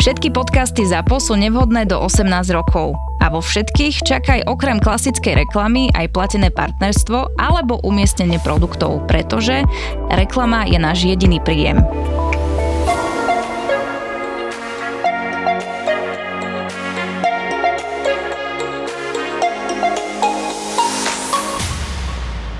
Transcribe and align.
Všetky 0.00 0.32
podcasty 0.32 0.88
ZAPO 0.88 1.20
sú 1.20 1.36
nevhodné 1.36 1.84
do 1.84 2.00
18 2.00 2.24
rokov. 2.56 2.96
A 3.20 3.28
vo 3.28 3.44
všetkých 3.44 4.00
čakaj 4.00 4.48
okrem 4.48 4.80
klasickej 4.80 5.44
reklamy 5.44 5.92
aj 5.92 6.08
platené 6.16 6.48
partnerstvo 6.48 7.36
alebo 7.36 7.84
umiestnenie 7.84 8.40
produktov, 8.40 9.04
pretože 9.04 9.60
reklama 10.08 10.64
je 10.64 10.80
náš 10.80 11.04
jediný 11.04 11.36
príjem. 11.44 11.84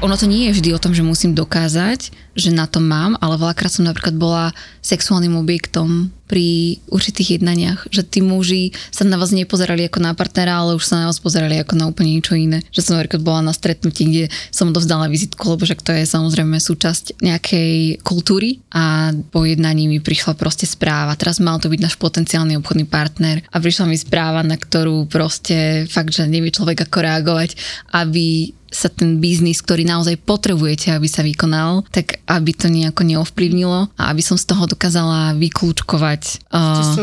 ono 0.01 0.17
to 0.17 0.25
nie 0.25 0.49
je 0.49 0.57
vždy 0.59 0.71
o 0.75 0.83
tom, 0.83 0.97
že 0.97 1.07
musím 1.07 1.37
dokázať, 1.37 2.11
že 2.35 2.51
na 2.51 2.65
to 2.67 2.81
mám, 2.83 3.15
ale 3.21 3.37
veľakrát 3.37 3.71
som 3.71 3.87
napríklad 3.87 4.17
bola 4.17 4.51
sexuálnym 4.83 5.39
objektom 5.39 6.11
pri 6.31 6.79
určitých 6.87 7.43
jednaniach, 7.43 7.91
že 7.91 8.07
tí 8.07 8.23
muži 8.23 8.71
sa 8.95 9.03
na 9.03 9.19
vás 9.19 9.35
nepozerali 9.35 9.91
ako 9.91 9.99
na 9.99 10.15
partnera, 10.15 10.63
ale 10.63 10.79
už 10.79 10.87
sa 10.87 11.03
na 11.03 11.11
vás 11.11 11.19
pozerali 11.19 11.59
ako 11.59 11.75
na 11.75 11.91
úplne 11.91 12.15
niečo 12.15 12.39
iné. 12.39 12.63
Že 12.71 12.81
som 12.87 12.93
napríklad 12.95 13.27
bola 13.27 13.43
na 13.43 13.51
stretnutí, 13.51 14.07
kde 14.07 14.25
som 14.55 14.71
dovzdala 14.71 15.11
vizitku, 15.11 15.43
lebo 15.59 15.67
však 15.67 15.83
to 15.83 15.91
je 15.91 16.07
samozrejme 16.07 16.55
súčasť 16.63 17.19
nejakej 17.19 17.99
kultúry 18.07 18.63
a 18.71 19.11
po 19.35 19.43
jednaní 19.43 19.91
mi 19.91 19.99
prišla 19.99 20.39
proste 20.39 20.71
správa. 20.71 21.19
Teraz 21.19 21.43
mal 21.43 21.59
to 21.59 21.67
byť 21.67 21.83
náš 21.83 21.99
potenciálny 21.99 22.55
obchodný 22.63 22.87
partner 22.87 23.43
a 23.51 23.59
prišla 23.59 23.91
mi 23.91 23.99
správa, 23.99 24.47
na 24.47 24.55
ktorú 24.55 25.11
proste 25.11 25.91
fakt, 25.91 26.15
že 26.15 26.31
nevie 26.31 26.55
človek 26.55 26.87
ako 26.87 26.99
reagovať, 27.03 27.59
aby 27.91 28.55
sa 28.71 28.87
ten 28.87 29.19
biznis, 29.19 29.59
ktorý 29.61 29.83
naozaj 29.83 30.23
potrebujete, 30.23 30.95
aby 30.95 31.11
sa 31.11 31.27
vykonal, 31.27 31.83
tak 31.91 32.23
aby 32.31 32.55
to 32.55 32.71
nejako 32.71 33.03
neovplyvnilo 33.03 33.91
a 33.99 34.03
aby 34.15 34.23
som 34.23 34.39
z 34.39 34.47
toho 34.47 34.71
dokázala 34.71 35.35
vyklúčkovať. 35.37 36.20
Uh, 36.53 36.95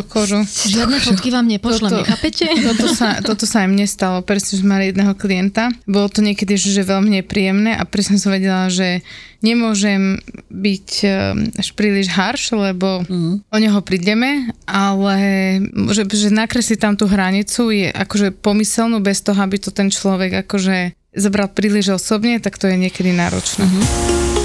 Žiadne 0.45 0.97
fotky 1.01 1.29
vám 1.33 1.47
nepošlem, 1.47 1.89
toto, 1.89 2.01
nechápete? 2.03 2.45
Toto 2.61 2.85
sa, 2.91 3.07
toto 3.23 3.45
sa 3.49 3.65
aj 3.65 3.69
mne 3.69 3.85
stalo, 3.89 4.21
presne, 4.21 4.59
že 4.59 4.65
mali 4.65 4.89
jedného 4.89 5.13
klienta. 5.17 5.73
Bolo 5.89 6.07
to 6.11 6.21
niekedy 6.21 6.57
že 6.57 6.83
veľmi 6.83 7.21
nepríjemné 7.21 7.77
a 7.77 7.83
presne 7.87 8.21
som 8.21 8.33
vedela, 8.33 8.67
že 8.67 9.01
nemôžem 9.41 10.17
byť 10.49 10.89
eh, 11.05 11.13
až 11.61 11.67
príliš 11.77 12.09
harš, 12.09 12.57
lebo 12.57 13.05
mm. 13.05 13.49
o 13.49 13.57
neho 13.57 13.79
prídeme, 13.85 14.49
ale 14.65 15.17
že, 15.93 16.03
že 16.09 16.29
nakresliť 16.33 16.79
tam 16.81 16.93
tú 16.97 17.05
hranicu 17.05 17.69
je 17.69 17.89
akože 17.93 18.33
pomyselnú 18.41 19.01
bez 19.01 19.21
toho, 19.21 19.37
aby 19.37 19.57
to 19.61 19.69
ten 19.69 19.93
človek 19.93 20.45
akože 20.45 20.97
zobral 21.17 21.49
príliš 21.49 21.97
osobne, 21.97 22.37
tak 22.37 22.61
to 22.61 22.69
je 22.69 22.77
niekedy 22.77 23.09
náročné. 23.09 23.65
Uh-huh. 23.65 24.36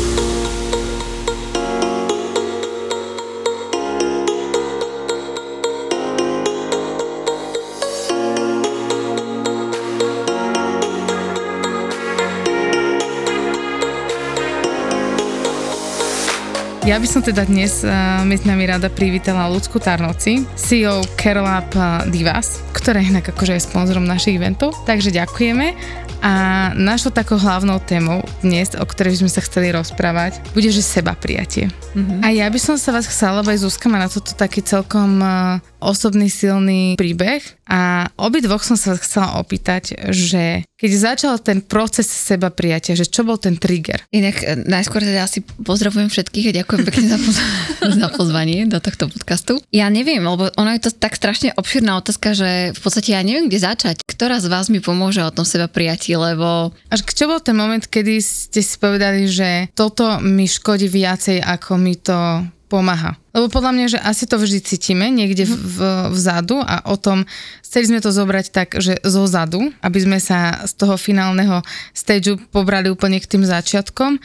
Ja 16.83 16.98
by 16.98 17.07
som 17.07 17.23
teda 17.23 17.47
dnes 17.47 17.87
uh, 17.87 18.27
medzi 18.27 18.51
nami 18.51 18.67
rada 18.67 18.91
privítala 18.91 19.47
Ľudsku 19.55 19.79
Tarnoci, 19.79 20.43
CEO 20.59 21.07
Carol 21.15 21.47
Up 21.47 21.70
Divas, 22.11 22.59
ktorá 22.75 22.98
je 22.98 23.15
inak 23.15 23.31
akože 23.31 23.55
aj 23.55 23.70
sponzorom 23.70 24.03
našich 24.03 24.35
eventov. 24.35 24.75
Takže 24.83 25.15
ďakujeme 25.15 25.79
a 26.23 26.33
našou 26.79 27.11
takou 27.11 27.35
hlavnou 27.35 27.83
témou 27.83 28.23
dnes, 28.47 28.75
o 28.79 28.87
ktorej 28.87 29.23
sme 29.23 29.31
sa 29.31 29.42
chceli 29.42 29.75
rozprávať, 29.75 30.39
bude, 30.55 30.71
že 30.71 30.83
seba 30.83 31.19
prijatie. 31.19 31.67
Mm-hmm. 31.98 32.19
A 32.23 32.27
ja 32.31 32.47
by 32.47 32.59
som 32.63 32.75
sa 32.79 32.95
vás 32.95 33.11
chcela, 33.11 33.42
lebo 33.42 33.51
aj 33.51 33.63
Zuzka 33.63 33.91
má 33.91 33.98
na 33.98 34.07
toto 34.07 34.35
taký 34.35 34.63
celkom 34.63 35.19
uh, 35.19 35.59
osobný, 35.83 36.31
silný 36.31 36.95
príbeh 36.95 37.42
a 37.67 38.11
obidvoch 38.15 38.63
som 38.63 38.79
sa 38.79 38.95
vás 38.95 39.03
chcela 39.03 39.39
opýtať, 39.42 39.98
že 40.15 40.63
keď 40.83 40.93
začal 40.98 41.35
ten 41.39 41.63
proces 41.63 42.11
seba 42.11 42.51
prijatia, 42.51 42.98
že 42.98 43.07
čo 43.07 43.23
bol 43.23 43.39
ten 43.39 43.55
trigger? 43.55 44.03
Inak 44.11 44.43
e, 44.43 44.67
najskôr 44.67 44.98
teda 44.98 45.23
asi 45.23 45.47
pozdravujem 45.63 46.11
všetkých 46.11 46.51
a 46.51 46.57
ďakujem 46.59 46.83
pekne 46.91 47.07
za, 47.07 47.19
poz- 47.23 47.47
za 48.03 48.09
pozvanie 48.11 48.67
do 48.67 48.83
tohto 48.83 49.07
podcastu. 49.07 49.63
Ja 49.71 49.87
neviem, 49.95 50.27
lebo 50.27 50.51
ono 50.59 50.75
je 50.75 50.83
to 50.83 50.91
tak 50.91 51.15
strašne 51.15 51.55
obširná 51.55 52.03
otázka, 52.03 52.35
že 52.35 52.75
v 52.75 52.81
podstate 52.83 53.15
ja 53.15 53.23
neviem, 53.23 53.47
kde 53.47 53.63
začať. 53.63 54.03
Ktorá 54.03 54.42
z 54.42 54.51
vás 54.51 54.67
mi 54.75 54.83
pomôže 54.83 55.23
o 55.23 55.31
tom 55.31 55.47
seba 55.47 55.71
prijatí 55.71 56.19
lebo... 56.19 56.75
Až 56.91 57.07
čo 57.07 57.31
bol 57.31 57.39
ten 57.39 57.55
moment, 57.55 57.87
kedy 57.87 58.19
ste 58.19 58.59
si 58.59 58.75
povedali, 58.75 59.31
že 59.31 59.71
toto 59.79 60.19
mi 60.19 60.51
škodí 60.51 60.91
viacej, 60.91 61.39
ako 61.39 61.79
mi 61.79 61.95
to 61.95 62.42
pomáha? 62.67 63.22
Lebo 63.33 63.48
podľa 63.48 63.73
mňa, 63.73 63.87
že 63.97 63.98
asi 63.98 64.29
to 64.29 64.37
vždy 64.37 64.61
cítime 64.61 65.09
niekde 65.09 65.48
v, 65.48 65.55
v, 65.57 65.79
vzadu 66.13 66.61
a 66.61 66.85
o 66.89 66.97
tom 67.01 67.25
chceli 67.65 67.89
sme 67.89 68.05
to 68.05 68.13
zobrať 68.13 68.47
tak, 68.53 68.69
že 68.77 69.01
zo 69.01 69.25
zadu, 69.25 69.73
aby 69.81 69.98
sme 70.05 70.19
sa 70.20 70.69
z 70.69 70.73
toho 70.77 71.01
finálneho 71.01 71.65
stageu 71.97 72.37
pobrali 72.53 72.92
úplne 72.92 73.17
k 73.17 73.31
tým 73.37 73.48
začiatkom, 73.48 74.21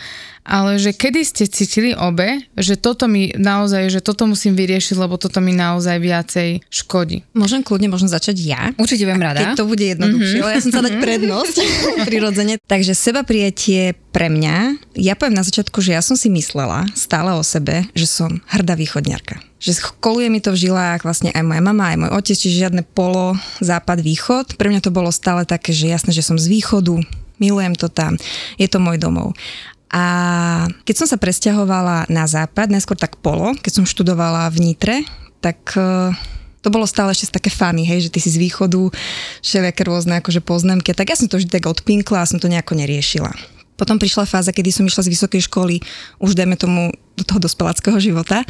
ale 0.48 0.80
že 0.80 0.96
kedy 0.96 1.28
ste 1.28 1.44
cítili 1.52 1.92
obe, 1.92 2.40
že 2.56 2.80
toto 2.80 3.12
mi 3.12 3.36
naozaj, 3.36 3.92
že 3.92 4.00
toto 4.00 4.24
musím 4.24 4.56
vyriešiť, 4.56 4.96
lebo 4.96 5.20
toto 5.20 5.44
mi 5.44 5.52
naozaj 5.52 6.00
viacej 6.00 6.50
škodí. 6.72 7.28
Môžem 7.36 7.60
kľudne, 7.60 7.92
možno 7.92 8.08
začať 8.08 8.36
ja. 8.40 8.72
Určite 8.80 9.04
budem 9.04 9.28
rada. 9.28 9.44
Keď 9.44 9.60
to 9.60 9.68
bude 9.68 9.84
jednoduchšie, 9.84 10.40
mm-hmm. 10.40 10.56
ja 10.56 10.64
som 10.64 10.72
sa 10.72 10.82
dať 10.88 11.04
prednosť 11.04 11.56
prirodzene. 12.08 12.64
Takže 12.64 12.96
seba 12.96 13.28
prijatie 13.28 13.92
pre 14.16 14.32
mňa, 14.32 14.80
ja 14.96 15.20
poviem 15.20 15.36
na 15.36 15.44
začiatku, 15.44 15.84
že 15.84 15.94
ja 15.94 16.02
som 16.02 16.16
si 16.16 16.32
myslela 16.32 16.88
stále 16.96 17.36
o 17.36 17.44
sebe, 17.44 17.84
že 17.92 18.08
som 18.08 18.40
hrdá 18.48 18.80
východ 18.80 18.97
východňarka. 18.98 19.38
Že 19.62 20.02
koluje 20.02 20.28
mi 20.34 20.42
to 20.42 20.50
v 20.58 20.66
žilách 20.66 21.06
vlastne 21.06 21.30
aj 21.30 21.46
moja 21.46 21.62
mama, 21.62 21.94
aj 21.94 21.98
môj 22.02 22.12
otec, 22.18 22.34
čiže 22.34 22.66
žiadne 22.66 22.82
polo, 22.82 23.38
západ, 23.62 24.02
východ. 24.02 24.46
Pre 24.58 24.70
mňa 24.74 24.82
to 24.82 24.90
bolo 24.90 25.14
stále 25.14 25.46
také, 25.46 25.70
že 25.70 25.86
jasné, 25.86 26.18
že 26.18 26.26
som 26.26 26.42
z 26.42 26.50
východu, 26.50 26.98
milujem 27.38 27.78
to 27.78 27.94
tam, 27.94 28.18
je 28.58 28.66
to 28.66 28.82
môj 28.82 28.98
domov. 28.98 29.38
A 29.94 30.68
keď 30.84 31.06
som 31.06 31.08
sa 31.08 31.22
presťahovala 31.22 32.10
na 32.10 32.26
západ, 32.26 32.74
najskôr 32.74 32.98
tak 32.98 33.22
polo, 33.22 33.54
keď 33.62 33.72
som 33.82 33.86
študovala 33.86 34.50
v 34.50 34.58
Nitre, 34.74 34.98
tak 35.40 35.62
e, 35.80 36.12
to 36.60 36.68
bolo 36.68 36.84
stále 36.84 37.16
ešte 37.16 37.40
také 37.40 37.48
fany, 37.48 37.88
hej, 37.88 38.10
že 38.10 38.12
ty 38.12 38.20
si 38.20 38.34
z 38.34 38.42
východu, 38.42 38.92
všelijaké 39.40 39.88
rôzne 39.88 40.20
akože 40.20 40.44
poznámky, 40.44 40.92
tak 40.92 41.14
ja 41.14 41.16
som 41.16 41.32
to 41.32 41.40
vždy 41.40 41.48
tak 41.48 41.70
odpinkla 41.70 42.20
a 42.20 42.28
som 42.28 42.36
to 42.36 42.52
nejako 42.52 42.76
neriešila. 42.76 43.32
Potom 43.78 44.02
prišla 44.02 44.26
fáza, 44.26 44.50
kedy 44.50 44.74
som 44.74 44.90
išla 44.90 45.06
z 45.06 45.14
vysokej 45.14 45.46
školy, 45.46 45.78
už 46.18 46.34
dajme 46.34 46.58
tomu 46.58 46.90
do 47.18 47.24
toho 47.26 47.42
dospeláckého 47.42 47.98
života. 47.98 48.46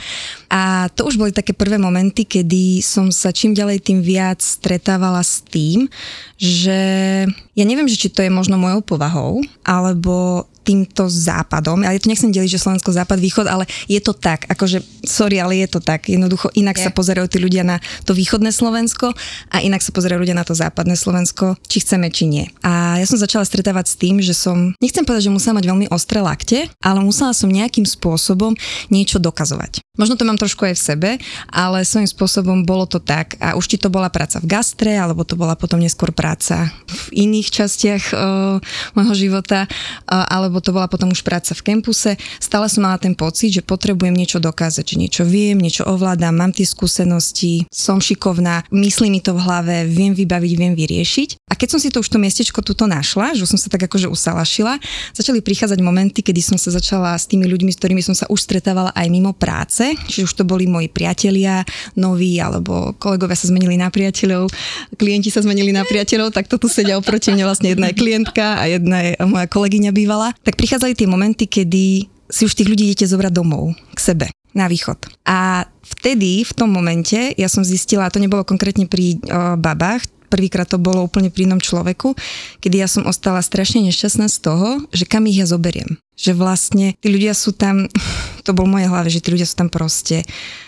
A 0.52 0.92
to 0.92 1.08
už 1.08 1.16
boli 1.16 1.32
také 1.32 1.56
prvé 1.56 1.80
momenty, 1.80 2.28
kedy 2.28 2.84
som 2.84 3.12
sa 3.12 3.32
čím 3.32 3.56
ďalej 3.56 3.80
tým 3.84 4.00
viac 4.04 4.44
stretávala 4.44 5.24
s 5.24 5.40
tým, 5.44 5.88
že 6.36 6.80
ja 7.28 7.64
neviem, 7.64 7.88
že 7.88 8.00
či 8.00 8.12
to 8.12 8.24
je 8.24 8.32
možno 8.32 8.60
mojou 8.60 8.84
povahou, 8.84 9.40
alebo 9.64 10.48
týmto 10.68 11.08
západom. 11.08 11.88
Ja 11.88 11.96
to 11.96 12.12
nechcem 12.12 12.36
deliť, 12.36 12.60
že 12.60 12.64
Slovensko 12.64 12.92
západ, 12.92 13.24
východ, 13.24 13.48
ale 13.48 13.64
je 13.88 14.04
to 14.04 14.12
tak, 14.12 14.44
akože, 14.52 14.84
sorry, 15.08 15.40
ale 15.40 15.64
je 15.64 15.72
to 15.72 15.80
tak. 15.80 16.12
Jednoducho 16.12 16.52
inak 16.60 16.76
je. 16.76 16.84
sa 16.84 16.92
pozerajú 16.92 17.32
tí 17.32 17.40
ľudia 17.40 17.64
na 17.64 17.80
to 18.04 18.12
východné 18.12 18.52
Slovensko 18.52 19.16
a 19.48 19.64
inak 19.64 19.80
sa 19.80 19.96
pozerajú 19.96 20.20
ľudia 20.28 20.36
na 20.36 20.44
to 20.44 20.52
západné 20.52 21.00
Slovensko, 21.00 21.56
či 21.72 21.80
chceme, 21.80 22.12
či 22.12 22.28
nie. 22.28 22.46
A 22.68 23.00
ja 23.00 23.08
som 23.08 23.16
začala 23.16 23.48
stretávať 23.48 23.96
s 23.96 23.96
tým, 23.96 24.20
že 24.20 24.36
som, 24.36 24.76
nechcem 24.84 25.08
povedať, 25.08 25.32
že 25.32 25.36
musela 25.36 25.64
mať 25.64 25.66
veľmi 25.72 25.88
ostré 25.88 26.20
lakte, 26.20 26.68
ale 26.84 27.00
musela 27.00 27.32
som 27.32 27.48
nejakým 27.48 27.88
spôsobom 27.88 28.52
niečo 28.92 29.24
dokazovať. 29.24 29.80
Možno 29.98 30.14
to 30.14 30.30
mám 30.30 30.38
trošku 30.38 30.62
aj 30.62 30.78
v 30.78 30.86
sebe, 30.94 31.10
ale 31.50 31.82
svojím 31.82 32.06
spôsobom 32.06 32.62
bolo 32.62 32.86
to 32.86 33.02
tak. 33.02 33.34
A 33.42 33.58
už 33.58 33.66
či 33.66 33.82
to 33.82 33.90
bola 33.90 34.14
práca 34.14 34.38
v 34.38 34.46
gastre, 34.46 34.94
alebo 34.94 35.26
to 35.26 35.34
bola 35.34 35.58
potom 35.58 35.82
neskôr 35.82 36.14
práca 36.14 36.70
v 36.86 37.26
iných 37.26 37.50
častiach 37.50 38.04
uh, 38.14 38.62
môjho 38.94 39.16
života, 39.18 39.66
uh, 39.66 40.30
alebo 40.30 40.57
to 40.62 40.76
bola 40.76 40.92
potom 40.92 41.10
už 41.10 41.24
práca 41.24 41.56
v 41.56 41.64
kempuse. 41.64 42.20
Stále 42.38 42.68
som 42.68 42.84
mala 42.84 43.00
ten 43.00 43.16
pocit, 43.16 43.56
že 43.56 43.64
potrebujem 43.64 44.14
niečo 44.14 44.44
dokázať, 44.44 44.84
že 44.84 44.96
niečo 45.00 45.24
viem, 45.24 45.56
niečo 45.58 45.88
ovládam, 45.88 46.36
mám 46.36 46.52
tie 46.52 46.68
skúsenosti, 46.68 47.66
som 47.72 47.98
šikovná, 48.04 48.68
myslí 48.70 49.08
mi 49.08 49.24
to 49.24 49.34
v 49.34 49.42
hlave, 49.42 49.76
viem 49.88 50.12
vybaviť, 50.12 50.54
viem 50.60 50.74
vyriešiť. 50.76 51.48
A 51.48 51.56
keď 51.56 51.68
som 51.74 51.80
si 51.80 51.88
to 51.88 52.04
už 52.04 52.12
to 52.12 52.20
miestečko 52.20 52.60
tuto 52.60 52.86
našla, 52.86 53.32
že 53.34 53.48
som 53.48 53.56
sa 53.56 53.72
tak 53.72 53.88
akože 53.88 54.12
usalašila, 54.12 54.76
začali 55.16 55.40
prichádzať 55.40 55.80
momenty, 55.80 56.20
kedy 56.20 56.44
som 56.44 56.58
sa 56.60 56.76
začala 56.76 57.16
s 57.16 57.24
tými 57.26 57.48
ľuďmi, 57.48 57.72
s 57.72 57.80
ktorými 57.80 58.04
som 58.04 58.14
sa 58.14 58.28
už 58.28 58.44
stretávala 58.44 58.92
aj 58.92 59.08
mimo 59.08 59.32
práce, 59.32 59.96
čiže 60.12 60.28
už 60.28 60.34
to 60.36 60.44
boli 60.44 60.68
moji 60.68 60.92
priatelia, 60.92 61.64
noví, 61.96 62.38
alebo 62.44 62.92
kolegovia 63.00 63.40
sa 63.40 63.48
zmenili 63.48 63.80
na 63.80 63.88
priateľov, 63.88 64.52
klienti 65.00 65.32
sa 65.32 65.40
zmenili 65.40 65.72
na 65.72 65.88
priateľov, 65.88 66.36
tak 66.36 66.52
to 66.52 66.60
tu 66.60 66.68
sedia 66.68 67.00
oproti 67.00 67.32
mne 67.32 67.48
vlastne 67.48 67.72
jedna 67.72 67.94
je 67.94 68.00
klientka 68.00 68.46
a 68.58 68.64
jedna 68.66 68.98
je 69.04 69.12
moja 69.24 69.48
kolegyňa 69.48 69.92
bývala. 69.94 70.34
Tak 70.48 70.56
prichádzali 70.56 70.96
tie 70.96 71.12
momenty, 71.12 71.44
kedy 71.44 72.08
si 72.32 72.42
už 72.48 72.56
tých 72.56 72.72
ľudí 72.72 72.88
idete 72.88 73.04
zobrať 73.04 73.36
domov 73.36 73.76
k 73.92 74.00
sebe 74.00 74.28
na 74.56 74.72
východ. 74.72 74.96
A 75.28 75.68
vtedy, 75.84 76.48
v 76.48 76.54
tom 76.56 76.72
momente, 76.72 77.36
ja 77.36 77.52
som 77.52 77.68
zistila, 77.68 78.08
a 78.08 78.14
to 78.16 78.24
nebolo 78.24 78.48
konkrétne 78.48 78.88
pri 78.88 79.20
o, 79.20 79.60
babách, 79.60 80.08
prvýkrát 80.32 80.68
to 80.68 80.80
bolo 80.80 81.04
úplne 81.04 81.28
pri 81.28 81.52
inom 81.52 81.60
človeku, 81.60 82.16
kedy 82.64 82.80
ja 82.80 82.88
som 82.88 83.04
ostala 83.08 83.44
strašne 83.44 83.84
nešťastná 83.92 84.32
z 84.32 84.38
toho, 84.40 84.68
že 84.96 85.04
kam 85.04 85.28
ich 85.28 85.44
ja 85.44 85.48
zoberiem. 85.48 86.00
Že 86.18 86.32
vlastne 86.34 86.98
tí 86.98 87.08
ľudia 87.14 87.38
sú 87.38 87.54
tam, 87.54 87.86
to 88.46 88.52
bol 88.52 88.66
v 88.66 88.82
mojej 88.82 88.90
hlave, 88.90 89.10
že 89.14 89.22
tí 89.22 89.30
ľudia 89.32 89.48
sú 89.48 89.56
tam 89.56 89.70
proste 89.70 90.26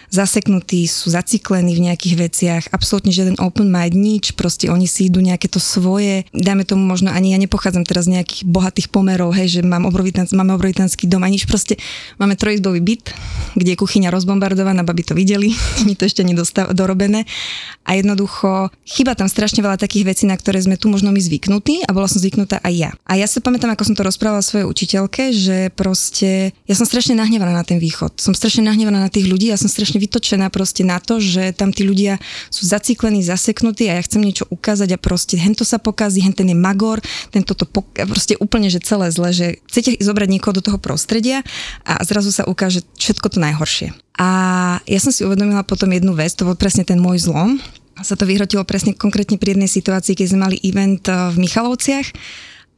zaseknutí, 0.10 0.90
sú 0.90 1.13
zaciklení 1.13 1.78
v 1.78 1.86
nejakých 1.90 2.16
veciach, 2.18 2.63
absolútne 2.74 3.13
žiaden 3.13 3.38
open 3.38 3.69
mind, 3.69 3.94
nič, 3.94 4.25
proste 4.34 4.68
oni 4.68 4.90
si 4.90 5.07
idú 5.07 5.22
nejaké 5.22 5.46
to 5.46 5.62
svoje, 5.62 6.25
dáme 6.34 6.66
tomu 6.66 6.81
možno 6.81 7.13
ani 7.13 7.34
ja 7.34 7.40
nepochádzam 7.40 7.86
teraz 7.86 8.10
z 8.10 8.19
nejakých 8.19 8.50
bohatých 8.50 8.88
pomerov, 8.90 9.38
hej, 9.38 9.48
že 9.54 9.62
mám 9.62 9.86
obrovitanský, 9.86 10.34
máme 10.34 10.57
obrovitanský 10.57 11.06
dom 11.06 11.22
a 11.22 11.30
nič, 11.30 11.46
proste 11.46 11.78
máme 12.18 12.34
trojizbový 12.34 12.81
byt, 12.81 13.13
kde 13.54 13.78
je 13.78 13.78
kuchyňa 13.78 14.10
rozbombardovaná, 14.10 14.81
baby 14.81 15.06
to 15.06 15.13
videli, 15.13 15.54
mi 15.88 15.94
to 15.94 16.10
ešte 16.10 16.25
nedostav, 16.25 16.74
dorobené 16.74 17.30
a 17.86 17.94
jednoducho 17.94 18.74
chyba 18.86 19.13
tam 19.13 19.30
strašne 19.30 19.62
veľa 19.62 19.78
takých 19.78 20.10
vecí, 20.10 20.24
na 20.25 20.38
ktoré 20.38 20.57
sme 20.57 20.78
tu 20.78 20.90
možno 20.90 21.13
my 21.13 21.22
zvyknutí 21.22 21.86
a 21.86 21.94
bola 21.94 22.10
som 22.10 22.18
zvyknutá 22.18 22.57
aj 22.66 22.74
ja. 22.74 22.90
A 23.06 23.18
ja 23.18 23.30
sa 23.30 23.42
pamätám, 23.46 23.74
ako 23.78 23.94
som 23.94 23.96
to 23.98 24.06
rozprávala 24.06 24.42
svojej 24.42 24.66
učiteľke, 24.66 25.30
že 25.39 25.71
proste 25.71 26.51
ja 26.68 26.75
som 26.75 26.83
strašne 26.83 27.15
nahnevaná 27.15 27.56
na 27.56 27.63
ten 27.63 27.80
východ. 27.80 28.19
Som 28.19 28.36
strašne 28.36 28.68
nahnevaná 28.68 29.00
na 29.00 29.12
tých 29.12 29.31
ľudí, 29.31 29.47
ja 29.47 29.56
som 29.56 29.71
strašne 29.71 30.03
vytočená 30.03 30.51
proste 30.51 30.83
na 30.83 31.00
to, 31.00 31.24
že 31.24 31.56
tam 31.56 31.71
tí 31.71 31.88
ľudia 31.88 32.19
sú 32.51 32.68
zaciklení, 32.68 33.24
zaseknutí 33.24 33.88
a 33.88 33.95
ja 33.95 34.03
chcem 34.03 34.19
niečo 34.19 34.44
ukázať 34.51 34.94
a 34.94 35.00
proste 35.00 35.39
hento 35.39 35.63
sa 35.63 35.80
pokazí, 35.80 36.19
hen 36.19 36.36
ten 36.36 36.51
je 36.51 36.57
magor, 36.59 37.00
tento 37.31 37.56
to 37.56 37.63
poka- 37.63 38.03
proste 38.03 38.36
úplne, 38.44 38.68
že 38.68 38.83
celé 38.83 39.07
zle, 39.15 39.31
že 39.31 39.47
chcete 39.71 40.03
zobrať 40.03 40.27
niekoho 40.27 40.53
do 40.59 40.65
toho 40.65 40.77
prostredia 40.77 41.39
a 41.88 42.03
zrazu 42.03 42.36
sa 42.36 42.44
ukáže 42.44 42.83
všetko 43.00 43.31
to 43.31 43.39
najhoršie. 43.39 43.95
A 44.19 44.30
ja 44.83 45.00
som 45.00 45.15
si 45.15 45.24
uvedomila 45.24 45.63
potom 45.63 45.88
jednu 45.95 46.12
vec, 46.12 46.36
to 46.36 46.44
bol 46.44 46.59
presne 46.59 46.83
ten 46.83 47.00
môj 47.00 47.24
zlom, 47.24 47.56
sa 48.00 48.15
to 48.15 48.24
vyhrotilo 48.24 48.63
presne 48.63 48.95
konkrétne 48.95 49.36
pri 49.36 49.56
jednej 49.56 49.68
situácii, 49.68 50.15
keď 50.15 50.25
sme 50.31 50.44
mali 50.47 50.57
event 50.63 51.03
eh, 51.07 51.36
v 51.36 51.47
Michalovciach 51.47 52.07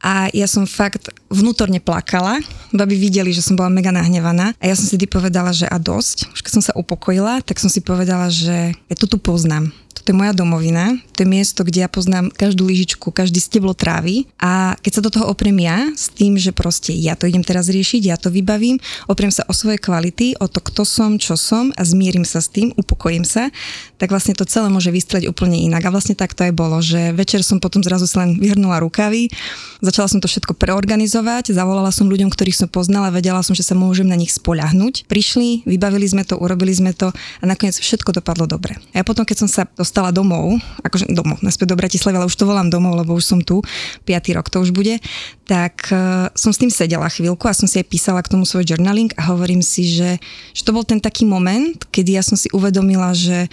a 0.02 0.26
ja 0.34 0.50
som 0.50 0.66
fakt 0.66 1.14
vnútorne 1.30 1.78
plakala, 1.78 2.42
baby 2.74 2.98
videli, 2.98 3.30
že 3.30 3.40
som 3.40 3.54
bola 3.54 3.70
mega 3.70 3.94
nahnevaná. 3.94 4.50
A 4.58 4.64
ja 4.66 4.74
som 4.74 4.84
si 4.84 4.98
povedala, 5.06 5.54
že 5.54 5.70
a 5.70 5.78
dosť. 5.78 6.34
Už 6.34 6.42
keď 6.42 6.52
som 6.58 6.64
sa 6.66 6.74
upokojila, 6.74 7.38
tak 7.46 7.62
som 7.62 7.70
si 7.70 7.78
povedala, 7.78 8.26
že 8.26 8.74
ja 8.74 8.96
to 8.98 9.06
tu 9.06 9.22
poznám. 9.22 9.70
To 10.02 10.10
je 10.10 10.18
moja 10.18 10.34
domovina, 10.34 10.98
to 11.14 11.22
je 11.22 11.28
miesto, 11.30 11.62
kde 11.62 11.86
ja 11.86 11.88
poznám 11.90 12.34
každú 12.34 12.66
lyžičku, 12.66 13.14
každý 13.14 13.38
steblo 13.38 13.70
trávy. 13.70 14.26
A 14.34 14.74
keď 14.82 14.92
sa 14.98 15.04
do 15.06 15.14
toho 15.14 15.30
opriem 15.30 15.62
ja 15.62 15.78
s 15.94 16.10
tým, 16.10 16.34
že 16.34 16.50
proste 16.50 16.90
ja 16.90 17.14
to 17.14 17.30
idem 17.30 17.46
teraz 17.46 17.70
riešiť, 17.70 18.10
ja 18.10 18.18
to 18.18 18.26
vybavím, 18.26 18.82
opriem 19.06 19.30
sa 19.30 19.46
o 19.46 19.54
svoje 19.54 19.78
kvality, 19.78 20.34
o 20.42 20.50
to, 20.50 20.58
kto 20.58 20.82
som, 20.82 21.22
čo 21.22 21.38
som 21.38 21.70
a 21.78 21.86
zmierim 21.86 22.26
sa 22.26 22.42
s 22.42 22.50
tým, 22.50 22.74
upokojím 22.74 23.22
sa, 23.22 23.54
tak 24.02 24.10
vlastne 24.10 24.34
to 24.34 24.42
celé 24.42 24.66
môže 24.66 24.90
vystrieť 24.90 25.30
úplne 25.30 25.54
inak. 25.54 25.86
A 25.86 25.94
vlastne 25.94 26.18
tak 26.18 26.34
to 26.34 26.42
aj 26.42 26.50
bolo, 26.50 26.82
že 26.82 27.14
večer 27.14 27.46
som 27.46 27.62
potom 27.62 27.86
zrazu 27.86 28.10
sa 28.10 28.26
len 28.26 28.34
vyhrnula 28.34 28.82
rukavy, 28.82 29.30
začala 29.78 30.10
som 30.10 30.18
to 30.18 30.26
všetko 30.26 30.58
preorganizovať, 30.58 31.54
zavolala 31.54 31.94
som 31.94 32.10
ľuďom, 32.10 32.26
ktorých 32.26 32.66
som 32.66 32.66
poznala, 32.66 33.14
vedela 33.14 33.38
som, 33.46 33.54
že 33.54 33.62
sa 33.62 33.78
môžem 33.78 34.10
na 34.10 34.18
nich 34.18 34.34
spoľahnúť. 34.34 35.06
Prišli, 35.06 35.70
vybavili 35.70 36.10
sme 36.10 36.26
to, 36.26 36.34
urobili 36.34 36.74
sme 36.74 36.90
to 36.90 37.14
a 37.14 37.44
nakoniec 37.46 37.78
všetko 37.78 38.18
dopadlo 38.18 38.50
dobre. 38.50 38.74
A 38.90 39.00
ja 39.00 39.04
potom, 39.06 39.22
keď 39.22 39.46
som 39.46 39.48
sa 39.48 39.70
dostala 39.70 40.10
domov, 40.10 40.58
akože 40.82 41.06
domov, 41.14 41.38
naspäť 41.38 41.70
do 41.70 41.78
Bratislavy, 41.78 42.18
ale 42.18 42.26
už 42.26 42.34
to 42.34 42.42
volám 42.42 42.74
domov, 42.74 42.98
lebo 42.98 43.14
už 43.14 43.22
som 43.22 43.38
tu, 43.38 43.62
5. 44.02 44.34
rok 44.34 44.50
to 44.50 44.66
už 44.66 44.74
bude, 44.74 44.98
tak 45.46 45.94
uh, 45.94 46.26
som 46.34 46.50
s 46.50 46.58
tým 46.58 46.74
sedela 46.74 47.06
chvíľku 47.06 47.46
a 47.46 47.54
som 47.54 47.70
si 47.70 47.78
aj 47.78 47.86
písala 47.86 48.18
k 48.18 48.34
tomu 48.34 48.42
svoj 48.42 48.66
journaling 48.66 49.14
a 49.14 49.30
hovorím 49.30 49.62
si, 49.62 49.86
že, 49.86 50.18
že 50.50 50.66
to 50.66 50.74
bol 50.74 50.82
ten 50.82 50.98
taký 50.98 51.22
moment, 51.22 51.78
kedy 51.94 52.18
ja 52.18 52.26
som 52.26 52.34
si 52.34 52.50
uvedomila, 52.50 53.14
že 53.14 53.46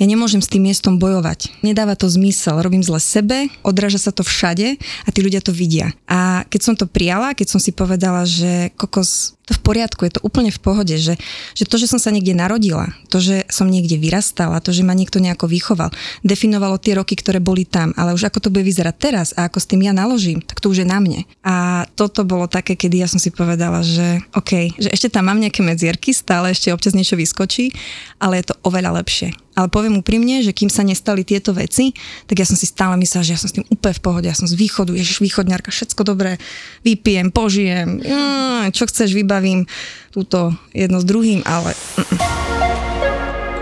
ja 0.00 0.08
nemôžem 0.08 0.40
s 0.40 0.48
tým 0.48 0.64
miestom 0.64 0.96
bojovať. 0.96 1.60
Nedáva 1.60 1.92
to 1.92 2.08
zmysel, 2.08 2.64
robím 2.64 2.80
zle 2.80 2.96
sebe, 2.96 3.52
odráža 3.60 4.00
sa 4.00 4.12
to 4.16 4.24
všade 4.24 4.80
a 4.80 5.08
tí 5.12 5.20
ľudia 5.20 5.44
to 5.44 5.52
vidia. 5.52 5.92
A 6.08 6.48
keď 6.48 6.60
som 6.64 6.74
to 6.74 6.88
prijala, 6.88 7.36
keď 7.36 7.52
som 7.52 7.60
si 7.60 7.76
povedala, 7.76 8.24
že 8.24 8.72
kokos, 8.80 9.36
to 9.50 9.58
v 9.58 9.66
poriadku, 9.66 10.06
je 10.06 10.14
to 10.14 10.22
úplne 10.22 10.54
v 10.54 10.62
pohode, 10.62 10.94
že, 10.94 11.18
že 11.58 11.66
to, 11.66 11.74
že 11.74 11.90
som 11.90 11.98
sa 11.98 12.14
niekde 12.14 12.38
narodila, 12.38 12.94
to, 13.10 13.18
že 13.18 13.50
som 13.50 13.66
niekde 13.66 13.98
vyrastala, 13.98 14.62
to, 14.62 14.70
že 14.70 14.86
ma 14.86 14.94
niekto 14.94 15.18
nejako 15.18 15.50
vychoval, 15.50 15.90
definovalo 16.22 16.78
tie 16.78 16.94
roky, 16.94 17.18
ktoré 17.18 17.42
boli 17.42 17.66
tam, 17.66 17.90
ale 17.98 18.14
už 18.14 18.30
ako 18.30 18.46
to 18.46 18.52
bude 18.54 18.62
vyzerať 18.62 18.94
teraz 18.94 19.34
a 19.34 19.50
ako 19.50 19.58
s 19.58 19.66
tým 19.66 19.82
ja 19.82 19.90
naložím, 19.90 20.38
tak 20.38 20.62
to 20.62 20.70
už 20.70 20.82
je 20.82 20.86
na 20.86 21.02
mne. 21.02 21.26
A 21.42 21.82
toto 21.98 22.22
bolo 22.22 22.46
také, 22.46 22.78
kedy 22.78 23.02
ja 23.02 23.10
som 23.10 23.18
si 23.18 23.34
povedala, 23.34 23.82
že 23.82 24.22
OK, 24.38 24.78
že 24.78 24.94
ešte 24.94 25.10
tam 25.10 25.26
mám 25.26 25.42
nejaké 25.42 25.66
medzierky, 25.66 26.14
stále 26.14 26.54
ešte 26.54 26.70
občas 26.70 26.94
niečo 26.94 27.18
vyskočí, 27.18 27.74
ale 28.22 28.38
je 28.38 28.54
to 28.54 28.54
oveľa 28.62 29.02
lepšie. 29.02 29.34
Ale 29.58 29.66
poviem 29.66 29.98
úprimne, 29.98 30.40
že 30.46 30.54
kým 30.54 30.70
sa 30.70 30.86
nestali 30.86 31.26
tieto 31.26 31.50
veci, 31.50 31.90
tak 32.30 32.38
ja 32.38 32.46
som 32.46 32.54
si 32.54 32.70
stále 32.70 32.94
myslela, 32.96 33.26
že 33.26 33.34
ja 33.34 33.40
som 33.40 33.50
s 33.50 33.56
tým 33.58 33.66
úplne 33.66 33.92
v 33.98 34.02
pohode, 34.02 34.26
ja 34.30 34.36
som 34.36 34.46
z 34.46 34.54
východu, 34.54 34.94
ježiš 34.94 35.18
východňarka, 35.20 35.74
všetko 35.74 36.00
dobré, 36.06 36.38
vypijem, 36.86 37.34
požijem, 37.34 37.98
čo 38.70 38.86
chceš, 38.86 39.10
vybavím 39.40 39.64
túto 40.12 40.52
jedno 40.76 41.00
s 41.00 41.08
druhým, 41.08 41.40
ale... 41.48 41.72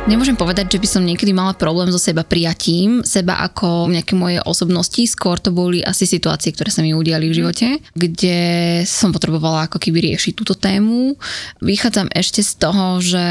Nemôžem 0.09 0.41
povedať, 0.41 0.73
že 0.73 0.81
by 0.81 0.89
som 0.89 1.05
niekedy 1.05 1.37
mala 1.37 1.53
problém 1.53 1.93
so 1.93 2.01
seba 2.01 2.25
prijatím, 2.25 3.05
seba 3.05 3.45
ako 3.45 3.93
nejaké 3.93 4.17
moje 4.17 4.41
osobnosti, 4.41 5.05
skôr 5.05 5.37
to 5.37 5.53
boli 5.53 5.85
asi 5.85 6.09
situácie, 6.09 6.49
ktoré 6.49 6.73
sa 6.73 6.81
mi 6.81 6.97
udiali 6.97 7.29
v 7.29 7.37
živote, 7.45 7.85
kde 7.93 8.41
som 8.89 9.13
potrebovala 9.13 9.69
ako 9.69 9.77
keby 9.77 10.09
riešiť 10.09 10.33
túto 10.33 10.57
tému. 10.57 11.13
Vychádzam 11.61 12.09
ešte 12.17 12.41
z 12.41 12.53
toho, 12.57 13.05
že 13.05 13.27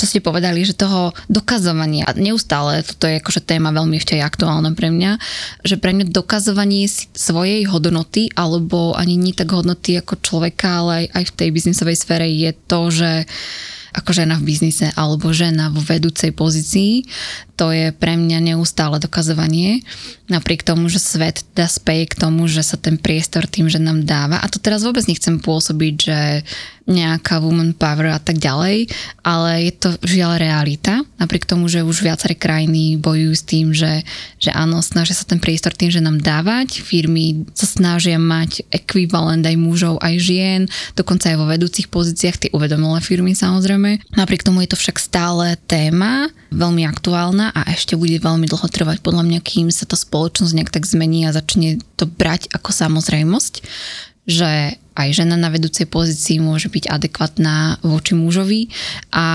to 0.00 0.08
ste 0.08 0.24
povedali, 0.24 0.64
že 0.64 0.72
toho 0.72 1.12
dokazovania, 1.28 2.08
neustále, 2.16 2.80
toto 2.80 3.04
je 3.04 3.20
akože 3.20 3.44
téma 3.44 3.68
veľmi 3.68 4.00
ešte 4.00 4.16
aj 4.16 4.32
aktuálna 4.32 4.72
pre 4.72 4.88
mňa, 4.88 5.20
že 5.60 5.76
pre 5.76 5.92
mňa 5.92 6.08
dokazovanie 6.08 6.88
svojej 7.12 7.68
hodnoty, 7.68 8.32
alebo 8.32 8.96
ani 8.96 9.20
nie 9.20 9.36
tak 9.36 9.52
hodnoty 9.52 10.00
ako 10.00 10.16
človeka, 10.24 10.80
ale 10.80 11.04
aj, 11.04 11.06
aj 11.20 11.24
v 11.28 11.36
tej 11.36 11.48
biznisovej 11.52 11.96
sfére 12.00 12.24
je 12.24 12.56
to, 12.64 12.88
že 12.88 13.28
ako 13.90 14.14
žena 14.14 14.38
v 14.38 14.46
biznise 14.54 14.86
alebo 14.94 15.34
žena 15.34 15.70
vo 15.70 15.82
vedúcej 15.82 16.30
pozícii, 16.30 17.10
to 17.58 17.74
je 17.74 17.90
pre 17.92 18.14
mňa 18.16 18.54
neustále 18.54 19.02
dokazovanie, 19.02 19.82
napriek 20.30 20.62
tomu, 20.62 20.86
že 20.86 21.02
svet 21.02 21.42
dá 21.52 21.66
speje 21.66 22.14
k 22.14 22.18
tomu, 22.18 22.46
že 22.46 22.62
sa 22.62 22.78
ten 22.78 22.96
priestor 22.96 23.50
tým, 23.50 23.66
že 23.66 23.82
nám 23.82 24.06
dáva. 24.06 24.40
A 24.40 24.46
to 24.48 24.62
teraz 24.62 24.86
vôbec 24.86 25.04
nechcem 25.10 25.42
pôsobiť, 25.42 25.94
že 25.98 26.18
nejaká 26.90 27.38
woman 27.38 27.72
power 27.72 28.10
a 28.10 28.20
tak 28.20 28.42
ďalej, 28.42 28.90
ale 29.22 29.70
je 29.70 29.72
to 29.78 29.88
žiaľ 30.02 30.42
realita, 30.42 31.06
napriek 31.22 31.46
tomu, 31.46 31.70
že 31.70 31.86
už 31.86 32.02
viaceré 32.02 32.34
krajiny 32.34 32.98
bojujú 32.98 33.32
s 33.32 33.44
tým, 33.46 33.66
že, 33.70 34.02
že 34.42 34.50
áno, 34.50 34.82
snažia 34.82 35.14
sa 35.14 35.22
ten 35.22 35.38
priestor 35.38 35.70
tým, 35.70 35.94
že 35.94 36.02
nám 36.02 36.18
dávať, 36.18 36.82
firmy 36.82 37.46
sa 37.54 37.70
snažia 37.70 38.18
mať 38.18 38.66
ekvivalent 38.74 39.46
aj 39.46 39.56
mužov, 39.56 40.02
aj 40.02 40.14
žien, 40.18 40.60
dokonca 40.98 41.30
aj 41.30 41.38
vo 41.38 41.46
vedúcich 41.46 41.86
pozíciách, 41.86 42.36
tie 42.36 42.50
uvedomilé 42.50 42.98
firmy 43.00 43.38
samozrejme. 43.38 44.18
Napriek 44.18 44.42
tomu 44.42 44.66
je 44.66 44.74
to 44.74 44.80
však 44.80 44.98
stále 44.98 45.54
téma, 45.70 46.28
veľmi 46.50 46.82
aktuálna 46.90 47.54
a 47.54 47.70
ešte 47.70 47.94
bude 47.94 48.18
veľmi 48.18 48.50
dlho 48.50 48.66
trvať. 48.66 48.98
Podľa 49.06 49.22
mňa, 49.22 49.40
kým 49.46 49.70
sa 49.70 49.86
tá 49.86 49.94
spoločnosť 49.94 50.52
nejak 50.58 50.74
tak 50.74 50.84
zmení 50.84 51.30
a 51.30 51.36
začne 51.36 51.78
to 51.94 52.10
brať 52.10 52.50
ako 52.50 52.74
samozrejmosť 52.74 53.62
že 54.28 54.78
aj 54.98 55.22
žena 55.22 55.38
na 55.38 55.48
vedúcej 55.54 55.86
pozícii 55.86 56.42
môže 56.42 56.66
byť 56.66 56.90
adekvátna 56.90 57.78
voči 57.86 58.18
mužovi. 58.18 58.66
A 59.14 59.26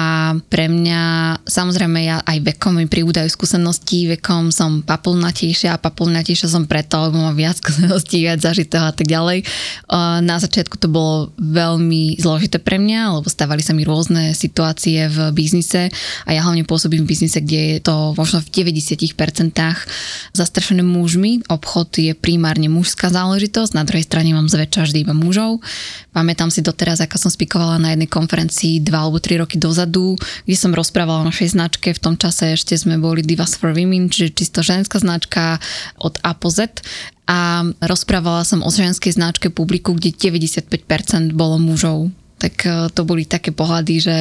pre 0.51 0.67
mňa, 0.67 1.01
samozrejme 1.47 2.00
ja 2.03 2.19
aj 2.19 2.43
vekom 2.43 2.75
mi 2.75 2.85
pribúdajú 2.91 3.31
skúsenosti, 3.31 4.12
vekom 4.19 4.51
som 4.51 4.83
papulnatejšia 4.83 5.75
a 5.75 5.81
papulnatejšia 5.81 6.51
som 6.51 6.67
preto, 6.67 7.00
lebo 7.07 7.24
mám 7.24 7.39
viac 7.39 7.55
skúseností, 7.63 8.27
viac 8.27 8.43
zažitého 8.43 8.83
a 8.83 8.93
tak 8.93 9.07
ďalej. 9.07 9.47
Na 10.21 10.35
začiatku 10.38 10.75
to 10.75 10.91
bolo 10.91 11.31
veľmi 11.39 12.19
zložité 12.19 12.59
pre 12.59 12.75
mňa, 12.75 13.15
lebo 13.21 13.31
stávali 13.31 13.63
sa 13.63 13.71
mi 13.71 13.88
rôzne 13.88 14.35
situácie 14.35 15.07
v 15.07 15.31
biznise. 15.31 15.88
A 16.27 16.35
ja 16.35 16.43
hlavne 16.43 16.67
pôsobím 16.67 17.07
v 17.07 17.15
biznise, 17.15 17.39
kde 17.39 17.79
je 17.79 17.79
to 17.79 18.12
možno 18.19 18.43
v 18.43 18.67
90% 18.67 19.15
zastrešené 20.35 20.83
mužmi. 20.83 21.47
Obchod 21.47 21.95
je 21.95 22.12
primárne 22.12 22.67
mužská 22.67 23.07
záležitosť, 23.07 23.71
na 23.71 23.88
druhej 23.88 24.03
strane 24.03 24.35
mám 24.35 24.51
zväčša 24.51 24.91
vždy 24.91 25.00
iba 25.07 25.15
mužov 25.15 25.45
mužov. 25.46 25.62
Pamätám 26.10 26.50
si 26.50 26.66
doteraz, 26.66 27.04
ako 27.04 27.22
som 27.22 27.32
spikovala 27.32 27.78
na 27.78 27.94
jednej 27.94 28.10
konferencii 28.10 28.82
dva 28.82 29.06
alebo 29.06 29.22
tri 29.22 29.38
roky 29.38 29.62
dozadu, 29.62 30.18
kde 30.48 30.58
som 30.58 30.74
rozprávala 30.74 31.22
o 31.22 31.30
našej 31.30 31.54
značke. 31.54 31.94
V 31.94 32.02
tom 32.02 32.16
čase 32.18 32.58
ešte 32.58 32.74
sme 32.74 32.98
boli 32.98 33.22
Divas 33.22 33.54
for 33.54 33.75
Women, 33.75 34.10
čiže 34.10 34.34
čisto 34.34 34.66
ženská 34.66 34.98
značka 34.98 35.62
od 36.02 36.18
A 36.25 36.34
po 36.34 36.50
Z 36.50 36.82
a 37.25 37.66
rozprávala 37.82 38.46
som 38.46 38.62
o 38.62 38.70
ženskej 38.70 39.18
značke 39.18 39.50
publiku, 39.50 39.98
kde 39.98 40.14
95% 40.14 41.34
bolo 41.34 41.58
mužov 41.58 42.14
tak 42.36 42.68
e, 42.68 42.92
to 42.92 43.01
boli 43.08 43.24
také 43.24 43.56
pohľady, 43.56 43.96
že, 44.04 44.18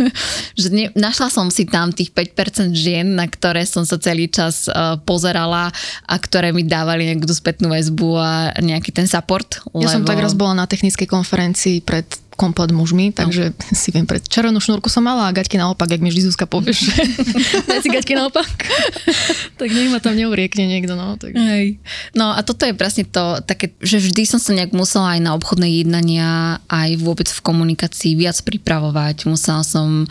že 0.60 0.68
ne, 0.74 0.90
našla 0.98 1.30
som 1.30 1.46
si 1.48 1.64
tam 1.64 1.94
tých 1.94 2.10
5% 2.10 2.74
žien, 2.74 3.06
na 3.14 3.30
ktoré 3.30 3.62
som 3.62 3.86
sa 3.86 3.96
celý 4.00 4.26
čas 4.26 4.66
uh, 4.66 4.98
pozerala 5.06 5.70
a 6.04 6.14
ktoré 6.18 6.50
mi 6.50 6.66
dávali 6.66 7.06
nejakú 7.06 7.30
spätnú 7.30 7.70
väzbu 7.70 8.10
a 8.18 8.32
nejaký 8.58 8.90
ten 8.90 9.06
support. 9.06 9.62
Ja 9.78 9.86
som 9.86 10.02
tak 10.02 10.18
raz 10.18 10.34
bola 10.34 10.54
na 10.54 10.66
technickej 10.66 11.06
konferencii 11.06 11.82
pred 11.86 12.06
komplet 12.34 12.74
mužmi, 12.74 13.14
takže 13.14 13.54
no. 13.54 13.74
si 13.74 13.88
viem, 13.94 14.04
pred 14.04 14.22
červenú 14.22 14.58
šnúrku 14.58 14.90
som 14.90 15.06
mala 15.06 15.30
a 15.30 15.34
gaťky 15.34 15.58
naopak, 15.58 15.86
ak 15.86 16.02
mi 16.02 16.10
vždy 16.10 16.30
Zuzka 16.30 16.46
povieš, 16.46 16.90
daj 17.70 17.80
si 17.82 17.88
gaťky 17.90 18.18
naopak, 18.18 18.50
tak 19.60 19.68
nech 19.70 19.90
ma 19.90 20.02
tam 20.02 20.18
neuriekne 20.18 20.66
niekto. 20.66 20.98
No, 20.98 21.14
tak. 21.18 21.34
Hej. 21.34 21.78
no 22.12 22.34
a 22.34 22.40
toto 22.42 22.66
je 22.66 22.74
presne 22.74 23.06
to, 23.06 23.42
také, 23.46 23.72
že 23.82 24.02
vždy 24.02 24.22
som 24.26 24.42
sa 24.42 24.52
nejak 24.54 24.74
musela 24.74 25.14
aj 25.16 25.20
na 25.22 25.32
obchodné 25.38 25.82
jednania, 25.82 26.62
aj 26.66 26.98
vôbec 27.00 27.30
v 27.30 27.40
komunikácii 27.40 28.18
viac 28.18 28.36
pripravovať, 28.42 29.30
musela 29.30 29.62
som 29.62 30.04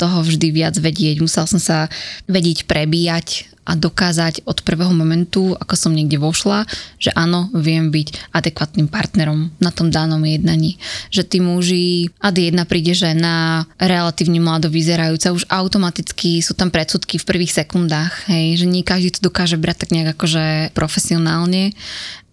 toho 0.00 0.24
vždy 0.24 0.48
viac 0.48 0.74
vedieť, 0.80 1.20
musela 1.20 1.44
som 1.44 1.60
sa 1.60 1.92
vedieť 2.24 2.64
prebíjať 2.64 3.59
a 3.70 3.78
dokázať 3.78 4.42
od 4.50 4.66
prvého 4.66 4.90
momentu, 4.90 5.54
ako 5.54 5.78
som 5.78 5.94
niekde 5.94 6.18
vošla, 6.18 6.66
že 6.98 7.14
áno, 7.14 7.46
viem 7.54 7.94
byť 7.94 8.34
adekvátnym 8.34 8.90
partnerom 8.90 9.54
na 9.62 9.70
tom 9.70 9.94
danom 9.94 10.18
jednaní. 10.26 10.74
Že 11.14 11.22
tí 11.22 11.38
muži, 11.38 12.10
ad 12.18 12.34
jedna 12.34 12.66
príde 12.66 12.98
žena, 12.98 13.70
relatívne 13.78 14.42
mlado 14.42 14.66
vyzerajúca, 14.66 15.30
už 15.30 15.46
automaticky 15.46 16.42
sú 16.42 16.58
tam 16.58 16.74
predsudky 16.74 17.22
v 17.22 17.28
prvých 17.30 17.54
sekundách, 17.54 18.26
hej, 18.26 18.58
že 18.58 18.66
nie 18.66 18.82
každý 18.82 19.14
to 19.14 19.30
dokáže 19.30 19.54
brať 19.54 19.86
tak 19.86 19.94
nejak 19.94 20.18
akože 20.18 20.74
profesionálne 20.74 21.70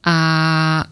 a 0.08 0.16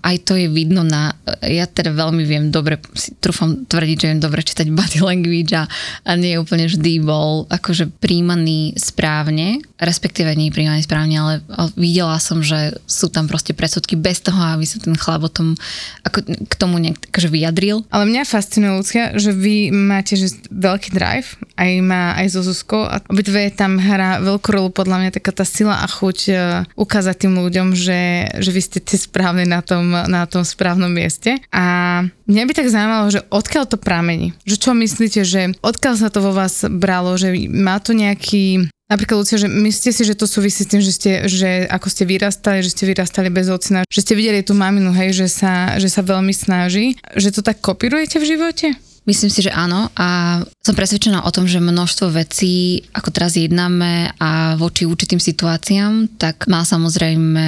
aj 0.04 0.28
to 0.28 0.36
je 0.36 0.52
vidno 0.52 0.84
na, 0.84 1.16
ja 1.40 1.64
teda 1.72 1.96
veľmi 1.96 2.28
viem 2.28 2.52
dobre, 2.52 2.84
si 3.00 3.16
trúfam 3.16 3.64
tvrdiť, 3.64 3.96
že 3.96 4.10
viem 4.12 4.20
dobre 4.20 4.44
čítať 4.44 4.68
body 4.76 5.00
language 5.00 5.56
a, 5.56 5.64
a 6.04 6.12
nie 6.20 6.36
úplne 6.36 6.68
vždy 6.68 7.00
bol 7.00 7.48
akože 7.48 7.96
príjmaný 8.04 8.76
správne, 8.76 9.64
respektíve 9.80 10.28
nie 10.36 10.52
príjmaný 10.52 10.84
správne, 10.84 11.16
ale, 11.16 11.34
videla 11.80 12.20
som, 12.20 12.44
že 12.44 12.76
sú 12.84 13.08
tam 13.08 13.32
proste 13.32 13.56
predsudky 13.56 13.96
bez 13.96 14.20
toho, 14.20 14.36
aby 14.52 14.68
sa 14.68 14.84
ten 14.84 15.00
chlap 15.00 15.24
o 15.24 15.32
tom 15.32 15.56
ako, 16.04 16.20
k 16.52 16.54
tomu 16.60 16.84
nejak 16.84 17.00
akože 17.16 17.32
vyjadril. 17.32 17.88
Ale 17.96 18.04
mňa 18.12 18.28
fascinuje, 18.28 18.76
Lucia, 18.76 19.16
že 19.16 19.32
vy 19.32 19.72
máte 19.72 20.20
že 20.20 20.36
veľký 20.52 20.92
drive, 20.92 21.40
aj 21.56 21.72
má 21.80 22.20
aj 22.20 22.36
zo 22.36 22.44
Zuzko 22.44 22.84
a 22.84 23.00
obidve 23.08 23.48
tam 23.56 23.80
hrá 23.80 24.20
veľkú 24.20 24.52
rolu 24.52 24.76
podľa 24.76 25.08
mňa 25.08 25.16
taká 25.16 25.32
tá 25.32 25.48
sila 25.48 25.80
a 25.80 25.88
chuť 25.88 26.20
uh, 26.36 26.68
ukázať 26.76 27.16
tým 27.24 27.40
ľuďom, 27.40 27.72
že, 27.72 28.28
že 28.44 28.52
vy 28.52 28.60
ste 28.60 28.84
tie 28.84 29.05
správne 29.06 29.46
na 29.46 29.62
tom, 29.62 29.94
na 29.94 30.26
tom 30.26 30.42
správnom 30.42 30.90
mieste. 30.90 31.38
A 31.54 32.02
mňa 32.26 32.44
by 32.50 32.54
tak 32.58 32.74
zaujímalo, 32.74 33.08
že 33.14 33.22
odkiaľ 33.30 33.66
to 33.70 33.78
pramení? 33.78 34.34
Že 34.44 34.56
čo 34.58 34.72
myslíte, 34.74 35.22
že 35.22 35.54
odkiaľ 35.62 35.96
sa 36.02 36.10
to 36.10 36.26
vo 36.26 36.34
vás 36.34 36.66
bralo, 36.66 37.14
že 37.16 37.32
má 37.54 37.78
to 37.78 37.94
nejaký 37.94 38.68
Napríklad, 38.86 39.18
Lucia, 39.18 39.42
že 39.42 39.50
myslíte 39.50 39.92
si, 39.98 40.04
že 40.06 40.14
to 40.14 40.30
súvisí 40.30 40.62
s 40.62 40.70
tým, 40.70 40.78
že, 40.78 40.94
ste, 40.94 41.12
že 41.26 41.66
ako 41.74 41.90
ste 41.90 42.06
vyrastali, 42.06 42.62
že 42.62 42.70
ste 42.70 42.86
vyrastali 42.86 43.34
bez 43.34 43.50
ocina, 43.50 43.82
že 43.90 44.06
ste 44.06 44.14
videli 44.14 44.46
tú 44.46 44.54
maminu, 44.54 44.94
hej, 44.94 45.26
že 45.26 45.28
sa, 45.42 45.74
že 45.82 45.90
sa 45.90 46.06
veľmi 46.06 46.30
snaží, 46.30 46.94
že 47.18 47.34
to 47.34 47.42
tak 47.42 47.66
kopírujete 47.66 48.22
v 48.22 48.30
živote? 48.38 48.68
Myslím 49.06 49.30
si, 49.30 49.46
že 49.46 49.54
áno. 49.54 49.94
A 49.94 50.42
som 50.66 50.74
presvedčená 50.74 51.22
o 51.22 51.34
tom, 51.34 51.46
že 51.46 51.62
množstvo 51.62 52.10
vecí, 52.10 52.82
ako 52.90 53.14
teraz 53.14 53.38
jednáme 53.38 54.10
a 54.18 54.58
voči 54.58 54.90
určitým 54.90 55.22
situáciám, 55.22 56.18
tak 56.18 56.50
má 56.50 56.66
samozrejme 56.66 57.46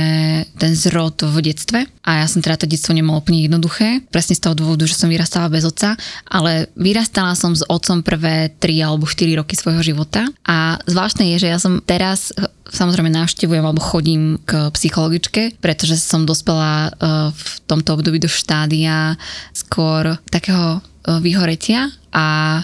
ten 0.53 0.71
zrod 0.77 1.25
v 1.25 1.37
detstve. 1.41 1.89
A 2.05 2.21
ja 2.21 2.27
som 2.29 2.45
teda 2.45 2.61
to 2.61 2.69
detstvo 2.69 2.93
nemala 2.93 3.19
úplne 3.19 3.41
jednoduché, 3.41 4.05
presne 4.13 4.37
z 4.37 4.45
toho 4.45 4.53
dôvodu, 4.53 4.85
že 4.85 4.95
som 4.95 5.09
vyrastala 5.09 5.49
bez 5.49 5.65
otca, 5.65 5.97
ale 6.29 6.69
vyrastala 6.77 7.33
som 7.33 7.57
s 7.57 7.65
otcom 7.65 8.05
prvé 8.05 8.53
3 8.61 8.85
alebo 8.85 9.09
4 9.09 9.41
roky 9.41 9.57
svojho 9.57 9.81
života. 9.81 10.29
A 10.45 10.77
zvláštne 10.85 11.25
je, 11.35 11.41
že 11.41 11.51
ja 11.51 11.57
som 11.57 11.81
teraz 11.81 12.31
samozrejme 12.69 13.09
navštevujem 13.09 13.63
alebo 13.63 13.81
chodím 13.81 14.37
k 14.45 14.69
psychologičke, 14.75 15.57
pretože 15.57 15.97
som 15.97 16.27
dospela 16.27 16.91
uh, 16.91 17.31
v 17.31 17.45
tomto 17.65 17.95
období 17.95 18.19
do 18.19 18.29
štádia 18.29 19.15
skôr 19.55 20.19
takého 20.29 20.83
vyhoretia 21.21 21.91
a 22.13 22.63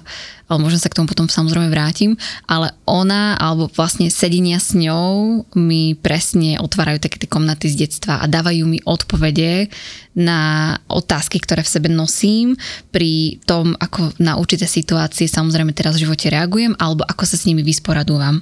ale 0.54 0.62
možno 0.62 0.78
sa 0.78 0.94
k 0.94 1.02
tomu 1.02 1.10
potom 1.10 1.26
samozrejme 1.26 1.74
vrátim, 1.74 2.14
ale 2.46 2.78
ona 2.86 3.34
alebo 3.42 3.66
vlastne 3.74 4.14
sedenia 4.14 4.62
s 4.62 4.78
ňou 4.78 5.42
mi 5.58 5.98
presne 5.98 6.62
otvárajú 6.62 7.02
také 7.02 7.18
tie 7.18 7.26
komnaty 7.26 7.74
z 7.74 7.90
detstva 7.90 8.22
a 8.22 8.30
dávajú 8.30 8.70
mi 8.70 8.78
odpovede 8.86 9.74
na 10.14 10.74
otázky, 10.94 11.42
ktoré 11.42 11.66
v 11.66 11.74
sebe 11.74 11.90
nosím 11.90 12.54
pri 12.94 13.42
tom, 13.50 13.74
ako 13.74 14.14
na 14.22 14.38
určité 14.38 14.70
situácie 14.70 15.26
samozrejme 15.26 15.74
teraz 15.74 15.98
v 15.98 16.06
živote 16.06 16.30
reagujem 16.30 16.78
alebo 16.78 17.02
ako 17.02 17.26
sa 17.26 17.34
s 17.34 17.50
nimi 17.50 17.66
vysporadúvam. 17.66 18.38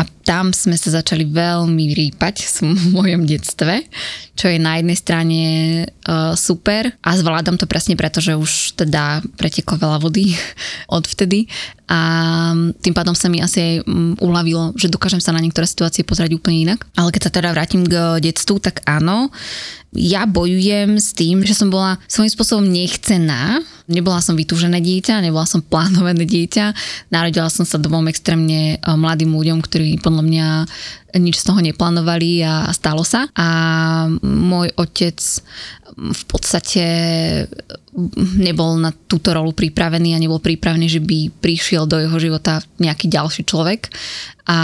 A 0.00 0.08
tam 0.24 0.56
sme 0.56 0.80
sa 0.80 0.88
začali 0.88 1.28
veľmi 1.28 1.92
rýpať 1.92 2.48
v 2.64 2.96
mojom 2.96 3.28
detstve, 3.28 3.84
čo 4.32 4.48
je 4.48 4.56
na 4.56 4.80
jednej 4.80 4.96
strane 4.96 5.40
uh, 5.84 6.32
super 6.32 6.88
a 7.04 7.10
zvládam 7.12 7.60
to 7.60 7.68
presne 7.68 7.98
preto, 7.98 8.24
že 8.24 8.32
už 8.32 8.80
teda 8.80 9.20
preteklo 9.36 9.76
veľa 9.76 9.98
vody 10.00 10.32
a 11.92 11.98
tým 12.80 12.94
pádom 12.96 13.12
sa 13.12 13.28
mi 13.28 13.44
asi 13.44 13.60
aj 13.60 13.74
mm, 13.84 14.12
uľavilo, 14.24 14.72
že 14.80 14.88
dokážem 14.88 15.20
sa 15.20 15.36
na 15.36 15.44
niektoré 15.44 15.68
situácie 15.68 16.08
pozrieť 16.08 16.32
úplne 16.32 16.72
inak. 16.72 16.80
Ale 16.96 17.12
keď 17.12 17.28
sa 17.28 17.34
teda 17.34 17.52
vrátim 17.52 17.84
k 17.84 18.16
detstvu, 18.22 18.64
tak 18.64 18.80
áno, 18.88 19.28
ja 19.92 20.24
bojujem 20.24 20.96
s 20.96 21.12
tým, 21.12 21.44
že 21.44 21.52
som 21.52 21.68
bola 21.68 22.00
svojím 22.08 22.32
spôsobom 22.32 22.64
nechcená. 22.64 23.60
Nebola 23.92 24.24
som 24.24 24.32
vytúžené 24.32 24.80
dieťa, 24.80 25.20
nebola 25.20 25.44
som 25.44 25.60
plánované 25.60 26.24
dieťa. 26.24 26.72
Narodila 27.12 27.52
som 27.52 27.68
sa 27.68 27.76
dvom 27.76 28.08
extrémne 28.08 28.80
e, 28.80 28.88
mladým 28.88 29.36
ľuďom, 29.36 29.60
ktorí 29.60 30.00
podľa 30.00 30.24
mňa 30.24 30.46
nič 31.20 31.44
z 31.44 31.44
toho 31.44 31.60
neplánovali 31.60 32.40
a 32.40 32.72
stalo 32.72 33.04
sa. 33.04 33.28
A 33.36 33.46
môj 34.24 34.72
otec 34.80 35.20
v 35.96 36.24
podstate 36.24 36.84
nebol 38.40 38.80
na 38.80 38.88
túto 38.88 39.36
rolu 39.36 39.52
pripravený 39.52 40.16
a 40.16 40.22
nebol 40.22 40.40
pripravený, 40.40 40.86
že 40.88 41.00
by 41.04 41.28
prišiel 41.44 41.84
do 41.84 42.00
jeho 42.00 42.16
života 42.16 42.64
nejaký 42.80 43.12
ďalší 43.12 43.42
človek 43.44 43.92
a 44.42 44.58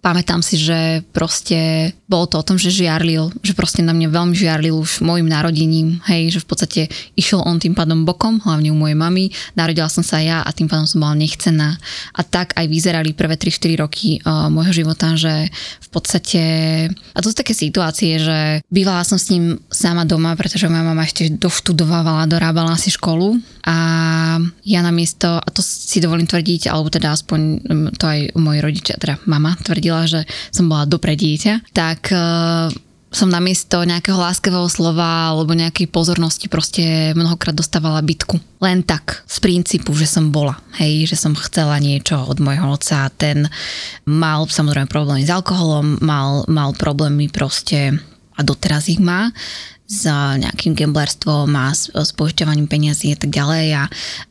pamätám 0.00 0.40
si, 0.40 0.56
že 0.56 1.04
proste 1.12 1.92
bolo 2.08 2.24
to 2.24 2.40
o 2.40 2.46
tom, 2.46 2.56
že 2.56 2.72
žiarlil, 2.72 3.28
že 3.44 3.52
proste 3.52 3.84
na 3.84 3.92
mňa 3.92 4.08
veľmi 4.08 4.32
žiarlil 4.32 4.72
už 4.72 5.04
môjim 5.04 5.28
narodením, 5.28 6.00
hej, 6.08 6.32
že 6.32 6.40
v 6.40 6.48
podstate 6.48 6.80
išiel 7.12 7.44
on 7.44 7.60
tým 7.60 7.76
pádom 7.76 8.08
bokom, 8.08 8.40
hlavne 8.40 8.72
u 8.72 8.78
mojej 8.78 8.96
mamy, 8.96 9.28
narodila 9.52 9.92
som 9.92 10.00
sa 10.00 10.16
ja 10.24 10.40
a 10.40 10.48
tým 10.48 10.64
pádom 10.64 10.88
som 10.88 11.04
bola 11.04 11.12
nechcená. 11.12 11.76
A 12.16 12.24
tak 12.24 12.56
aj 12.56 12.64
vyzerali 12.72 13.12
prvé 13.12 13.36
3-4 13.36 13.84
roky 13.84 14.16
uh, 14.24 14.48
môjho 14.48 14.72
života, 14.72 15.12
že 15.12 15.52
v 15.84 15.88
podstate, 15.92 16.42
a 16.88 17.18
to 17.20 17.28
sú 17.28 17.36
také 17.36 17.52
situácie, 17.52 18.16
že 18.16 18.64
bývala 18.72 19.04
som 19.04 19.20
s 19.20 19.28
ním 19.28 19.60
sama 19.68 20.08
doma, 20.08 20.32
pretože 20.40 20.72
moja 20.72 20.86
mama 20.86 21.04
ešte 21.04 21.28
doštudovávala, 21.36 22.30
dorábala 22.30 22.80
si 22.80 22.88
školu 22.88 23.36
a 23.66 23.76
ja 24.64 24.80
namiesto, 24.80 25.36
a 25.36 25.48
to 25.52 25.60
si 25.60 26.00
dovolím 26.00 26.30
tvrdiť, 26.30 26.72
alebo 26.72 26.88
teda 26.88 27.12
aspoň 27.12 27.40
mm, 27.60 27.88
to 28.00 28.04
aj 28.08 28.20
moji 28.38 28.58
rodič 28.62 28.85
rodičia, 28.86 29.02
teda 29.02 29.18
mama 29.26 29.58
tvrdila, 29.58 30.06
že 30.06 30.22
som 30.54 30.70
bola 30.70 30.86
dobré 30.86 31.18
dieťa, 31.18 31.74
tak 31.74 32.14
uh, 32.14 32.70
som 33.10 33.26
namiesto 33.32 33.82
nejakého 33.82 34.18
láskavého 34.18 34.68
slova 34.70 35.34
alebo 35.34 35.56
nejakej 35.56 35.90
pozornosti 35.90 36.46
proste 36.46 37.16
mnohokrát 37.18 37.56
dostávala 37.56 38.04
bitku. 38.04 38.38
Len 38.62 38.86
tak, 38.86 39.26
z 39.26 39.36
princípu, 39.42 39.90
že 39.96 40.06
som 40.06 40.30
bola. 40.30 40.58
Hej, 40.78 41.10
že 41.14 41.16
som 41.18 41.32
chcela 41.34 41.80
niečo 41.82 42.18
od 42.22 42.38
môjho 42.38 42.66
otca. 42.76 43.10
Ten 43.14 43.48
mal 44.04 44.46
samozrejme 44.46 44.86
problémy 44.86 45.24
s 45.24 45.32
alkoholom, 45.32 45.98
mal, 46.04 46.44
mal 46.46 46.76
problémy 46.76 47.32
proste 47.32 47.96
a 48.36 48.40
doteraz 48.44 48.92
ich 48.92 49.00
má 49.00 49.32
s 49.86 50.02
nejakým 50.12 50.74
gamblerstvom 50.74 51.46
a 51.54 51.70
s, 51.70 51.88
s 51.94 52.10
požičovaním 52.10 52.66
peniazí 52.66 53.14
a 53.14 53.18
tak 53.18 53.30
ďalej 53.30 53.66
a, 53.80 53.84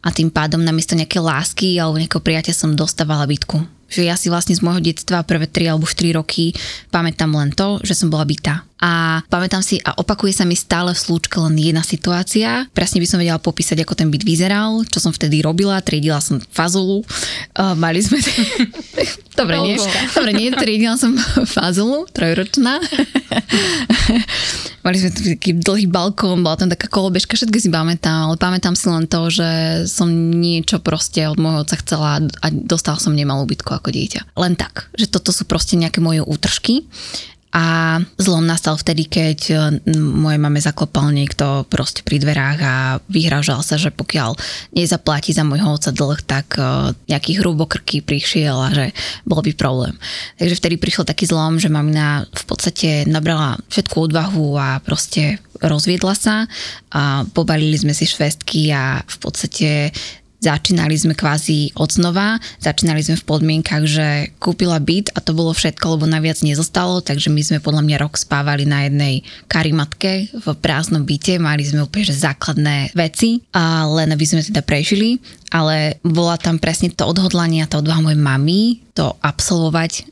a 0.04 0.08
tým 0.12 0.28
pádom 0.28 0.60
namiesto 0.60 1.00
nejaké 1.00 1.24
lásky 1.24 1.80
alebo 1.80 1.96
nejakého 1.96 2.22
priateľa 2.22 2.60
som 2.60 2.76
dostávala 2.76 3.24
bitku 3.24 3.64
že 3.90 4.06
ja 4.06 4.18
si 4.18 4.28
vlastne 4.30 4.58
z 4.58 4.64
môjho 4.66 4.82
detstva 4.82 5.26
prvé 5.26 5.50
3 5.50 5.72
alebo 5.76 5.86
4 5.86 6.18
roky 6.18 6.52
pamätám 6.90 7.32
len 7.34 7.54
to, 7.54 7.80
že 7.86 7.94
som 7.98 8.10
bola 8.10 8.26
bytá. 8.26 8.66
A 8.86 9.26
pamätám 9.34 9.66
si, 9.66 9.82
a 9.82 9.98
opakuje 9.98 10.30
sa 10.30 10.46
mi 10.46 10.54
stále 10.54 10.94
v 10.94 11.02
slúčke 11.02 11.42
len 11.42 11.58
jedna 11.58 11.82
situácia. 11.82 12.70
Presne 12.70 13.02
by 13.02 13.08
som 13.10 13.18
vedela 13.18 13.42
popísať, 13.42 13.82
ako 13.82 13.98
ten 13.98 14.14
byt 14.14 14.22
vyzeral, 14.22 14.86
čo 14.86 15.02
som 15.02 15.10
vtedy 15.10 15.42
robila, 15.42 15.82
triedila 15.82 16.22
som 16.22 16.38
fazulu. 16.54 17.02
Uh, 17.58 17.74
mali 17.74 18.06
sme... 18.06 18.22
Dobre, 19.36 19.60
nie, 19.60 19.76
dobre, 20.16 20.32
nie, 20.32 20.48
triedila 20.48 20.96
som 20.96 21.12
fazulu, 21.60 22.08
trojročná. 22.08 22.80
Mali 24.86 25.02
sme 25.02 25.12
taký 25.12 25.60
dlhý 25.60 25.92
balkón, 25.92 26.40
bola 26.40 26.56
tam 26.56 26.72
taká 26.72 26.88
kolobežka, 26.88 27.36
všetko 27.36 27.58
si 27.60 27.68
pamätám, 27.74 28.32
ale 28.32 28.40
pamätám 28.40 28.80
si 28.80 28.88
len 28.88 29.10
to, 29.12 29.34
že 29.34 29.50
som 29.92 30.08
niečo 30.14 30.80
proste 30.80 31.26
od 31.28 31.36
môjho 31.36 31.68
otca 31.68 31.76
chcela 31.82 32.22
a 32.24 32.48
dostal 32.54 32.96
som 32.96 33.12
nemalú 33.12 33.44
bytku 33.50 33.76
ako 33.76 33.92
dieťa. 33.92 34.38
Len 34.40 34.54
tak, 34.56 34.88
že 34.96 35.12
toto 35.12 35.34
sú 35.34 35.44
proste 35.50 35.76
nejaké 35.76 36.00
moje 36.00 36.24
útržky 36.24 36.88
a 37.56 37.98
zlom 38.20 38.44
nastal 38.44 38.76
vtedy, 38.76 39.08
keď 39.08 39.40
e, 39.48 39.56
moje 39.96 40.36
mame 40.36 40.60
zaklopal 40.60 41.08
niekto 41.16 41.64
proste 41.72 42.04
pri 42.04 42.20
dverách 42.20 42.60
a 42.60 42.76
vyhrážal 43.08 43.64
sa, 43.64 43.80
že 43.80 43.96
pokiaľ 43.96 44.36
nezaplatí 44.76 45.32
za 45.32 45.48
môjho 45.48 45.72
otca 45.72 45.96
dlh, 45.96 46.20
tak 46.28 46.60
e, 46.60 46.92
nejaký 47.08 47.40
hrubokrky 47.40 48.04
prišiel 48.04 48.60
a 48.60 48.70
že 48.76 48.86
bol 49.24 49.40
by 49.40 49.56
problém. 49.56 49.96
Takže 50.36 50.60
vtedy 50.60 50.76
prišiel 50.76 51.08
taký 51.08 51.32
zlom, 51.32 51.56
že 51.56 51.72
mamina 51.72 52.28
v 52.28 52.44
podstate 52.44 53.08
nabrala 53.08 53.56
všetku 53.72 54.12
odvahu 54.12 54.60
a 54.60 54.84
proste 54.84 55.40
rozviedla 55.64 56.12
sa 56.12 56.52
a 56.92 57.24
pobalili 57.32 57.80
sme 57.80 57.96
si 57.96 58.04
švestky 58.04 58.76
a 58.76 59.00
v 59.00 59.18
podstate 59.24 59.96
Začínali 60.46 60.94
sme 60.94 61.18
kvázi 61.18 61.74
od 61.74 61.90
znova, 61.90 62.38
začínali 62.62 63.02
sme 63.02 63.18
v 63.18 63.26
podmienkach, 63.26 63.82
že 63.90 64.30
kúpila 64.38 64.78
byt 64.78 65.10
a 65.18 65.20
to 65.26 65.34
bolo 65.34 65.50
všetko, 65.50 65.98
lebo 65.98 66.06
naviac 66.06 66.46
nezostalo, 66.46 67.02
takže 67.02 67.34
my 67.34 67.42
sme 67.42 67.58
podľa 67.66 67.82
mňa 67.82 67.98
rok 68.06 68.14
spávali 68.14 68.70
na 68.70 68.86
jednej 68.86 69.26
karimatke 69.50 70.30
v 70.30 70.46
prázdnom 70.62 71.02
byte, 71.02 71.42
mali 71.42 71.66
sme 71.66 71.82
úplne 71.82 72.14
základné 72.14 72.94
veci, 72.94 73.42
a 73.58 73.90
len 73.90 74.14
aby 74.14 74.22
sme 74.22 74.46
teda 74.46 74.62
prežili, 74.62 75.18
ale 75.52 75.98
bola 76.02 76.38
tam 76.38 76.58
presne 76.58 76.90
to 76.94 77.06
odhodlanie 77.06 77.64
a 77.64 77.70
to 77.70 77.82
odvaha 77.82 78.02
mojej 78.02 78.22
mamy, 78.22 78.86
to 78.96 79.12
absolvovať 79.20 80.08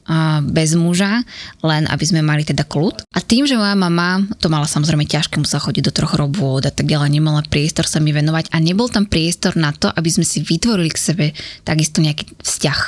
bez 0.51 0.75
muža, 0.75 1.23
len 1.63 1.87
aby 1.87 2.03
sme 2.03 2.19
mali 2.19 2.43
teda 2.43 2.67
kľud. 2.67 3.07
A 3.15 3.23
tým, 3.23 3.47
že 3.47 3.55
moja 3.55 3.79
mama 3.79 4.27
to 4.43 4.51
mala 4.51 4.67
samozrejme 4.67 5.07
ťažké, 5.07 5.39
musela 5.39 5.63
chodiť 5.63 5.87
do 5.87 5.95
troch 5.95 6.19
robôd 6.19 6.67
a 6.67 6.71
tak 6.73 6.91
ďalej, 6.91 7.15
nemala 7.15 7.47
priestor 7.47 7.87
sa 7.87 8.03
mi 8.03 8.11
venovať 8.11 8.51
a 8.51 8.59
nebol 8.59 8.91
tam 8.91 9.07
priestor 9.07 9.55
na 9.55 9.71
to, 9.71 9.87
aby 9.87 10.11
sme 10.11 10.27
si 10.27 10.43
vytvorili 10.43 10.91
k 10.91 10.99
sebe 10.99 11.25
takisto 11.63 12.03
nejaký 12.03 12.35
vzťah. 12.43 12.79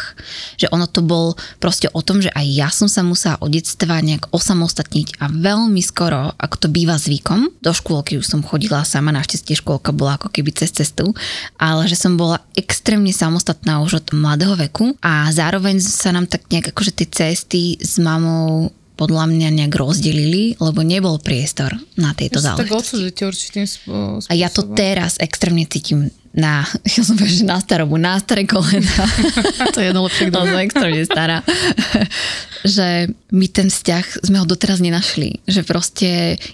Že 0.60 0.68
ono 0.76 0.92
to 0.92 1.00
bol 1.00 1.40
proste 1.64 1.88
o 1.96 2.04
tom, 2.04 2.20
že 2.20 2.28
aj 2.36 2.44
ja 2.44 2.68
som 2.68 2.92
sa 2.92 3.00
musela 3.00 3.40
od 3.40 3.56
detstva 3.56 4.04
nejak 4.04 4.36
osamostatniť 4.36 5.24
a 5.24 5.32
veľmi 5.32 5.80
skoro, 5.80 6.36
ako 6.36 6.56
to 6.60 6.68
býva 6.68 7.00
zvykom, 7.00 7.64
do 7.64 7.72
škôlky 7.72 8.20
už 8.20 8.28
som 8.28 8.44
chodila 8.44 8.84
sama, 8.84 9.16
našťastie 9.16 9.64
škôlka 9.64 9.96
bola 9.96 10.20
ako 10.20 10.28
keby 10.28 10.52
cez 10.52 10.76
cestu, 10.76 11.16
ale 11.56 11.88
že 11.88 11.96
som 11.96 12.20
bola 12.20 12.35
extrémne 12.58 13.12
samostatná 13.12 13.84
už 13.84 14.04
od 14.04 14.08
mladého 14.16 14.56
veku 14.58 14.96
a 15.04 15.30
zároveň 15.30 15.80
sa 15.84 16.16
nám 16.16 16.26
tak 16.26 16.48
nejak 16.50 16.74
akože 16.74 16.92
tie 16.92 17.08
cesty 17.08 17.78
s 17.78 18.00
mamou 18.02 18.74
podľa 18.96 19.28
mňa 19.28 19.50
nejak 19.52 19.76
rozdelili, 19.76 20.56
lebo 20.56 20.80
nebol 20.80 21.20
priestor 21.20 21.76
na 22.00 22.16
tieto 22.16 22.40
ja 22.40 22.52
záležitosti. 22.52 22.72
Tak 22.72 22.80
odsudíte 22.80 23.22
určitým 23.28 23.66
spôsobom. 23.68 24.32
A 24.32 24.34
ja 24.34 24.48
to 24.48 24.64
teraz 24.72 25.20
extrémne 25.20 25.68
cítim 25.68 26.08
na, 26.36 26.68
ja 26.84 27.02
som 27.02 27.16
povedal, 27.16 27.40
že 27.40 27.48
na 27.48 27.58
starobu, 27.64 27.96
na 27.96 28.20
staré 28.20 28.44
kolena. 28.44 29.08
to 29.74 29.80
je 29.80 29.88
jedno 29.88 30.04
lepšie, 30.04 30.28
kto 30.28 30.44
som 30.44 30.60
extrémne 30.60 31.04
stará. 31.08 31.40
že 32.66 33.14
my 33.30 33.46
ten 33.48 33.70
vzťah 33.70 34.26
sme 34.26 34.42
ho 34.42 34.46
doteraz 34.46 34.82
nenašli. 34.82 35.40
Že 35.48 35.62
proste 35.64 36.10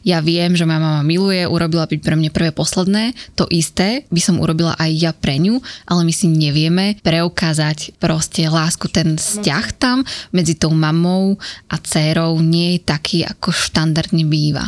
ja 0.06 0.20
viem, 0.22 0.54
že 0.54 0.68
moja 0.68 0.84
mama 0.84 1.02
miluje, 1.02 1.42
urobila 1.48 1.88
byť 1.88 2.00
pre 2.04 2.16
mňa 2.20 2.30
prvé 2.30 2.52
posledné, 2.52 3.16
to 3.34 3.48
isté 3.50 4.06
by 4.12 4.22
som 4.22 4.38
urobila 4.38 4.76
aj 4.78 4.92
ja 4.92 5.12
pre 5.16 5.40
ňu, 5.40 5.58
ale 5.88 6.02
my 6.04 6.14
si 6.14 6.28
nevieme 6.28 7.00
preukázať 7.02 7.98
proste 7.98 8.46
lásku, 8.52 8.92
ten 8.92 9.16
vzťah 9.16 9.66
tam 9.80 10.04
medzi 10.36 10.60
tou 10.60 10.76
mamou 10.76 11.40
a 11.72 11.76
dcérou 11.80 12.38
nie 12.44 12.78
je 12.78 12.86
taký, 12.86 13.18
ako 13.24 13.56
štandardne 13.56 14.28
býva. 14.28 14.68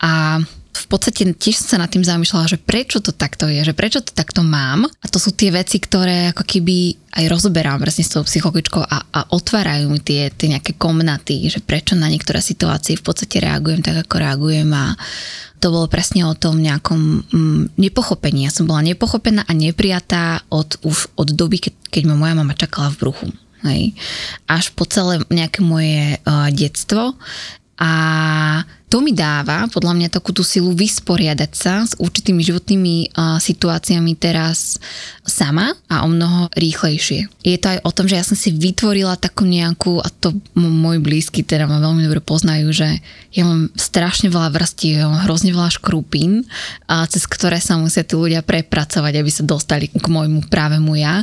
A 0.00 0.40
v 0.76 0.86
podstate 0.92 1.24
tiež 1.32 1.64
som 1.64 1.76
sa 1.76 1.82
nad 1.82 1.90
tým 1.90 2.04
zamýšľala, 2.04 2.52
že 2.52 2.58
prečo 2.60 3.00
to 3.00 3.16
takto 3.16 3.48
je, 3.48 3.64
že 3.64 3.72
prečo 3.72 4.04
to 4.04 4.12
takto 4.12 4.44
mám. 4.44 4.84
A 4.84 5.06
to 5.08 5.16
sú 5.16 5.32
tie 5.32 5.48
veci, 5.48 5.80
ktoré 5.80 6.36
ako 6.36 6.44
keby 6.44 6.76
aj 7.16 7.24
rozoberám 7.32 7.80
presne 7.80 8.04
s 8.04 8.12
tou 8.12 8.20
psychologičkou 8.20 8.84
a, 8.84 8.98
a 9.08 9.20
otvárajú 9.32 9.88
mi 9.88 10.00
tie, 10.04 10.28
tie 10.28 10.52
nejaké 10.52 10.76
komnaty, 10.76 11.48
že 11.48 11.64
prečo 11.64 11.96
na 11.96 12.12
niektoré 12.12 12.44
situácie 12.44 13.00
v 13.00 13.04
podstate 13.06 13.40
reagujem 13.40 13.80
tak, 13.80 14.04
ako 14.04 14.14
reagujem 14.20 14.68
a 14.76 14.92
to 15.56 15.72
bolo 15.72 15.88
presne 15.88 16.28
o 16.28 16.36
tom 16.36 16.60
nejakom 16.60 17.00
mm, 17.32 17.62
nepochopení. 17.80 18.44
Ja 18.44 18.52
som 18.52 18.68
bola 18.68 18.84
nepochopená 18.84 19.48
a 19.48 19.52
neprijatá 19.56 20.44
od, 20.52 20.76
už 20.84 21.16
od 21.16 21.32
doby, 21.32 21.58
keď, 21.58 21.72
keď 21.88 22.02
ma 22.12 22.14
moja 22.20 22.34
mama 22.36 22.52
čakala 22.52 22.92
v 22.92 23.00
bruchu. 23.00 23.26
Hej. 23.64 23.96
Až 24.44 24.76
po 24.76 24.84
celé 24.84 25.24
nejaké 25.32 25.64
moje 25.64 26.20
uh, 26.20 26.52
detstvo. 26.52 27.16
A 27.80 27.92
to 28.96 29.04
mi 29.04 29.12
dáva 29.12 29.68
podľa 29.68 29.92
mňa 29.92 30.08
takú 30.08 30.32
tú 30.32 30.40
silu 30.40 30.72
vysporiadať 30.72 31.52
sa 31.52 31.84
s 31.84 31.92
určitými 32.00 32.40
životnými 32.40 33.12
situáciami 33.36 34.16
teraz 34.16 34.80
sama 35.20 35.76
a 35.92 36.00
o 36.00 36.08
mnoho 36.08 36.48
rýchlejšie. 36.56 37.28
Je 37.44 37.60
to 37.60 37.76
aj 37.76 37.84
o 37.84 37.92
tom, 37.92 38.08
že 38.08 38.16
ja 38.16 38.24
som 38.24 38.40
si 38.40 38.56
vytvorila 38.56 39.20
takú 39.20 39.44
nejakú, 39.44 40.00
a 40.00 40.08
to 40.08 40.32
môj 40.56 41.04
blízky 41.04 41.44
teda 41.44 41.68
ma 41.68 41.76
veľmi 41.76 42.08
dobre 42.08 42.24
poznajú, 42.24 42.72
že 42.72 42.88
ja 43.36 43.44
mám 43.44 43.68
strašne 43.76 44.32
veľa 44.32 44.48
vrstiev, 44.56 45.04
ja 45.04 45.12
mám 45.12 45.28
hrozne 45.28 45.52
veľa 45.52 45.76
škrupín, 45.76 46.48
a 46.88 47.04
cez 47.04 47.28
ktoré 47.28 47.60
sa 47.60 47.76
musia 47.76 48.00
tí 48.00 48.16
ľudia 48.16 48.40
prepracovať, 48.40 49.12
aby 49.12 49.28
sa 49.28 49.44
dostali 49.44 49.92
k 49.92 50.06
môjmu 50.08 50.48
právemu 50.48 50.96
ja. 50.96 51.20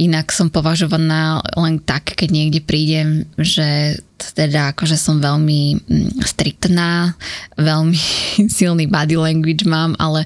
Inak 0.00 0.32
som 0.32 0.48
považovaná 0.48 1.44
len 1.60 1.84
tak, 1.84 2.16
keď 2.16 2.32
niekde 2.32 2.64
prídem, 2.64 3.28
že 3.36 4.00
teda 4.32 4.72
akože 4.72 4.96
som 4.96 5.20
veľmi 5.20 5.84
mm, 5.84 6.24
striktná, 6.24 7.12
veľmi 7.60 8.00
silný 8.58 8.88
body 8.88 9.20
language 9.20 9.68
mám, 9.68 9.92
ale 10.00 10.24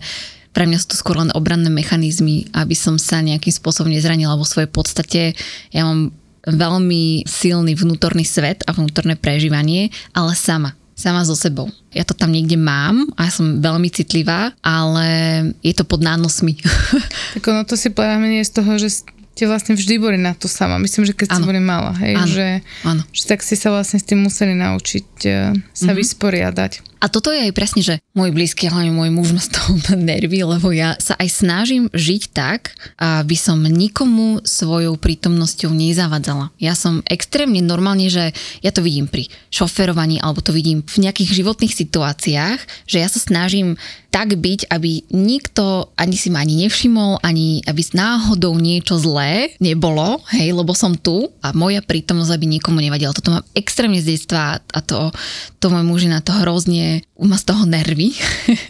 pre 0.54 0.66
mňa 0.66 0.78
sú 0.78 0.86
to 0.94 1.00
skôr 1.00 1.18
len 1.18 1.34
obranné 1.34 1.70
mechanizmy, 1.70 2.46
aby 2.54 2.74
som 2.74 2.98
sa 2.98 3.22
nejakým 3.22 3.54
spôsobom 3.54 3.90
nezranila 3.90 4.38
vo 4.38 4.46
svojej 4.46 4.70
podstate. 4.70 5.34
Ja 5.70 5.86
mám 5.86 6.14
veľmi 6.46 7.26
silný 7.26 7.74
vnútorný 7.74 8.24
svet 8.26 8.64
a 8.66 8.74
vnútorné 8.74 9.18
prežívanie, 9.18 9.90
ale 10.14 10.38
sama 10.38 10.78
sama 10.98 11.22
so 11.22 11.38
sebou. 11.38 11.70
Ja 11.94 12.02
to 12.02 12.10
tam 12.10 12.34
niekde 12.34 12.58
mám 12.58 13.06
a 13.14 13.30
ja 13.30 13.32
som 13.32 13.62
veľmi 13.62 13.86
citlivá, 13.86 14.50
ale 14.66 15.06
je 15.62 15.70
to 15.70 15.86
pod 15.86 16.02
nánosmi. 16.02 16.58
Tak 17.38 17.44
ono 17.54 17.62
to 17.62 17.78
si 17.78 17.94
povedame 17.94 18.42
z 18.42 18.50
toho, 18.50 18.74
že 18.82 19.06
ste 19.38 19.46
vlastne 19.46 19.78
vždy 19.78 20.02
boli 20.02 20.18
na 20.18 20.34
to 20.34 20.50
sama. 20.50 20.82
Myslím, 20.82 21.06
že 21.06 21.14
keď 21.14 21.38
ano. 21.38 21.46
boli 21.46 21.62
malá, 21.62 21.94
hej, 22.02 22.18
ano. 22.18 22.26
Že, 22.26 22.48
ano. 22.82 23.02
že 23.14 23.22
tak 23.30 23.46
ste 23.46 23.54
sa 23.54 23.70
vlastne 23.70 24.02
s 24.02 24.04
tým 24.10 24.18
museli 24.18 24.58
naučiť 24.58 25.08
uh, 25.30 25.54
sa 25.70 25.94
mm-hmm. 25.94 25.94
vysporiadať. 25.94 26.72
A 26.98 27.06
toto 27.06 27.30
je 27.30 27.46
aj 27.46 27.52
presne, 27.54 27.82
že 27.82 28.02
môj 28.14 28.34
blízky, 28.34 28.66
hlavne 28.66 28.90
môj 28.90 29.10
muž 29.14 29.30
ma 29.30 29.42
z 29.42 29.54
toho 29.54 29.78
nervy, 30.10 30.42
lebo 30.42 30.74
ja 30.74 30.98
sa 30.98 31.14
aj 31.18 31.28
snažím 31.30 31.86
žiť 31.94 32.22
tak, 32.34 32.74
aby 32.98 33.38
som 33.38 33.62
nikomu 33.62 34.42
svojou 34.42 34.98
prítomnosťou 34.98 35.70
nezavadzala. 35.70 36.50
Ja 36.58 36.74
som 36.74 37.06
extrémne 37.06 37.62
normálne, 37.62 38.10
že 38.10 38.34
ja 38.62 38.74
to 38.74 38.82
vidím 38.82 39.06
pri 39.06 39.30
šoferovaní 39.54 40.18
alebo 40.18 40.42
to 40.42 40.50
vidím 40.50 40.82
v 40.82 41.06
nejakých 41.06 41.42
životných 41.42 41.74
situáciách, 41.74 42.60
že 42.90 42.98
ja 42.98 43.08
sa 43.08 43.22
snažím 43.22 43.78
tak 44.08 44.40
byť, 44.40 44.72
aby 44.72 45.04
nikto 45.12 45.92
ani 45.92 46.16
si 46.16 46.32
ma 46.32 46.40
ani 46.40 46.64
nevšimol, 46.64 47.20
ani 47.20 47.60
aby 47.68 47.82
náhodou 47.92 48.56
niečo 48.56 48.96
zlé 48.96 49.52
nebolo, 49.60 50.24
hej, 50.32 50.56
lebo 50.56 50.72
som 50.72 50.96
tu 50.96 51.28
a 51.44 51.52
moja 51.52 51.84
prítomnosť 51.84 52.32
aby 52.32 52.46
nikomu 52.48 52.80
nevadila. 52.80 53.12
Toto 53.12 53.36
mám 53.36 53.44
extrémne 53.52 54.00
z 54.00 54.16
detstva 54.16 54.64
a 54.64 54.80
to, 54.80 55.12
to 55.60 55.68
môj 55.68 55.84
muž 55.84 56.00
na 56.08 56.24
to 56.24 56.32
hrozne, 56.32 56.87
má 57.18 57.36
z 57.36 57.44
toho 57.48 57.64
nervy, 57.64 58.14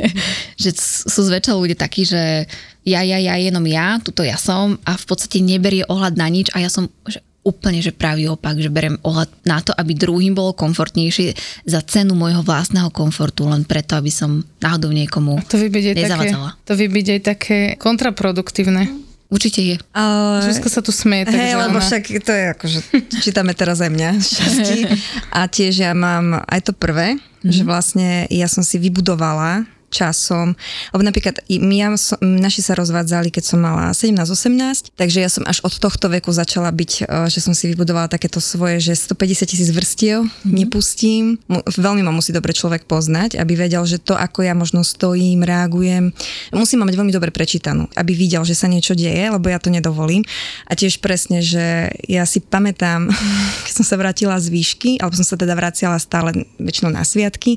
že 0.63 0.71
sú 1.09 1.21
zväčša 1.25 1.53
ľudia 1.57 1.77
takí, 1.79 2.05
že 2.05 2.49
ja, 2.89 3.01
ja, 3.05 3.19
ja, 3.21 3.35
jenom 3.37 3.65
ja, 3.69 4.01
tuto 4.01 4.25
ja 4.25 4.41
som 4.41 4.81
a 4.89 4.97
v 4.97 5.05
podstate 5.05 5.45
neberie 5.45 5.85
ohľad 5.85 6.17
na 6.17 6.29
nič 6.33 6.49
a 6.57 6.65
ja 6.65 6.73
som, 6.73 6.89
že 7.05 7.21
úplne, 7.49 7.81
že 7.81 7.97
pravý 7.97 8.29
opak, 8.29 8.61
že 8.61 8.69
berem 8.69 9.01
ohľad 9.01 9.31
na 9.49 9.65
to, 9.65 9.73
aby 9.73 9.97
druhým 9.97 10.37
bolo 10.37 10.53
komfortnejšie 10.53 11.33
za 11.65 11.81
cenu 11.81 12.13
môjho 12.13 12.45
vlastného 12.45 12.93
komfortu, 12.93 13.49
len 13.49 13.65
preto, 13.65 13.97
aby 13.97 14.13
som 14.13 14.45
náhodou 14.61 14.93
niekomu 14.93 15.41
to 15.49 15.57
by 15.57 15.69
byť 15.73 15.85
aj 15.89 15.97
také, 16.05 16.29
To 16.69 16.73
by 16.77 16.87
byť 16.93 17.07
aj 17.09 17.21
také 17.25 17.59
kontraproduktívne. 17.81 19.09
Určite 19.29 19.61
je. 19.61 19.77
Ale... 19.93 20.41
Zuzka 20.41 20.73
sa 20.73 20.81
tu 20.81 20.89
smeje. 20.89 21.29
Hej, 21.29 21.53
lebo 21.61 21.77
ona... 21.77 21.85
však 21.85 22.03
to 22.25 22.33
je 22.33 22.45
akože, 22.57 22.79
čítame 23.21 23.53
teraz 23.53 23.85
aj 23.85 23.93
mňa 23.93 24.11
šťastí. 24.25 24.77
A 25.37 25.45
tiež 25.45 25.85
ja 25.85 25.93
mám 25.93 26.41
aj 26.49 26.61
to 26.65 26.73
prvé, 26.73 27.21
mm-hmm. 27.41 27.53
že 27.55 27.63
vlastne 27.63 28.09
ja 28.31 28.47
som 28.51 28.63
si 28.63 28.79
vybudovala 28.79 29.78
časom, 29.89 30.55
lebo 30.93 31.03
napríklad 31.03 31.41
my, 31.49 31.77
ja 31.77 31.89
naši 32.21 32.61
sa 32.61 32.77
rozvádzali, 32.77 33.33
keď 33.33 33.45
som 33.45 33.59
mala 33.65 33.93
17-18, 33.93 34.93
takže 34.95 35.19
ja 35.19 35.31
som 35.33 35.45
až 35.49 35.65
od 35.65 35.75
tohto 35.81 36.13
veku 36.13 36.31
začala 36.31 36.69
byť, 36.69 36.93
e, 37.05 37.33
že 37.33 37.41
som 37.41 37.57
si 37.57 37.73
vybudovala 37.73 38.13
takéto 38.13 38.39
svoje, 38.39 38.81
že 38.81 38.93
150 38.95 39.49
tisíc 39.49 39.71
vrstiev 39.73 40.25
mm-hmm. 40.25 40.53
nepustím. 40.53 41.41
Veľmi 41.77 42.05
ma 42.05 42.13
musí 42.13 42.31
dobre 42.31 42.53
človek 42.53 42.85
poznať, 42.85 43.41
aby 43.41 43.57
vedel, 43.57 43.83
že 43.89 44.01
to, 44.01 44.13
ako 44.15 44.45
ja 44.45 44.53
možno 44.53 44.85
stojím, 44.85 45.43
reagujem, 45.43 46.13
musím 46.53 46.85
ma 46.85 46.89
mať 46.89 46.97
veľmi 47.01 47.13
dobre 47.15 47.31
prečítanú, 47.33 47.89
aby 47.97 48.13
videl, 48.13 48.45
že 48.45 48.55
sa 48.55 48.69
niečo 48.69 48.93
deje, 48.93 49.33
lebo 49.33 49.49
ja 49.49 49.57
to 49.57 49.73
nedovolím. 49.73 50.23
A 50.69 50.77
tiež 50.77 51.01
presne, 51.01 51.41
že 51.41 51.89
ja 52.05 52.29
si 52.29 52.45
pamätám, 52.45 53.09
keď 53.65 53.73
som 53.73 53.87
sa 53.87 53.97
vrátila 53.97 54.37
z 54.37 54.53
výšky, 54.53 54.91
alebo 55.01 55.17
som 55.17 55.25
sa 55.25 55.41
teda 55.41 55.57
vraciala 55.57 55.97
stále 55.97 56.45
väčšinou 56.61 56.93
na 56.93 57.03
sviatky 57.07 57.57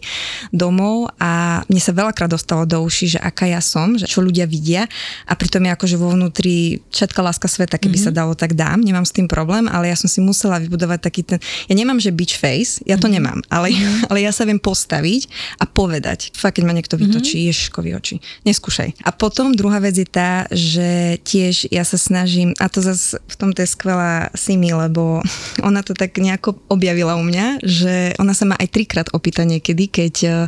domov 0.55 1.11
a 1.19 1.61
mne 1.67 1.81
sa 1.81 1.91
veľa 1.91 2.13
veľakrát 2.21 2.37
dostalo 2.37 2.63
do 2.69 2.77
uši, 2.85 3.17
že 3.17 3.19
aká 3.19 3.49
ja 3.49 3.57
som, 3.57 3.97
že 3.97 4.05
čo 4.05 4.21
ľudia 4.21 4.45
vidia 4.45 4.85
a 5.25 5.33
pritom 5.33 5.65
je 5.65 5.71
akože 5.73 5.95
vo 5.97 6.13
vnútri 6.13 6.85
všetká 6.93 7.17
láska 7.25 7.49
sveta, 7.49 7.81
keby 7.81 7.97
mm-hmm. 7.97 8.13
sa 8.13 8.17
dalo, 8.21 8.37
tak 8.37 8.53
dám, 8.53 8.85
nemám 8.85 9.05
s 9.07 9.15
tým 9.15 9.25
problém, 9.25 9.65
ale 9.65 9.89
ja 9.89 9.97
som 9.97 10.05
si 10.05 10.21
musela 10.21 10.61
vybudovať 10.61 10.99
taký 11.01 11.21
ten, 11.25 11.39
ja 11.65 11.73
nemám, 11.73 11.97
že 11.97 12.13
bitch 12.13 12.37
face, 12.37 12.77
ja 12.85 13.01
to 13.01 13.09
mm-hmm. 13.09 13.15
nemám, 13.17 13.39
ale, 13.49 13.73
mm-hmm. 13.73 14.05
ale 14.13 14.19
ja 14.21 14.29
sa 14.29 14.45
viem 14.45 14.61
postaviť 14.61 15.21
a 15.57 15.65
povedať, 15.65 16.29
fakt, 16.37 16.61
keď 16.61 16.63
ma 16.69 16.77
niekto 16.77 16.99
vytočí, 16.99 17.41
mm-hmm. 17.41 17.49
ježiškovi 17.49 17.89
oči, 17.97 18.15
neskúšaj. 18.45 19.01
A 19.01 19.09
potom 19.09 19.57
druhá 19.57 19.81
vec 19.81 19.97
je 19.97 20.05
tá, 20.05 20.45
že 20.53 21.17
tiež 21.25 21.73
ja 21.73 21.81
sa 21.81 21.97
snažím, 21.97 22.53
a 22.61 22.69
to 22.69 22.85
zase 22.85 23.17
v 23.17 23.35
tomto 23.39 23.65
je 23.65 23.69
skvelá 23.71 24.29
Simi, 24.37 24.69
lebo 24.69 25.25
ona 25.67 25.81
to 25.81 25.97
tak 25.97 26.13
nejako 26.21 26.61
objavila 26.69 27.17
u 27.17 27.23
mňa, 27.25 27.65
že 27.65 28.13
ona 28.21 28.35
sa 28.37 28.45
ma 28.45 28.55
aj 28.59 28.69
trikrát 28.69 29.07
opýta 29.15 29.47
niekedy, 29.47 29.87
keď 29.89 30.45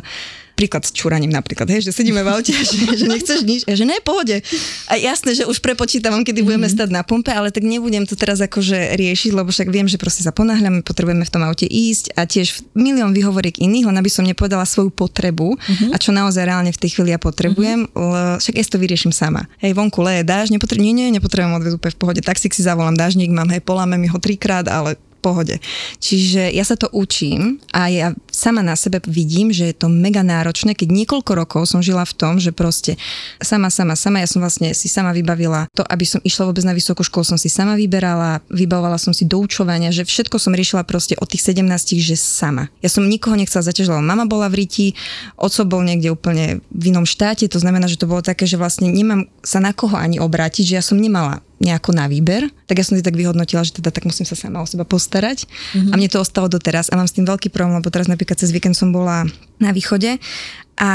príklad 0.54 0.86
s 0.86 0.94
čúraním 0.94 1.34
napríklad, 1.34 1.66
hej, 1.66 1.84
že 1.84 1.92
sedíme 1.92 2.22
v 2.22 2.30
aute, 2.30 2.54
že, 2.70 2.78
že 2.94 3.06
nechceš 3.10 3.42
nič, 3.42 3.60
ja, 3.66 3.74
že 3.74 3.84
ne, 3.84 3.98
pohode. 4.00 4.40
A 4.88 4.94
jasné, 4.96 5.34
že 5.34 5.44
už 5.44 5.58
prepočítavam, 5.58 6.22
kedy 6.22 6.40
mm-hmm. 6.40 6.46
budeme 6.46 6.68
stať 6.70 6.88
na 6.94 7.02
pumpe, 7.02 7.34
ale 7.34 7.50
tak 7.50 7.66
nebudem 7.66 8.06
to 8.06 8.14
teraz 8.14 8.38
akože 8.40 8.94
riešiť, 8.94 9.30
lebo 9.34 9.50
však 9.50 9.68
viem, 9.68 9.90
že 9.90 9.98
proste 9.98 10.22
sa 10.22 10.30
ponáhľame, 10.30 10.86
potrebujeme 10.86 11.26
v 11.26 11.32
tom 11.34 11.42
aute 11.42 11.66
ísť 11.66 12.14
a 12.14 12.24
tiež 12.24 12.64
milión 12.72 13.10
vyhovoriek 13.10 13.58
iných, 13.58 13.90
len 13.90 13.96
aby 13.98 14.10
som 14.10 14.22
nepovedala 14.22 14.64
svoju 14.64 14.94
potrebu 14.94 15.58
mm-hmm. 15.58 15.90
a 15.92 15.96
čo 15.98 16.14
naozaj 16.14 16.46
reálne 16.46 16.70
v 16.70 16.80
tej 16.80 16.98
chvíli 16.98 17.10
ja 17.10 17.20
potrebujem, 17.20 17.90
mm-hmm. 17.90 18.38
však 18.40 18.54
ja 18.54 18.64
to 18.64 18.78
vyriešim 18.80 19.12
sama. 19.12 19.50
Hej, 19.60 19.74
vonku 19.74 20.00
leje 20.00 20.22
dáž, 20.22 20.54
nepotrebujem, 20.54 20.94
nie, 20.94 21.10
nie, 21.10 21.18
nepotrebujem 21.18 21.58
odvedu 21.58 21.76
v 21.78 21.98
pohode, 21.98 22.22
taxík 22.22 22.54
si 22.54 22.62
zavolám, 22.62 22.96
dážnik 22.96 23.28
mám, 23.30 23.50
hej, 23.50 23.60
poláme 23.60 23.98
mi 23.98 24.08
ho 24.08 24.18
trikrát, 24.22 24.66
ale 24.70 24.96
pohode. 25.24 25.56
Čiže 26.04 26.52
ja 26.52 26.60
sa 26.68 26.76
to 26.76 26.92
učím 26.92 27.56
a 27.72 27.88
ja 27.88 28.12
sama 28.28 28.60
na 28.60 28.76
sebe 28.76 29.00
vidím, 29.08 29.48
že 29.48 29.72
je 29.72 29.76
to 29.80 29.88
mega 29.88 30.20
náročné, 30.20 30.76
keď 30.76 30.92
niekoľko 30.92 31.32
rokov 31.32 31.62
som 31.72 31.80
žila 31.80 32.04
v 32.04 32.12
tom, 32.12 32.36
že 32.36 32.52
proste 32.52 33.00
sama, 33.40 33.72
sama, 33.72 33.96
sama, 33.96 34.20
ja 34.20 34.28
som 34.28 34.44
vlastne 34.44 34.76
si 34.76 34.92
sama 34.92 35.16
vybavila 35.16 35.64
to, 35.72 35.80
aby 35.88 36.04
som 36.04 36.20
išla 36.20 36.52
vôbec 36.52 36.60
na 36.68 36.76
vysokú 36.76 37.00
školu, 37.00 37.24
som 37.24 37.40
si 37.40 37.48
sama 37.48 37.72
vyberala, 37.80 38.44
vybavovala 38.52 39.00
som 39.00 39.16
si 39.16 39.24
doučovania, 39.24 39.88
že 39.88 40.04
všetko 40.04 40.36
som 40.36 40.52
riešila 40.52 40.84
proste 40.84 41.16
od 41.16 41.32
tých 41.32 41.56
17, 41.56 41.64
že 41.96 42.20
sama. 42.20 42.68
Ja 42.84 42.92
som 42.92 43.08
nikoho 43.08 43.38
nechcela 43.38 43.64
zaťažovať. 43.64 44.04
Mama 44.04 44.28
bola 44.28 44.52
v 44.52 44.66
Riti, 44.66 44.92
oco 45.40 45.64
bol 45.64 45.80
niekde 45.86 46.12
úplne 46.12 46.60
v 46.68 46.92
inom 46.92 47.08
štáte, 47.08 47.48
to 47.48 47.62
znamená, 47.62 47.88
že 47.88 47.96
to 47.96 48.10
bolo 48.10 48.20
také, 48.20 48.44
že 48.44 48.60
vlastne 48.60 48.90
nemám 48.90 49.30
sa 49.40 49.62
na 49.62 49.72
koho 49.72 49.94
ani 49.96 50.18
obrátiť, 50.18 50.74
že 50.74 50.76
ja 50.76 50.84
som 50.84 50.98
nemala 50.98 51.40
nejako 51.62 51.94
na 51.94 52.10
výber, 52.10 52.50
tak 52.66 52.82
ja 52.82 52.84
som 52.86 52.98
si 52.98 53.04
tak 53.04 53.14
vyhodnotila, 53.14 53.62
že 53.62 53.78
teda 53.78 53.94
tak 53.94 54.04
musím 54.04 54.26
sa 54.26 54.34
sama 54.34 54.58
o 54.58 54.66
seba 54.66 54.82
postarať 54.82 55.46
mm-hmm. 55.46 55.92
a 55.92 55.94
mne 55.94 56.10
to 56.10 56.18
ostalo 56.18 56.50
doteraz 56.50 56.90
a 56.90 56.98
mám 56.98 57.06
s 57.06 57.14
tým 57.14 57.24
veľký 57.24 57.54
problém, 57.54 57.78
lebo 57.78 57.94
teraz 57.94 58.10
napríklad 58.10 58.36
cez 58.36 58.50
víkend 58.50 58.74
som 58.74 58.90
bola 58.90 59.22
na 59.62 59.70
východe 59.70 60.18
a 60.74 60.90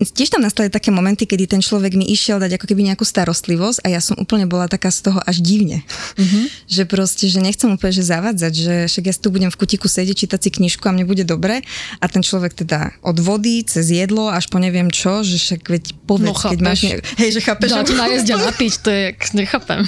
tiež 0.00 0.32
tam 0.32 0.40
nastali 0.40 0.72
také 0.72 0.88
momenty, 0.88 1.28
kedy 1.28 1.44
ten 1.44 1.60
človek 1.60 1.92
mi 1.92 2.08
išiel 2.08 2.40
dať 2.40 2.56
ako 2.56 2.66
keby 2.72 2.88
nejakú 2.88 3.04
starostlivosť 3.04 3.84
a 3.84 3.92
ja 3.92 4.00
som 4.00 4.16
úplne 4.16 4.48
bola 4.48 4.64
taká 4.64 4.88
z 4.88 5.12
toho 5.12 5.20
až 5.20 5.44
divne. 5.44 5.84
Mm-hmm. 6.16 6.44
že 6.80 6.82
proste, 6.88 7.28
že 7.28 7.44
nechcem 7.44 7.68
úplne 7.68 7.92
že 7.92 8.04
zavadzať, 8.04 8.52
že 8.52 8.74
však 8.88 9.04
ja 9.04 9.14
tu 9.20 9.28
budem 9.28 9.52
v 9.52 9.58
kutiku 9.60 9.92
sedieť, 9.92 10.24
čítať 10.24 10.40
si 10.40 10.50
knižku 10.56 10.88
a 10.88 10.96
mne 10.96 11.04
bude 11.04 11.28
dobre 11.28 11.60
a 12.00 12.04
ten 12.08 12.24
človek 12.24 12.56
teda 12.56 12.96
od 13.04 13.20
vody 13.20 13.60
cez 13.68 13.92
jedlo 13.92 14.32
až 14.32 14.48
po 14.48 14.56
neviem 14.56 14.88
čo, 14.88 15.20
že 15.20 15.36
však 15.36 15.68
veď 15.68 15.84
povedz, 16.08 16.32
no, 16.32 16.32
keď 16.32 16.60
máš... 16.64 16.80
Ne... 16.88 17.04
Hej, 17.20 17.30
že 17.36 17.40
chápeš. 17.44 17.76
Dať 17.76 17.92
najesť 17.92 18.28
a 18.32 18.36
napiť, 18.40 18.72
to 18.80 18.88
je, 18.88 19.04
nechápem. 19.36 19.84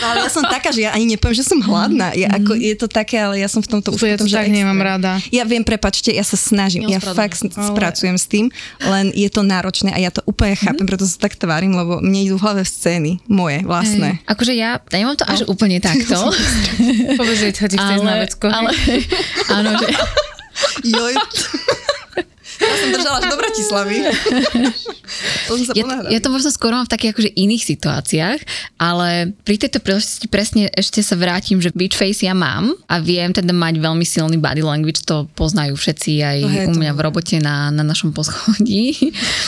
No, 0.00 0.04
ale 0.08 0.24
ja 0.24 0.30
som 0.32 0.40
taká, 0.48 0.72
že 0.72 0.88
ja 0.88 0.96
ani 0.96 1.14
nepoviem, 1.14 1.36
že 1.36 1.44
som 1.44 1.60
hladná. 1.60 2.16
Ja, 2.16 2.32
ako, 2.32 2.56
je 2.56 2.74
to 2.80 2.88
také, 2.88 3.20
ale 3.20 3.36
ja 3.38 3.48
som 3.48 3.60
v 3.60 3.76
tomto 3.76 3.92
už 3.92 4.00
to 4.00 4.06
potom, 4.16 4.26
že 4.26 4.40
tak 4.40 4.48
nemám 4.48 4.80
rada. 4.80 5.20
Ja 5.28 5.44
viem, 5.44 5.62
prepačte, 5.62 6.08
ja 6.10 6.24
sa 6.24 6.40
snažím, 6.40 6.88
ja 6.88 6.98
fakt 6.98 7.44
spracujem 7.44 8.16
s 8.16 8.26
tým, 8.26 8.48
len 8.84 9.10
je 9.12 9.28
to 9.28 9.42
náročné 9.42 9.90
a 9.92 9.98
ja 9.98 10.10
to 10.14 10.22
úplne 10.24 10.54
chápem, 10.54 10.84
mm-hmm. 10.84 10.90
preto 10.90 11.04
sa 11.04 11.16
tak 11.20 11.34
tvárim, 11.36 11.74
lebo 11.74 11.98
mne 11.98 12.30
idú 12.30 12.36
v 12.38 12.44
hlave 12.46 12.62
scény, 12.62 13.20
moje, 13.26 13.62
vlastné. 13.66 14.22
Hey. 14.22 14.30
Akože 14.30 14.52
ja 14.54 14.78
nemám 14.92 15.16
to 15.18 15.26
až 15.26 15.44
no. 15.44 15.52
úplne 15.52 15.82
takto. 15.82 16.16
Povedz, 17.20 17.38
že 17.40 17.50
chceš 17.52 18.00
na 18.02 18.22
vecko. 18.22 18.46
Ale, 18.48 18.70
áno, 19.56 19.70
že... 19.76 19.88
Joj. 20.84 21.14
Ja 22.60 22.76
som 22.76 22.88
držala 22.92 23.16
až 23.24 23.26
do 23.32 23.36
Bratislavy. 23.40 23.96
to 25.48 25.52
som 25.56 25.64
sa 25.64 25.72
ja, 25.72 25.84
ja 26.12 26.20
to 26.20 26.28
možno 26.28 26.52
skoro 26.52 26.76
v 26.84 26.92
takých 26.92 27.16
akože 27.16 27.30
iných 27.32 27.62
situáciách, 27.64 28.38
ale 28.76 29.32
pri 29.42 29.56
tejto 29.56 29.80
príležitosti 29.80 30.28
presne 30.28 30.68
ešte 30.76 31.00
sa 31.00 31.16
vrátim, 31.16 31.58
že 31.58 31.72
beach 31.72 31.96
face 31.96 32.28
ja 32.28 32.36
mám 32.36 32.76
a 32.86 33.00
viem 33.00 33.32
teda 33.32 33.50
mať 33.50 33.80
veľmi 33.80 34.04
silný 34.04 34.36
body 34.36 34.60
language, 34.60 35.02
to 35.02 35.26
poznajú 35.34 35.74
všetci 35.74 36.12
aj 36.20 36.38
no, 36.44 36.48
u 36.70 36.72
mňa 36.76 36.92
v 36.92 37.00
robote 37.00 37.36
na, 37.40 37.72
na 37.72 37.82
našom 37.82 38.12
poschodí. 38.12 38.94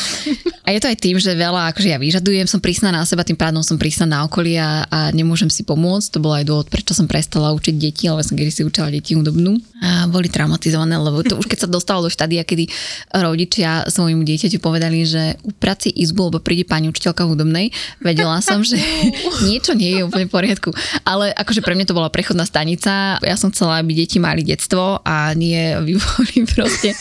a 0.67 0.69
je 0.73 0.81
to 0.81 0.89
aj 0.89 0.99
tým, 0.99 1.17
že 1.21 1.37
veľa 1.37 1.71
akože 1.77 1.89
ja 1.93 1.99
vyžadujem, 2.01 2.49
som 2.49 2.59
prísna 2.59 2.91
na 2.91 3.05
seba, 3.05 3.23
tým 3.23 3.37
pádom 3.37 3.61
som 3.61 3.77
prísna 3.77 4.09
na 4.09 4.19
okolie 4.25 4.57
a, 4.57 4.89
a 4.89 4.99
nemôžem 5.13 5.53
si 5.53 5.63
pomôcť. 5.63 6.17
To 6.17 6.19
bol 6.19 6.33
aj 6.33 6.45
dôvod, 6.49 6.67
prečo 6.73 6.97
som 6.97 7.05
prestala 7.05 7.53
učiť 7.53 7.75
deti, 7.77 8.09
ale 8.09 8.25
som 8.25 8.35
kedy 8.35 8.51
si 8.51 8.63
učila 8.65 8.89
deti 8.89 9.13
hudobnú. 9.13 9.61
A 9.83 10.07
boli 10.07 10.31
traumatizované, 10.31 10.95
lebo 10.95 11.27
to 11.27 11.35
už 11.35 11.51
keď 11.51 11.67
sa 11.67 11.69
dostalo 11.69 12.07
do 12.07 12.11
štádia, 12.11 12.47
kedy 12.47 12.71
rodičia 13.11 13.89
svojmu 13.91 14.23
dieťaťu 14.23 14.63
povedali, 14.63 15.03
že 15.03 15.35
upraci 15.43 15.91
izbu, 15.91 16.31
lebo 16.31 16.39
príde 16.39 16.63
pani 16.63 16.87
učiteľka 16.87 17.27
hudobnej, 17.27 17.75
vedela 17.99 18.39
som, 18.39 18.63
že 18.63 18.79
niečo 19.49 19.75
nie 19.75 19.99
je 19.99 20.07
úplne 20.07 20.31
v 20.31 20.35
poriadku. 20.35 20.71
Ale 21.03 21.35
akože 21.35 21.65
pre 21.65 21.75
mňa 21.75 21.91
to 21.91 21.99
bola 21.99 22.13
prechodná 22.13 22.47
stanica. 22.47 23.19
Ja 23.19 23.37
som 23.37 23.51
chcela, 23.51 23.83
aby 23.83 23.97
deti 23.97 24.23
mali 24.23 24.47
detstvo 24.47 25.03
a 25.03 25.35
nie 25.35 25.75
boli 25.77 26.37
proste 26.55 26.95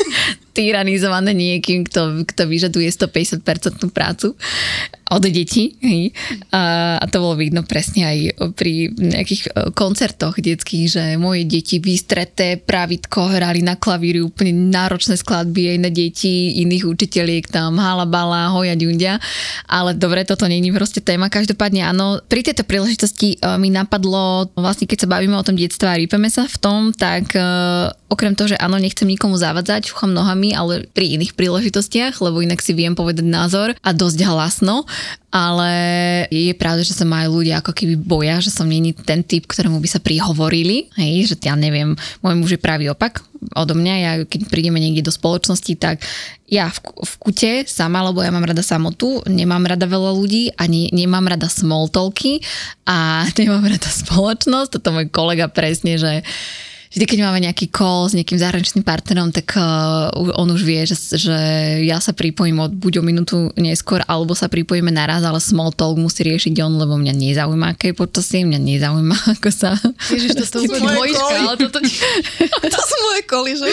tyranizované 0.51 1.31
niekým, 1.31 1.87
kto, 1.87 2.27
kto 2.27 2.47
vyžaduje 2.47 2.87
150% 2.91 3.87
prácu 3.91 4.35
od 5.11 5.23
detí. 5.27 5.75
A, 6.55 6.95
a 6.95 7.05
to 7.11 7.19
bolo 7.19 7.35
vidno 7.35 7.67
presne 7.67 8.07
aj 8.07 8.17
pri 8.55 8.95
nejakých 8.95 9.41
e, 9.43 9.49
koncertoch 9.75 10.39
detských, 10.39 10.87
že 10.87 11.03
moje 11.19 11.43
deti 11.43 11.83
vystreté 11.83 12.55
pravitko 12.55 13.27
hrali 13.35 13.59
na 13.59 13.75
klavíri 13.75 14.23
úplne 14.23 14.71
náročné 14.71 15.19
skladby 15.19 15.75
aj 15.75 15.77
na 15.83 15.91
deti 15.91 16.63
iných 16.63 16.87
učiteľiek 16.87 17.51
tam 17.51 17.75
halabala, 17.75 18.55
hoja 18.55 18.71
ďundia. 18.79 19.19
Ale 19.67 19.99
dobre, 19.99 20.23
toto 20.23 20.47
není 20.47 20.71
proste 20.71 21.03
téma. 21.03 21.27
Každopádne 21.27 21.83
áno, 21.83 22.23
pri 22.23 22.47
tejto 22.47 22.63
príležitosti 22.63 23.35
uh, 23.43 23.59
mi 23.59 23.67
napadlo, 23.67 24.47
vlastne 24.55 24.87
keď 24.87 25.03
sa 25.03 25.11
bavíme 25.11 25.35
o 25.35 25.43
tom 25.43 25.59
detstve 25.59 25.91
a 25.91 25.99
rýpeme 25.99 26.31
sa 26.31 26.47
v 26.47 26.57
tom, 26.63 26.79
tak 26.95 27.35
uh, 27.35 27.91
okrem 28.07 28.31
toho, 28.31 28.55
že 28.55 28.57
áno, 28.59 28.79
nechcem 28.79 29.07
nikomu 29.07 29.35
zavadzať, 29.35 29.91
čucham 29.91 30.15
nohami, 30.15 30.40
ale 30.49 30.89
pri 30.89 31.21
iných 31.21 31.37
príležitostiach, 31.37 32.17
lebo 32.17 32.41
inak 32.41 32.57
si 32.65 32.73
viem 32.73 32.97
povedať 32.97 33.21
názor 33.21 33.77
a 33.85 33.89
dosť 33.93 34.25
hlasno, 34.25 34.89
ale 35.29 35.71
je 36.33 36.57
pravda, 36.57 36.81
že 36.81 36.97
sa 36.97 37.05
majú 37.05 37.39
ľudia 37.39 37.61
ako 37.61 37.77
keby 37.77 38.01
boja, 38.01 38.41
že 38.41 38.49
som 38.49 38.65
není 38.65 38.97
ten 38.97 39.21
typ, 39.21 39.45
ktorému 39.45 39.77
by 39.77 39.89
sa 39.93 40.01
prihovorili, 40.01 40.89
hej, 40.97 41.29
že 41.29 41.35
ja 41.45 41.53
neviem, 41.53 41.93
môj 42.25 42.33
muž 42.33 42.57
je 42.57 42.61
pravý 42.61 42.89
opak 42.89 43.21
odo 43.57 43.73
mňa, 43.73 43.95
ja 43.97 44.11
keď 44.21 44.53
prídeme 44.53 44.77
niekde 44.77 45.09
do 45.09 45.13
spoločnosti, 45.13 45.73
tak 45.81 46.05
ja 46.45 46.69
v, 46.69 46.77
v 47.01 47.13
kute 47.17 47.51
sama, 47.65 48.05
lebo 48.05 48.21
ja 48.21 48.29
mám 48.29 48.45
rada 48.45 48.61
samotu, 48.61 49.25
nemám 49.25 49.65
rada 49.65 49.89
veľa 49.89 50.13
ľudí, 50.13 50.53
ani 50.61 50.93
nemám 50.93 51.25
rada 51.25 51.49
small 51.49 51.89
talky 51.89 52.45
a 52.85 53.25
nemám 53.39 53.65
rada 53.65 53.89
spoločnosť, 53.89 54.77
toto 54.77 54.93
môj 54.93 55.09
kolega 55.09 55.49
presne, 55.49 55.97
že 55.97 56.21
vždy, 56.91 57.05
keď 57.07 57.19
máme 57.23 57.39
nejaký 57.41 57.71
call 57.71 58.11
s 58.11 58.13
nejakým 58.13 58.37
zahraničným 58.37 58.85
partnerom, 58.85 59.31
tak 59.31 59.55
uh, 59.55 60.11
on 60.13 60.47
už 60.51 60.61
vie, 60.61 60.83
že, 60.83 60.95
že 61.15 61.37
ja 61.87 61.97
sa 62.03 62.11
pripojím 62.11 62.59
od, 62.59 62.71
buď 62.75 62.99
o 62.99 63.03
minútu 63.03 63.37
neskôr, 63.55 64.03
alebo 64.05 64.35
sa 64.35 64.51
pripojíme 64.51 64.91
naraz, 64.91 65.23
ale 65.23 65.39
small 65.39 65.71
talk 65.71 65.95
musí 65.95 66.27
riešiť 66.27 66.59
on, 66.61 66.75
lebo 66.75 66.99
mňa 66.99 67.13
nezaujíma, 67.15 67.73
aké 67.73 67.95
počasie, 67.95 68.43
mňa 68.43 68.59
nezaujíma, 68.59 69.17
ako 69.39 69.49
sa... 69.49 69.73
Ježiš, 70.11 70.35
to, 70.35 70.59
sú 70.61 70.75
dvojička, 70.83 71.35
ale 71.47 71.55
toto... 71.57 71.79
to 72.75 72.81
sú 72.83 72.95
moje 73.07 73.21
koli, 73.23 73.51
že? 73.55 73.67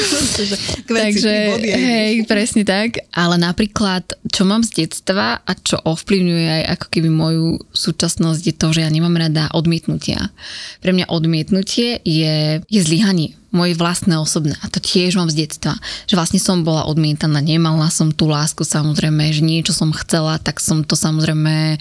Takže, 0.87 1.35
hej, 1.67 2.15
presne 2.25 2.63
tak. 2.63 3.03
Ale 3.13 3.35
napríklad 3.37 4.07
čo 4.31 4.47
mám 4.47 4.63
z 4.63 4.87
detstva 4.87 5.43
a 5.43 5.53
čo 5.59 5.81
ovplyvňuje 5.83 6.49
aj 6.63 6.65
ako 6.79 6.87
keby 6.87 7.09
moju 7.11 7.49
súčasnosť 7.75 8.43
je 8.45 8.55
to, 8.55 8.69
že 8.71 8.85
ja 8.87 8.91
nemám 8.93 9.19
rada 9.19 9.51
odmietnutia. 9.57 10.31
Pre 10.79 10.95
mňa 10.95 11.11
odmietnutie 11.11 11.99
je, 12.07 12.63
je 12.63 12.81
zlyhanie 12.81 13.08
moje 13.49 13.73
vlastné 13.77 14.17
osobné. 14.21 14.55
A 14.61 14.69
to 14.69 14.79
tiež 14.79 15.17
mám 15.17 15.33
z 15.33 15.47
detstva. 15.47 15.77
Že 16.05 16.15
vlastne 16.17 16.41
som 16.41 16.67
bola 16.67 16.85
odmietaná, 16.85 17.41
nemala 17.41 17.89
som 17.89 18.13
tú 18.13 18.29
lásku 18.29 18.65
samozrejme, 18.65 19.33
že 19.33 19.43
niečo 19.45 19.73
som 19.73 19.95
chcela, 19.95 20.37
tak 20.41 20.61
som 20.61 20.85
to 20.85 20.93
samozrejme 20.97 21.81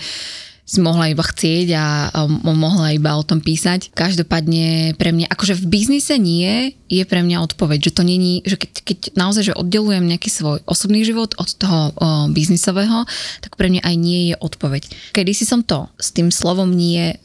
si 0.67 0.83
mohla 0.83 1.07
iba 1.07 1.23
chcieť 1.23 1.67
a, 1.79 2.11
a 2.11 2.19
mohla 2.51 2.91
iba 2.91 3.15
o 3.15 3.23
tom 3.23 3.39
písať. 3.39 3.95
Každopádne 3.95 4.99
pre 4.99 5.15
mňa, 5.15 5.31
akože 5.31 5.55
v 5.63 5.65
biznise 5.71 6.19
nie, 6.19 6.75
je 6.87 7.03
pre 7.03 7.23
mňa 7.23 7.43
odpoveď, 7.51 7.91
že 7.91 7.95
to 7.95 8.03
není, 8.03 8.43
že 8.47 8.55
keď, 8.59 8.71
keď 8.83 8.99
naozaj, 9.15 9.51
že 9.51 9.59
oddelujem 9.59 10.07
nejaký 10.07 10.31
svoj 10.31 10.63
osobný 10.63 11.03
život 11.03 11.35
od 11.35 11.49
toho 11.55 11.91
o, 11.91 11.91
biznisového, 12.31 13.03
tak 13.43 13.59
pre 13.59 13.67
mňa 13.67 13.83
aj 13.83 13.95
nie 13.99 14.31
je 14.31 14.35
odpoveď. 14.39 15.11
Kedy 15.11 15.31
si 15.35 15.43
som 15.43 15.63
to 15.63 15.91
s 15.99 16.15
tým 16.15 16.31
slovom 16.31 16.71
nie 16.71 17.11
o, 17.11 17.15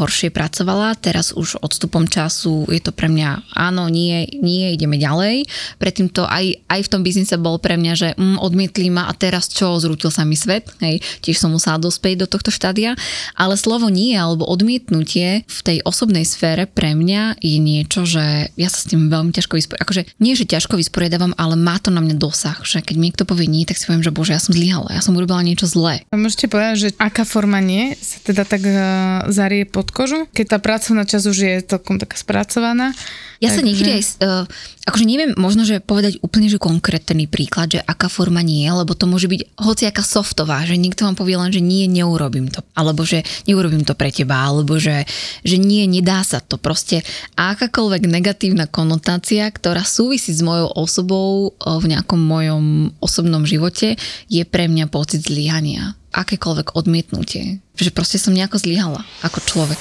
horšie 0.00 0.32
pracovala, 0.32 0.96
teraz 0.96 1.36
už 1.36 1.60
odstupom 1.60 2.08
času 2.08 2.64
je 2.72 2.80
to 2.80 2.96
pre 2.96 3.12
mňa 3.12 3.56
áno, 3.56 3.92
nie, 3.92 4.24
nie, 4.40 4.72
ideme 4.72 4.96
ďalej. 4.96 5.44
Predtým 5.76 6.08
to 6.12 6.24
aj, 6.24 6.56
aj 6.68 6.80
v 6.84 6.90
tom 6.92 7.04
biznise 7.04 7.36
bol 7.36 7.60
pre 7.60 7.76
mňa, 7.76 7.92
že 7.96 8.08
mm, 8.16 8.40
odmietli 8.40 8.88
ma 8.88 9.08
a 9.08 9.12
teraz 9.12 9.52
čo, 9.52 9.76
zrútil 9.76 10.08
sa 10.08 10.24
mi 10.24 10.36
svet, 10.36 10.68
hej, 10.80 11.04
tiež 11.20 11.36
som 11.36 11.52
musela 11.52 11.76
dospieť 11.76 12.24
do 12.24 12.26
tohto 12.28 12.48
štádia 12.48 12.89
ale 13.36 13.54
slovo 13.60 13.92
nie 13.92 14.16
alebo 14.16 14.48
odmietnutie 14.48 15.44
v 15.44 15.60
tej 15.60 15.78
osobnej 15.84 16.24
sfére 16.24 16.64
pre 16.64 16.96
mňa 16.96 17.36
je 17.44 17.58
niečo, 17.60 18.08
že 18.08 18.48
ja 18.56 18.68
sa 18.72 18.80
s 18.80 18.88
tým 18.88 19.12
veľmi 19.12 19.36
ťažko 19.36 19.60
vysporiadavam. 19.60 19.84
Akože 19.84 20.02
nie, 20.22 20.32
že 20.32 20.48
ťažko 20.48 20.80
vysporiadavam, 20.80 21.36
ale 21.36 21.60
má 21.60 21.76
to 21.76 21.92
na 21.92 22.00
mňa 22.00 22.16
dosah, 22.16 22.58
že 22.64 22.80
keď 22.80 22.96
mi 22.96 23.10
niekto 23.10 23.26
povie 23.26 23.50
nie, 23.50 23.66
tak 23.66 23.76
si 23.76 23.90
poviem, 23.90 24.06
že 24.06 24.14
bože, 24.14 24.32
ja 24.32 24.40
som 24.40 24.54
zlyhala, 24.54 24.94
ja 24.94 25.02
som 25.02 25.18
urobila 25.18 25.42
niečo 25.42 25.66
zlé. 25.66 26.06
Môžete 26.14 26.46
povedať, 26.46 26.74
že 26.78 26.88
aká 27.02 27.26
forma 27.26 27.58
nie 27.58 27.98
sa 27.98 28.22
teda 28.22 28.46
tak 28.46 28.62
uh, 28.62 29.26
zarie 29.34 29.66
pod 29.66 29.90
kožu, 29.90 30.30
keď 30.30 30.56
tá 30.56 30.58
pracovná 30.62 31.02
časť 31.02 31.26
už 31.26 31.38
je 31.42 31.54
celkom 31.66 31.98
taká 31.98 32.14
spracovaná. 32.14 32.94
Ja 33.40 33.48
Takže... 33.48 33.56
sa 33.56 33.64
niekedy 33.64 33.90
aj, 33.96 34.02
uh, 34.20 34.44
akože 34.84 35.04
neviem, 35.08 35.32
možno, 35.40 35.64
že 35.64 35.80
povedať 35.80 36.20
úplne, 36.20 36.52
že 36.52 36.60
konkrétny 36.60 37.24
príklad, 37.24 37.72
že 37.72 37.80
aká 37.80 38.12
forma 38.12 38.44
nie, 38.44 38.68
lebo 38.68 38.92
to 38.92 39.08
môže 39.08 39.32
byť 39.32 39.56
hociaká 39.56 40.04
softová, 40.04 40.60
že 40.68 40.76
niekto 40.76 41.08
vám 41.08 41.16
povie 41.16 41.40
len, 41.40 41.48
že 41.48 41.64
nie, 41.64 41.88
neurobím 41.88 42.52
to, 42.52 42.60
alebo 42.76 43.00
že 43.08 43.24
neurobím 43.48 43.88
to 43.88 43.96
pre 43.96 44.12
teba, 44.12 44.44
alebo 44.44 44.76
že, 44.76 45.08
že 45.40 45.56
nie, 45.56 45.88
nedá 45.88 46.20
sa 46.20 46.44
to. 46.44 46.60
Proste 46.60 47.00
akákoľvek 47.40 48.12
negatívna 48.12 48.68
konotácia, 48.68 49.48
ktorá 49.48 49.88
súvisí 49.88 50.36
s 50.36 50.44
mojou 50.44 50.76
osobou 50.76 51.56
uh, 51.56 51.80
v 51.80 51.96
nejakom 51.96 52.20
mojom 52.20 52.92
osobnom 53.00 53.48
živote, 53.48 53.96
je 54.28 54.42
pre 54.44 54.68
mňa 54.68 54.92
pocit 54.92 55.24
zlyhania. 55.24 55.96
Akékoľvek 56.12 56.76
odmietnutie. 56.76 57.64
Že 57.78 57.90
proste 57.96 58.20
som 58.20 58.36
nejako 58.36 58.60
zlyhala 58.60 59.00
ako 59.24 59.38
človek 59.46 59.80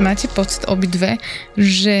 máte 0.00 0.26
pocit 0.32 0.64
obidve, 0.66 1.20
že 1.54 1.96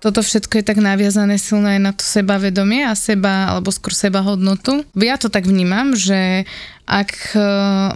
toto 0.00 0.24
všetko 0.24 0.60
je 0.60 0.64
tak 0.64 0.80
naviazané 0.80 1.36
silno 1.36 1.68
aj 1.68 1.80
na 1.80 1.92
to 1.92 2.04
sebavedomie 2.04 2.88
a 2.88 2.96
seba, 2.96 3.52
alebo 3.52 3.68
skôr 3.68 3.92
seba 3.92 4.24
hodnotu. 4.24 4.82
Ja 4.96 5.20
to 5.20 5.28
tak 5.28 5.44
vnímam, 5.44 5.92
že 5.92 6.48
ak 6.84 7.32
e, 7.32 7.40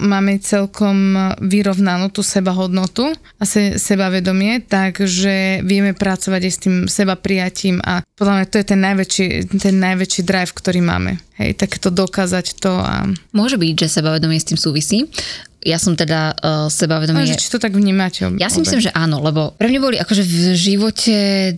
máme 0.01 0.41
celkom 0.41 1.13
vyrovnanú 1.45 2.09
tú 2.09 2.25
seba 2.25 2.57
hodnotu 2.57 3.13
a 3.37 3.45
se, 3.45 3.77
sebavedomie, 3.77 4.65
takže 4.65 5.61
vieme 5.61 5.93
pracovať 5.93 6.41
aj 6.41 6.53
s 6.53 6.63
tým 6.65 6.77
seba 6.89 7.13
prijatím 7.13 7.85
a 7.85 8.01
podľa 8.17 8.33
mňa 8.33 8.47
to 8.49 8.57
je 8.57 8.67
ten 8.67 8.81
najväčší, 8.81 9.27
ten 9.61 9.77
najväčší 9.77 10.21
drive, 10.25 10.53
ktorý 10.57 10.81
máme. 10.81 11.21
Hej, 11.37 11.61
tak 11.61 11.77
to 11.77 11.93
dokázať 11.93 12.57
to 12.59 12.73
a... 12.81 13.07
Môže 13.37 13.61
byť, 13.61 13.87
že 13.87 14.01
sebavedomie 14.01 14.41
s 14.41 14.49
tým 14.49 14.59
súvisí 14.59 15.07
ja 15.59 15.79
som 15.83 15.99
teda 15.99 16.39
uh, 16.39 16.67
sebavedomie... 16.71 17.27
Ale 17.27 17.35
či 17.35 17.51
to 17.51 17.59
tak 17.59 17.75
vnímate? 17.75 18.31
Ja 18.39 18.47
si 18.47 18.63
myslím, 18.63 18.79
že 18.79 18.95
áno, 18.95 19.19
lebo 19.19 19.59
pre 19.59 19.67
mňa 19.67 19.81
boli 19.83 19.97
akože 19.99 20.23
v 20.23 20.37
živote 20.55 21.17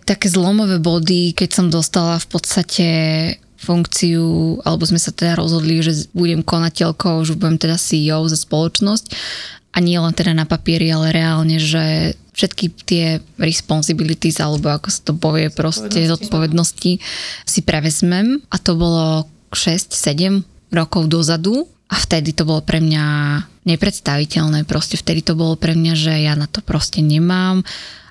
také 0.08 0.32
zlomové 0.32 0.80
body, 0.80 1.36
keď 1.36 1.50
som 1.52 1.66
dostala 1.68 2.16
v 2.16 2.26
podstate 2.32 2.88
funkciu, 3.60 4.56
alebo 4.64 4.88
sme 4.88 4.96
sa 4.96 5.12
teda 5.12 5.36
rozhodli, 5.36 5.84
že 5.84 6.08
budem 6.16 6.40
konateľkou, 6.40 7.28
že 7.28 7.36
budem 7.36 7.60
teda 7.60 7.76
CEO 7.76 8.24
za 8.24 8.40
spoločnosť. 8.40 9.12
A 9.70 9.78
nie 9.84 10.00
len 10.00 10.16
teda 10.16 10.32
na 10.32 10.48
papieri, 10.48 10.88
ale 10.90 11.14
reálne, 11.14 11.60
že 11.60 12.16
všetky 12.34 12.66
tie 12.88 13.04
responsibilities, 13.36 14.40
alebo 14.40 14.72
ako 14.72 14.88
sa 14.88 15.00
to 15.04 15.12
povie 15.12 15.52
proste, 15.52 16.08
zodpovednosti 16.08 16.98
si 17.44 17.60
prevezmem. 17.60 18.40
A 18.48 18.56
to 18.56 18.74
bolo 18.80 19.28
6-7 19.52 20.40
rokov 20.72 21.06
dozadu 21.12 21.68
a 21.90 21.94
vtedy 21.98 22.30
to 22.30 22.46
bolo 22.46 22.62
pre 22.62 22.78
mňa 22.78 23.04
nepredstaviteľné. 23.66 24.62
Proste 24.62 24.94
vtedy 24.94 25.26
to 25.26 25.34
bolo 25.34 25.58
pre 25.58 25.74
mňa, 25.74 25.94
že 25.98 26.14
ja 26.22 26.38
na 26.38 26.46
to 26.46 26.62
proste 26.62 27.02
nemám. 27.02 27.66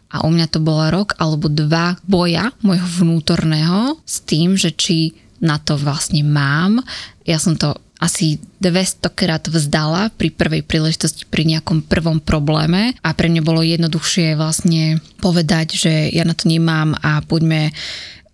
A 0.09 0.25
u 0.25 0.29
mňa 0.33 0.47
to 0.51 0.59
bolo 0.59 0.89
rok 0.91 1.15
alebo 1.15 1.47
dva 1.47 1.95
boja 2.03 2.51
môjho 2.59 2.85
vnútorného 3.05 3.95
s 4.03 4.19
tým, 4.25 4.59
že 4.59 4.75
či 4.75 5.15
na 5.39 5.61
to 5.61 5.79
vlastne 5.79 6.25
mám. 6.27 6.83
Ja 7.23 7.39
som 7.39 7.55
to 7.55 7.79
asi 7.99 8.39
200 8.63 9.11
krát 9.11 9.43
vzdala 9.47 10.11
pri 10.15 10.31
prvej 10.31 10.63
príležitosti, 10.63 11.27
pri 11.27 11.43
nejakom 11.43 11.83
prvom 11.83 12.23
probléme 12.23 12.95
a 13.03 13.09
pre 13.11 13.27
mňa 13.27 13.43
bolo 13.43 13.59
jednoduchšie 13.59 14.39
vlastne 14.39 15.03
povedať, 15.19 15.75
že 15.75 15.93
ja 16.11 16.23
na 16.23 16.31
to 16.35 16.47
nemám 16.47 16.95
a 16.99 17.19
poďme 17.23 17.75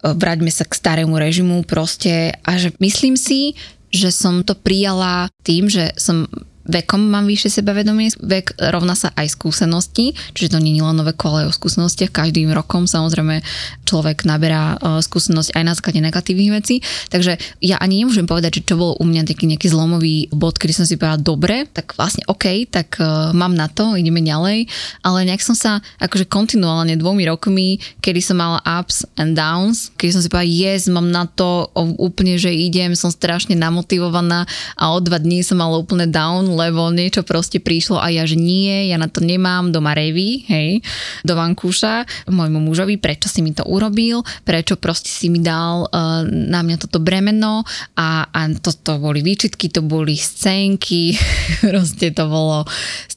vráťme 0.06 0.54
sa 0.54 0.70
k 0.70 0.78
starému 0.78 1.18
režimu 1.18 1.66
proste 1.66 2.38
a 2.46 2.62
že 2.62 2.78
myslím 2.78 3.18
si, 3.18 3.58
že 3.94 4.10
som 4.12 4.42
to 4.42 4.56
prijala 4.58 5.30
tým, 5.46 5.70
že 5.70 5.94
som 5.98 6.26
vekom 6.66 7.02
mám 7.02 7.30
vyššie 7.30 7.62
sebavedomie, 7.62 8.10
vek 8.18 8.58
rovná 8.74 8.98
sa 8.98 9.14
aj 9.14 9.38
skúsenosti, 9.38 10.18
čiže 10.34 10.58
to 10.58 10.60
nie 10.62 10.78
je 10.78 10.84
len 10.84 10.98
o 10.98 11.06
veku, 11.06 11.30
ale 11.30 11.48
aj 11.48 11.54
o 11.54 11.58
skúsenostiach. 11.58 12.12
Každým 12.12 12.50
rokom 12.52 12.90
samozrejme 12.90 13.46
človek 13.86 14.26
naberá 14.26 14.76
e, 14.76 15.00
skúsenosť 15.06 15.54
aj 15.54 15.64
na 15.64 15.74
základe 15.78 16.02
negatívnych 16.02 16.52
vecí. 16.54 16.82
Takže 17.14 17.38
ja 17.62 17.78
ani 17.78 18.02
nemôžem 18.02 18.26
povedať, 18.26 18.62
že 18.62 18.74
čo 18.74 18.76
bol 18.82 18.98
u 18.98 19.06
mňa 19.06 19.30
taký 19.30 19.46
nejaký 19.46 19.70
zlomový 19.70 20.28
bod, 20.34 20.58
kedy 20.58 20.74
som 20.74 20.86
si 20.90 20.98
povedala, 20.98 21.22
dobre, 21.22 21.70
tak 21.70 21.94
vlastne 21.94 22.26
OK, 22.26 22.66
tak 22.70 22.98
uh, 22.98 23.32
mám 23.32 23.54
na 23.54 23.70
to, 23.70 23.94
ideme 23.94 24.26
ďalej. 24.26 24.66
Ale 25.06 25.26
nejak 25.30 25.46
som 25.46 25.54
sa 25.54 25.80
akože 26.02 26.26
kontinuálne 26.26 26.98
dvomi 26.98 27.30
rokmi, 27.30 27.78
kedy 28.02 28.20
som 28.20 28.42
mala 28.42 28.60
ups 28.66 29.06
and 29.22 29.38
downs, 29.38 29.94
kedy 30.02 30.18
som 30.18 30.22
si 30.26 30.30
povedala, 30.32 30.50
yes, 30.50 30.90
mám 30.90 31.08
na 31.14 31.30
to 31.30 31.70
úplne, 31.76 32.42
že 32.42 32.50
idem, 32.50 32.98
som 32.98 33.14
strašne 33.14 33.54
namotivovaná 33.54 34.50
a 34.80 34.92
o 34.96 34.98
dva 35.04 35.22
dní 35.22 35.46
som 35.46 35.62
mala 35.62 35.78
úplne 35.78 36.10
down, 36.10 36.55
lebo 36.56 36.88
niečo 36.90 37.22
proste 37.22 37.60
prišlo 37.60 38.00
a 38.00 38.08
ja, 38.10 38.24
že 38.24 38.40
nie, 38.40 38.90
ja 38.90 38.96
na 38.96 39.12
to 39.12 39.20
nemám 39.20 39.76
doma 39.76 39.92
revy, 39.92 40.48
hej, 40.48 40.80
do 41.28 41.36
vankúša, 41.36 42.08
môjmu 42.32 42.64
mužovi, 42.64 42.96
prečo 42.96 43.28
si 43.28 43.44
mi 43.44 43.52
to 43.52 43.68
urobil, 43.68 44.24
prečo 44.48 44.80
proste 44.80 45.12
si 45.12 45.28
mi 45.28 45.44
dal 45.44 45.92
uh, 45.92 46.24
na 46.26 46.64
mňa 46.64 46.88
toto 46.88 47.04
bremeno 47.04 47.68
a, 48.00 48.26
a 48.32 48.40
toto 48.56 48.98
boli 48.98 49.20
výčitky, 49.20 49.68
to 49.68 49.84
boli 49.84 50.16
scénky, 50.16 51.14
proste 51.72 52.16
to 52.16 52.26
bolo 52.32 52.64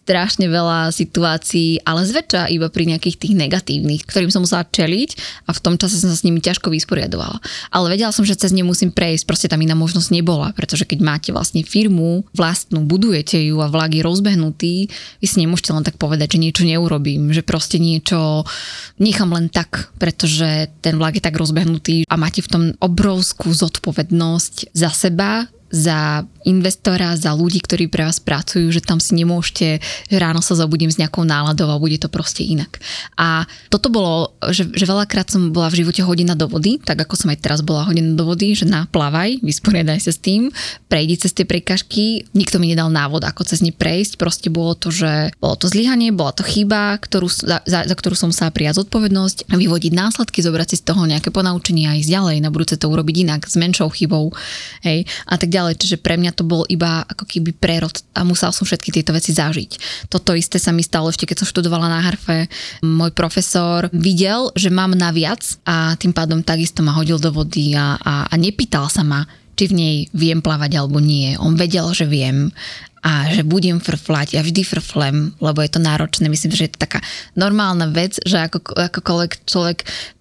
strašne 0.09 0.49
veľa 0.49 0.89
situácií, 0.89 1.85
ale 1.85 2.09
zväčša 2.09 2.49
iba 2.49 2.73
pri 2.73 2.97
nejakých 2.97 3.21
tých 3.21 3.35
negatívnych, 3.37 4.09
ktorým 4.09 4.33
som 4.33 4.41
musela 4.41 4.65
čeliť 4.65 5.45
a 5.45 5.53
v 5.53 5.61
tom 5.61 5.77
čase 5.77 6.01
som 6.01 6.09
sa 6.09 6.17
s 6.17 6.25
nimi 6.25 6.41
ťažko 6.41 6.73
vysporiadovala. 6.73 7.45
Ale 7.69 7.93
vedela 7.93 8.09
som, 8.09 8.25
že 8.25 8.33
cez 8.33 8.57
ne 8.57 8.65
musím 8.65 8.89
prejsť, 8.89 9.29
proste 9.29 9.53
tam 9.53 9.61
iná 9.61 9.77
možnosť 9.77 10.09
nebola, 10.09 10.57
pretože 10.57 10.89
keď 10.89 11.05
máte 11.05 11.29
vlastne 11.29 11.61
firmu 11.61 12.25
vlastnú, 12.33 12.89
budujete 12.89 13.37
ju 13.37 13.61
a 13.61 13.69
vlak 13.69 14.01
je 14.01 14.01
rozbehnutý, 14.01 14.89
vy 15.21 15.27
si 15.29 15.45
nemôžete 15.45 15.77
len 15.77 15.85
tak 15.85 16.01
povedať, 16.01 16.41
že 16.41 16.43
niečo 16.49 16.65
neurobím, 16.65 17.29
že 17.37 17.45
proste 17.45 17.77
niečo 17.77 18.49
nechám 18.97 19.29
len 19.29 19.53
tak, 19.53 19.93
pretože 20.01 20.73
ten 20.81 20.97
vlak 20.97 21.21
je 21.21 21.27
tak 21.29 21.37
rozbehnutý 21.37 22.09
a 22.09 22.17
máte 22.17 22.41
v 22.41 22.49
tom 22.49 22.63
obrovskú 22.81 23.53
zodpovednosť 23.53 24.73
za 24.73 24.89
seba, 24.89 25.53
za 25.69 26.25
investora, 26.49 27.13
za 27.13 27.37
ľudí, 27.37 27.61
ktorí 27.61 27.93
pre 27.93 28.09
vás 28.09 28.17
pracujú, 28.25 28.73
že 28.73 28.81
tam 28.81 28.97
si 28.97 29.13
nemôžete, 29.13 29.85
že 30.09 30.17
ráno 30.17 30.41
sa 30.41 30.57
zobudím 30.57 30.89
s 30.89 30.97
nejakou 30.97 31.29
náladou 31.29 31.69
a 31.69 31.77
bude 31.77 32.01
to 32.01 32.09
proste 32.09 32.41
inak. 32.41 32.81
A 33.21 33.45
toto 33.69 33.93
bolo, 33.93 34.33
že, 34.49 34.65
že 34.73 34.89
veľakrát 34.89 35.29
som 35.29 35.53
bola 35.53 35.69
v 35.69 35.85
živote 35.85 36.01
hodina 36.01 36.33
do 36.33 36.49
vody, 36.49 36.81
tak 36.81 37.05
ako 37.05 37.21
som 37.21 37.29
aj 37.29 37.45
teraz 37.45 37.61
bola 37.61 37.85
hodina 37.85 38.17
do 38.17 38.25
vody, 38.25 38.57
že 38.57 38.65
naplavaj, 38.65 39.45
vysporiadaj 39.45 40.09
sa 40.09 40.13
s 40.17 40.25
tým, 40.25 40.49
prejdi 40.89 41.21
cez 41.21 41.37
tie 41.37 41.45
prekažky, 41.45 42.25
nikto 42.33 42.57
mi 42.57 42.73
nedal 42.73 42.89
návod, 42.89 43.29
ako 43.29 43.45
cez 43.45 43.61
ne 43.61 43.77
prejsť, 43.77 44.17
proste 44.17 44.49
bolo 44.49 44.73
to, 44.73 44.89
že 44.89 45.37
bolo 45.37 45.53
to 45.61 45.69
zlyhanie, 45.69 46.17
bola 46.17 46.33
to 46.33 46.41
chyba, 46.49 46.97
ktorú, 46.97 47.29
za, 47.29 47.61
za, 47.69 47.85
za 47.85 47.95
ktorú 47.95 48.17
som 48.17 48.33
sa 48.33 48.49
prijať 48.49 48.81
zodpovednosť, 48.81 49.53
vyvodiť 49.53 49.93
následky, 49.93 50.41
zobrať 50.41 50.73
si 50.73 50.77
z 50.81 50.87
toho 50.89 51.05
nejaké 51.05 51.29
ponaučenie 51.29 51.93
a 51.93 51.99
ísť 52.01 52.09
ďalej, 52.09 52.37
na 52.41 52.49
budúce 52.49 52.81
to 52.81 52.89
urobiť 52.89 53.29
inak, 53.29 53.45
s 53.45 53.61
menšou 53.61 53.93
chybou, 53.93 54.33
hej, 54.81 55.05
a 55.29 55.37
tak 55.37 55.53
ďalej. 55.53 55.58
Čiže 55.67 55.99
pre 55.99 56.15
mňa 56.15 56.33
to 56.37 56.47
bol 56.47 56.63
iba 56.71 57.03
ako 57.09 57.27
keby 57.27 57.51
prerod 57.57 57.95
a 58.15 58.23
musel 58.23 58.55
som 58.55 58.63
všetky 58.63 58.95
tieto 58.95 59.11
veci 59.11 59.35
zažiť. 59.35 60.07
Toto 60.07 60.37
isté 60.39 60.63
sa 60.63 60.71
mi 60.71 60.87
stalo 60.87 61.11
ešte, 61.11 61.27
keď 61.27 61.43
som 61.43 61.51
študovala 61.51 61.91
na 61.91 62.01
harfe. 62.05 62.47
Môj 62.87 63.11
profesor 63.17 63.91
videl, 63.91 64.55
že 64.55 64.71
mám 64.71 64.95
naviac 64.95 65.43
a 65.67 65.99
tým 65.99 66.15
pádom 66.15 66.47
takisto 66.47 66.87
ma 66.87 66.95
hodil 66.95 67.19
do 67.19 67.35
vody 67.35 67.75
a, 67.75 67.99
a, 67.99 68.15
a 68.31 68.35
nepýtal 68.39 68.87
sa 68.87 69.03
ma, 69.03 69.27
či 69.59 69.67
v 69.67 69.75
nej 69.75 69.97
viem 70.15 70.39
plávať 70.39 70.79
alebo 70.79 71.03
nie. 71.03 71.35
On 71.43 71.59
vedel, 71.59 71.91
že 71.91 72.07
viem 72.07 72.55
a 73.03 73.31
že 73.31 73.47
budem 73.47 73.79
frflať. 73.79 74.35
Ja 74.35 74.43
vždy 74.43 74.63
frflem, 74.67 75.35
lebo 75.39 75.63
je 75.63 75.71
to 75.71 75.81
náročné. 75.81 76.27
Myslím, 76.27 76.55
že 76.55 76.67
je 76.69 76.73
to 76.75 76.83
taká 76.83 77.01
normálna 77.39 77.89
vec, 77.91 78.19
že 78.23 78.39
ako, 78.39 78.75
akokoľvek 78.75 79.33
človek 79.47 79.79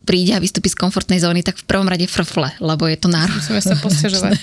príde 0.07 0.31
a 0.31 0.39
vystúpi 0.39 0.71
z 0.71 0.79
komfortnej 0.79 1.19
zóny, 1.19 1.43
tak 1.43 1.59
v 1.59 1.67
prvom 1.67 1.83
rade 1.83 2.07
frfle, 2.07 2.55
lebo 2.63 2.87
je 2.87 2.95
to 2.95 3.11
náročné. 3.11 3.43
Musíme 3.43 3.59
sa 3.59 3.75
posťažovať. 3.75 4.39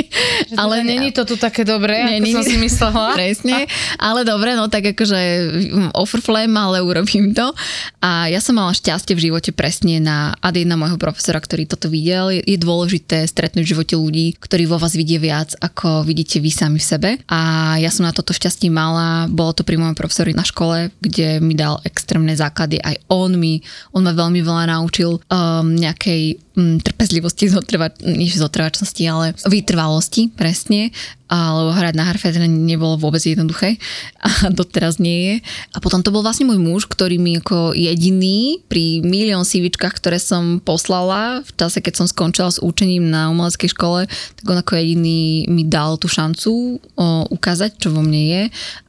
ale 0.64 0.74
teda 0.80 0.88
není 0.88 1.12
to 1.12 1.28
tu 1.28 1.36
také 1.36 1.68
dobré, 1.68 2.16
nie, 2.16 2.32
ako 2.32 2.40
som 2.40 2.44
si 2.48 2.56
myslela. 2.56 3.12
Presne, 3.20 3.68
ale 4.00 4.24
dobre, 4.24 4.56
no 4.56 4.72
tak 4.72 4.96
akože 4.96 5.20
mm, 5.68 5.90
ofrflem, 5.92 6.48
ale 6.56 6.80
urobím 6.80 7.36
to. 7.36 7.52
A 8.00 8.32
ja 8.32 8.40
som 8.40 8.56
mala 8.56 8.72
šťastie 8.72 9.12
v 9.12 9.28
živote 9.28 9.52
presne 9.52 10.00
na 10.00 10.32
ad 10.40 10.56
jedna 10.56 10.80
môjho 10.80 10.96
profesora, 10.96 11.44
ktorý 11.44 11.68
toto 11.68 11.92
videl. 11.92 12.32
Je 12.40 12.56
dôležité 12.56 13.28
stretnúť 13.28 13.68
v 13.68 13.72
živote 13.76 13.94
ľudí, 14.00 14.40
ktorí 14.40 14.64
vo 14.64 14.80
vás 14.80 14.96
vidie 14.96 15.20
viac, 15.20 15.52
ako 15.60 16.08
vidíte 16.08 16.40
vy 16.40 16.48
sami 16.48 16.80
v 16.80 16.88
sebe. 16.88 17.10
A 17.28 17.71
ja 17.78 17.92
som 17.92 18.08
na 18.08 18.12
toto 18.12 18.34
šťastie 18.34 18.72
mala. 18.72 19.28
Bolo 19.30 19.52
to 19.56 19.62
pri 19.62 19.78
mojom 19.78 19.96
profesori 19.96 20.32
na 20.32 20.42
škole, 20.42 20.90
kde 20.98 21.38
mi 21.38 21.54
dal 21.54 21.78
extrémne 21.86 22.32
základy. 22.32 22.80
Aj 22.80 22.96
on 23.12 23.36
mi, 23.36 23.62
on 23.92 24.02
ma 24.04 24.12
veľmi 24.12 24.40
veľa 24.42 24.72
naučil 24.72 25.20
um, 25.20 25.66
nejakej 25.76 26.51
trpezlivosti, 26.56 27.48
zotrva, 27.48 27.88
nie 28.04 28.28
zotrvačnosti, 28.28 29.02
ale 29.08 29.32
vytrvalosti, 29.48 30.28
presne 30.32 30.92
alebo 31.32 31.72
hrať 31.72 31.94
na 31.96 32.04
harfe 32.04 32.28
teda 32.28 32.44
nebolo 32.44 33.00
vôbec 33.00 33.24
jednoduché 33.24 33.80
a 34.20 34.52
doteraz 34.52 35.00
nie 35.00 35.18
je. 35.24 35.34
A 35.72 35.80
potom 35.80 36.04
to 36.04 36.12
bol 36.12 36.20
vlastne 36.20 36.44
môj 36.44 36.60
muž, 36.60 36.84
ktorý 36.84 37.16
mi 37.16 37.40
ako 37.40 37.72
jediný 37.72 38.60
pri 38.68 39.00
milión 39.00 39.48
CVčkách, 39.48 39.96
ktoré 39.96 40.20
som 40.20 40.60
poslala 40.60 41.40
v 41.40 41.50
čase, 41.56 41.80
keď 41.80 42.04
som 42.04 42.06
skončila 42.06 42.52
s 42.52 42.60
účením 42.60 43.08
na 43.08 43.32
umeleckej 43.32 43.72
škole, 43.72 44.04
tak 44.12 44.44
on 44.44 44.60
ako 44.60 44.76
jediný 44.76 45.48
mi 45.48 45.64
dal 45.64 45.96
tú 45.96 46.12
šancu 46.12 46.76
o, 46.76 47.06
ukázať, 47.32 47.80
čo 47.80 47.96
vo 47.96 48.04
mne 48.04 48.22
je 48.28 48.42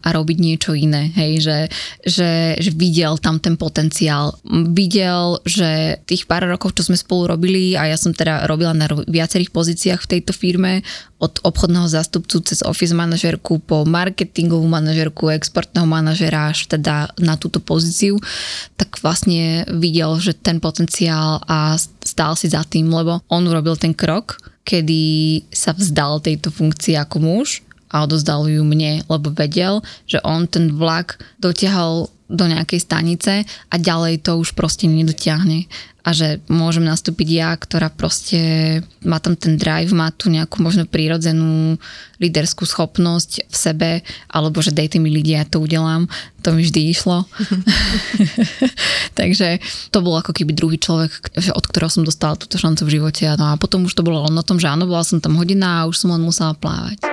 a 0.04 0.08
robiť 0.12 0.38
niečo 0.44 0.76
iné. 0.76 1.16
Hej, 1.16 1.48
že, 1.48 1.58
že, 2.04 2.32
že 2.60 2.72
videl 2.76 3.16
tam 3.24 3.40
ten 3.40 3.56
potenciál. 3.56 4.36
Videl, 4.76 5.40
že 5.48 6.04
tých 6.04 6.28
pár 6.28 6.44
rokov, 6.44 6.76
čo 6.76 6.92
sme 6.92 7.00
spolu 7.00 7.32
robili 7.32 7.53
a 7.78 7.90
ja 7.90 7.98
som 7.98 8.12
teda 8.12 8.50
robila 8.50 8.74
na 8.74 8.90
viacerých 8.90 9.54
pozíciách 9.54 10.02
v 10.04 10.12
tejto 10.18 10.32
firme, 10.34 10.82
od 11.24 11.40
obchodného 11.40 11.88
zástupcu 11.88 12.44
cez 12.44 12.60
office 12.68 12.92
manažerku 12.92 13.64
po 13.64 13.88
marketingovú 13.88 14.68
manažerku, 14.68 15.32
exportného 15.32 15.88
manažera 15.88 16.52
až 16.52 16.68
teda 16.68 17.16
na 17.16 17.40
túto 17.40 17.64
pozíciu, 17.64 18.20
tak 18.76 19.00
vlastne 19.00 19.64
videl, 19.72 20.20
že 20.20 20.36
ten 20.36 20.60
potenciál 20.60 21.40
a 21.48 21.80
stál 22.04 22.36
si 22.36 22.52
za 22.52 22.68
tým, 22.68 22.92
lebo 22.92 23.24
on 23.32 23.48
urobil 23.48 23.80
ten 23.80 23.96
krok, 23.96 24.36
kedy 24.68 25.44
sa 25.48 25.72
vzdal 25.72 26.20
tejto 26.20 26.52
funkcie 26.52 27.00
ako 27.00 27.24
muž 27.24 27.64
a 27.94 28.04
odozdal 28.04 28.50
ju 28.50 28.66
mne, 28.68 29.08
lebo 29.08 29.32
vedel, 29.32 29.80
že 30.10 30.20
on 30.28 30.50
ten 30.50 30.76
vlak 30.76 31.22
dotiahol 31.40 32.12
do 32.34 32.46
nejakej 32.50 32.82
stanice 32.82 33.46
a 33.46 33.76
ďalej 33.78 34.26
to 34.26 34.42
už 34.42 34.58
proste 34.58 34.90
nedotiahne 34.90 35.70
a 36.04 36.12
že 36.12 36.44
môžem 36.52 36.84
nastúpiť 36.84 37.28
ja, 37.32 37.56
ktorá 37.56 37.88
proste 37.88 38.84
má 39.08 39.24
tam 39.24 39.40
ten 39.40 39.56
drive, 39.56 39.96
má 39.96 40.12
tu 40.12 40.28
nejakú 40.28 40.60
možno 40.60 40.84
prírodzenú 40.84 41.80
líderskú 42.20 42.68
schopnosť 42.68 43.48
v 43.48 43.56
sebe, 43.56 43.92
alebo 44.28 44.60
že 44.60 44.76
dejte 44.76 45.00
mi 45.00 45.08
ľudia, 45.08 45.44
ja 45.44 45.48
to 45.48 45.64
udelám. 45.64 46.12
To 46.44 46.52
mi 46.52 46.68
vždy 46.68 46.92
išlo. 46.92 47.24
Takže 49.20 49.64
to 49.96 50.04
bol 50.04 50.20
ako 50.20 50.36
keby 50.36 50.52
druhý 50.52 50.76
človek, 50.76 51.40
od 51.56 51.66
ktorého 51.72 51.92
som 51.92 52.04
dostala 52.04 52.36
túto 52.36 52.60
šancu 52.60 52.84
v 52.84 52.94
živote. 53.00 53.24
No 53.40 53.56
a 53.56 53.60
potom 53.60 53.88
už 53.88 53.96
to 53.96 54.04
bolo 54.04 54.28
len 54.28 54.36
o 54.36 54.44
tom, 54.44 54.60
že 54.60 54.68
áno, 54.68 54.84
bola 54.84 55.08
som 55.08 55.24
tam 55.24 55.40
hodina 55.40 55.84
a 55.84 55.88
už 55.88 56.04
som 56.04 56.12
len 56.12 56.20
musela 56.20 56.52
plávať. 56.52 57.13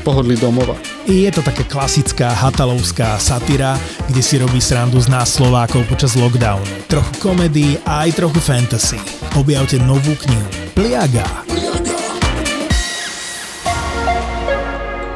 pohodli 0.00 0.34
domova. 0.40 0.74
Je 1.04 1.28
to 1.28 1.44
také 1.44 1.68
klasická 1.68 2.32
hatalovská 2.32 3.20
satyra, 3.20 3.76
kde 4.08 4.22
si 4.24 4.40
robí 4.40 4.58
srandu 4.58 4.98
z 4.98 5.12
nás 5.12 5.30
Slovákov 5.36 5.86
počas 5.86 6.16
lockdownu. 6.16 6.88
Trochu 6.88 7.12
komedii 7.20 7.78
a 7.84 8.08
aj 8.08 8.16
trochu 8.16 8.40
fantasy. 8.40 8.98
Objavte 9.36 9.76
novú 9.78 10.16
knihu 10.16 10.48
Pliaga. 10.72 11.24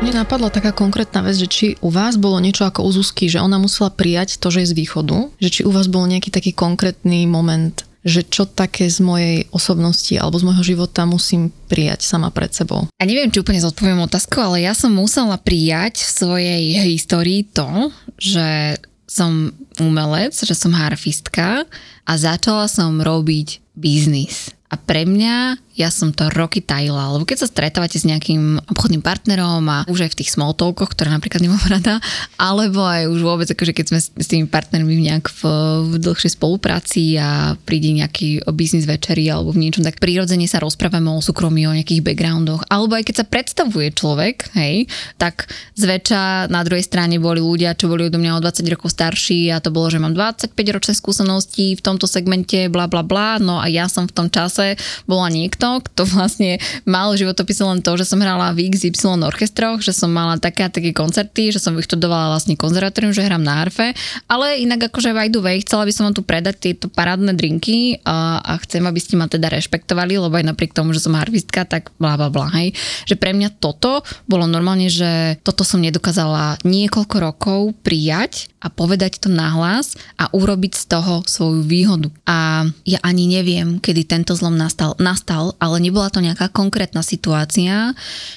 Mne 0.05 0.21
napadla 0.21 0.53
taká 0.53 0.77
konkrétna 0.77 1.25
vec, 1.25 1.41
že 1.41 1.49
či 1.49 1.67
u 1.81 1.89
vás 1.89 2.21
bolo 2.21 2.37
niečo 2.37 2.69
ako 2.69 2.85
u 2.85 2.93
Zuzky, 2.93 3.25
že 3.25 3.41
ona 3.41 3.57
musela 3.57 3.89
prijať 3.89 4.37
to, 4.37 4.53
že 4.53 4.61
je 4.61 4.77
z 4.77 4.79
východu, 4.85 5.33
že 5.41 5.49
či 5.49 5.61
u 5.65 5.73
vás 5.73 5.89
bol 5.89 6.05
nejaký 6.05 6.29
taký 6.29 6.53
konkrétny 6.53 7.25
moment, 7.25 7.89
že 8.05 8.21
čo 8.21 8.45
také 8.45 8.93
z 8.93 9.01
mojej 9.01 9.37
osobnosti 9.49 10.13
alebo 10.21 10.37
z 10.37 10.45
môjho 10.45 10.65
života 10.77 11.09
musím 11.09 11.49
prijať 11.73 12.05
sama 12.05 12.29
pred 12.29 12.53
sebou. 12.53 12.85
A 13.01 13.03
neviem, 13.09 13.33
či 13.33 13.41
úplne 13.41 13.65
zodpoviem 13.65 14.05
otázku, 14.05 14.37
ale 14.37 14.63
ja 14.63 14.77
som 14.77 14.93
musela 14.93 15.41
prijať 15.41 16.05
v 16.05 16.11
svojej 16.13 16.63
histórii 16.85 17.49
to, 17.49 17.89
že 18.21 18.77
som 19.09 19.57
umelec, 19.81 20.37
že 20.37 20.53
som 20.53 20.77
harfistka 20.77 21.65
a 22.05 22.13
začala 22.21 22.69
som 22.69 23.01
robiť 23.01 23.65
biznis. 23.73 24.53
A 24.69 24.77
pre 24.77 25.07
mňa 25.07 25.57
ja 25.75 25.91
som 25.91 26.15
to 26.15 26.31
roky 26.31 26.63
tajila, 26.63 27.11
lebo 27.19 27.27
keď 27.27 27.45
sa 27.45 27.51
stretávate 27.51 27.99
s 27.99 28.07
nejakým 28.07 28.63
obchodným 28.71 29.03
partnerom 29.03 29.67
a 29.67 29.79
už 29.91 30.07
aj 30.07 30.11
v 30.15 30.19
tých 30.23 30.31
small 30.31 30.55
talkoch, 30.55 30.95
ktoré 30.95 31.11
napríklad 31.11 31.43
nemám 31.43 31.63
rada, 31.75 31.99
alebo 32.39 32.87
aj 32.87 33.11
už 33.11 33.21
vôbec, 33.21 33.49
akože 33.51 33.75
keď 33.75 33.87
sme 33.91 34.01
s 34.01 34.29
tými 34.31 34.47
partnermi 34.47 34.95
nejak 35.11 35.27
v, 35.31 35.43
v 35.91 35.95
dlhšej 35.99 36.39
spolupráci 36.39 37.19
a 37.19 37.59
príde 37.67 37.91
nejaký 37.91 38.47
biznis 38.55 38.87
večeri 38.87 39.27
alebo 39.27 39.51
v 39.51 39.67
niečom, 39.67 39.83
tak 39.83 39.99
prirodzene 39.99 40.47
sa 40.47 40.63
rozprávame 40.63 41.11
o 41.11 41.19
súkromí, 41.19 41.67
o 41.67 41.75
nejakých 41.75 42.07
backgroundoch, 42.07 42.63
alebo 42.71 42.95
aj 42.95 43.11
keď 43.11 43.15
sa 43.23 43.27
predstavuje 43.27 43.91
človek, 43.91 44.55
hej, 44.55 44.87
tak 45.19 45.51
zväčša 45.75 46.55
na 46.55 46.63
druhej 46.63 46.87
strane 46.87 47.19
boli 47.19 47.43
ľudia, 47.43 47.75
čo 47.75 47.91
boli 47.91 48.07
odo 48.07 48.23
mňa 48.23 48.39
o 48.39 48.43
20 48.43 48.75
rokov 48.79 48.95
starší 48.95 49.51
a 49.51 49.59
to 49.59 49.75
bolo, 49.75 49.91
že 49.91 49.99
mám 49.99 50.15
25 50.15 50.55
ročné 50.55 50.95
skúsenosti 50.95 51.75
v 51.75 51.83
tomto 51.83 52.07
segmente, 52.07 52.71
bla 52.71 52.87
bla 52.87 53.03
bla, 53.03 53.43
no 53.43 53.59
a 53.59 53.67
ja 53.67 53.91
som 53.91 54.07
v 54.07 54.15
tom 54.15 54.29
čase 54.31 54.79
bola 55.11 55.27
niekto, 55.27 55.64
niekto, 55.65 55.89
kto 55.89 56.03
vlastne 56.05 56.61
mal 56.85 57.17
životopise 57.17 57.65
len 57.65 57.81
to, 57.81 57.97
že 57.97 58.05
som 58.05 58.21
hrala 58.21 58.53
v 58.53 58.69
XY 58.69 59.25
orchestroch, 59.25 59.81
že 59.81 59.97
som 59.97 60.13
mala 60.13 60.37
také 60.37 60.69
a 60.69 60.71
také 60.71 60.93
koncerty, 60.93 61.49
že 61.49 61.63
som 61.63 61.73
vyštudovala 61.73 62.37
vlastne 62.37 62.55
konzervatórium, 62.61 63.17
že 63.17 63.25
hrám 63.25 63.41
na 63.41 63.65
harfe, 63.65 63.97
ale 64.29 64.61
inak 64.61 64.93
akože 64.93 65.17
by 65.17 65.29
the 65.33 65.41
way, 65.41 65.57
chcela 65.65 65.89
by 65.89 65.93
som 65.93 66.05
vám 66.11 66.17
tu 66.17 66.23
predať 66.23 66.57
tieto 66.61 66.87
parádne 66.93 67.33
drinky 67.33 67.99
a, 68.05 68.41
a 68.45 68.53
chcem, 68.61 68.85
aby 68.85 69.01
ste 69.01 69.17
ma 69.17 69.27
teda 69.27 69.49
rešpektovali, 69.49 70.21
lebo 70.21 70.35
aj 70.37 70.53
napriek 70.53 70.77
tomu, 70.77 70.93
že 70.93 71.01
som 71.01 71.17
harfistka, 71.17 71.65
tak 71.65 71.95
bla 71.97 72.21
bla 72.21 72.29
bla, 72.29 72.53
hej. 72.61 72.77
Že 73.09 73.17
pre 73.17 73.33
mňa 73.33 73.57
toto 73.57 74.05
bolo 74.29 74.45
normálne, 74.45 74.93
že 74.93 75.41
toto 75.41 75.65
som 75.65 75.81
nedokázala 75.81 76.61
niekoľko 76.67 77.17
rokov 77.23 77.61
prijať 77.81 78.53
a 78.61 78.69
povedať 78.73 79.21
to 79.21 79.29
nahlas 79.29 79.97
a 80.17 80.33
urobiť 80.33 80.73
z 80.73 80.85
toho 80.89 81.15
svoju 81.29 81.63
výhodu. 81.65 82.09
A 82.25 82.65
ja 82.89 82.99
ani 83.05 83.29
neviem, 83.29 83.77
kedy 83.77 84.09
tento 84.09 84.33
zlom 84.33 84.57
nastal, 84.57 84.97
nastal, 84.97 85.54
ale 85.59 85.83
nebola 85.83 86.11
to 86.11 86.23
nejaká 86.23 86.51
konkrétna 86.51 87.03
situácia, 87.05 87.93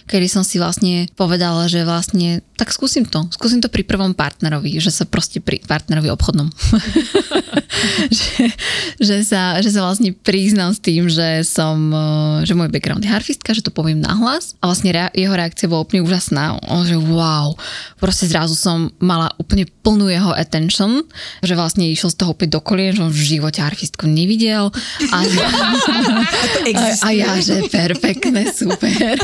kedy 0.09 0.27
som 0.27 0.43
si 0.43 0.57
vlastne 0.57 1.09
povedala, 1.13 1.69
že 1.69 1.85
vlastne 1.87 2.41
tak 2.57 2.73
skúsim 2.73 3.05
to. 3.05 3.29
Skúsim 3.29 3.61
to 3.61 3.69
pri 3.69 3.85
prvom 3.85 4.17
partnerovi, 4.17 4.81
že 4.81 4.89
sa 4.89 5.05
proste 5.05 5.37
pri 5.37 5.61
partnerovi 5.61 6.09
obchodnom. 6.09 6.49
že, 8.17 8.49
že, 8.97 9.17
sa, 9.21 9.61
že 9.61 9.69
sa 9.69 9.85
vlastne 9.85 10.09
priznám 10.11 10.73
s 10.73 10.81
tým, 10.81 11.05
že 11.05 11.45
som, 11.45 11.93
že 12.41 12.57
môj 12.57 12.73
background 12.73 13.05
je 13.05 13.13
harfistka, 13.13 13.53
že 13.53 13.61
to 13.61 13.69
poviem 13.69 14.01
nahlas 14.01 14.57
a 14.57 14.73
vlastne 14.73 14.89
rea- 14.89 15.13
jeho 15.13 15.37
reakcia 15.37 15.69
bola 15.69 15.85
úplne 15.85 16.01
úžasná. 16.01 16.57
On, 16.65 16.81
že 16.81 16.97
wow, 16.97 17.53
proste 18.01 18.25
zrazu 18.25 18.57
som 18.57 18.89
mala 18.97 19.29
úplne 19.37 19.69
plnú 19.85 20.09
jeho 20.09 20.33
attention, 20.33 21.05
že 21.45 21.53
vlastne 21.53 21.85
išiel 21.85 22.09
z 22.09 22.17
toho 22.17 22.33
opäť 22.33 22.57
do 22.57 22.61
kolien, 22.65 22.97
že 22.97 23.05
on 23.05 23.13
v 23.13 23.37
živote 23.37 23.61
archistku 23.61 24.09
nevidel. 24.09 24.73
A, 25.17 25.21
a, 25.21 27.06
existuje? 27.06 27.06
A 27.07 27.15
ja, 27.15 27.31
že 27.39 27.71
perfektné, 27.71 28.51
super. 28.51 29.15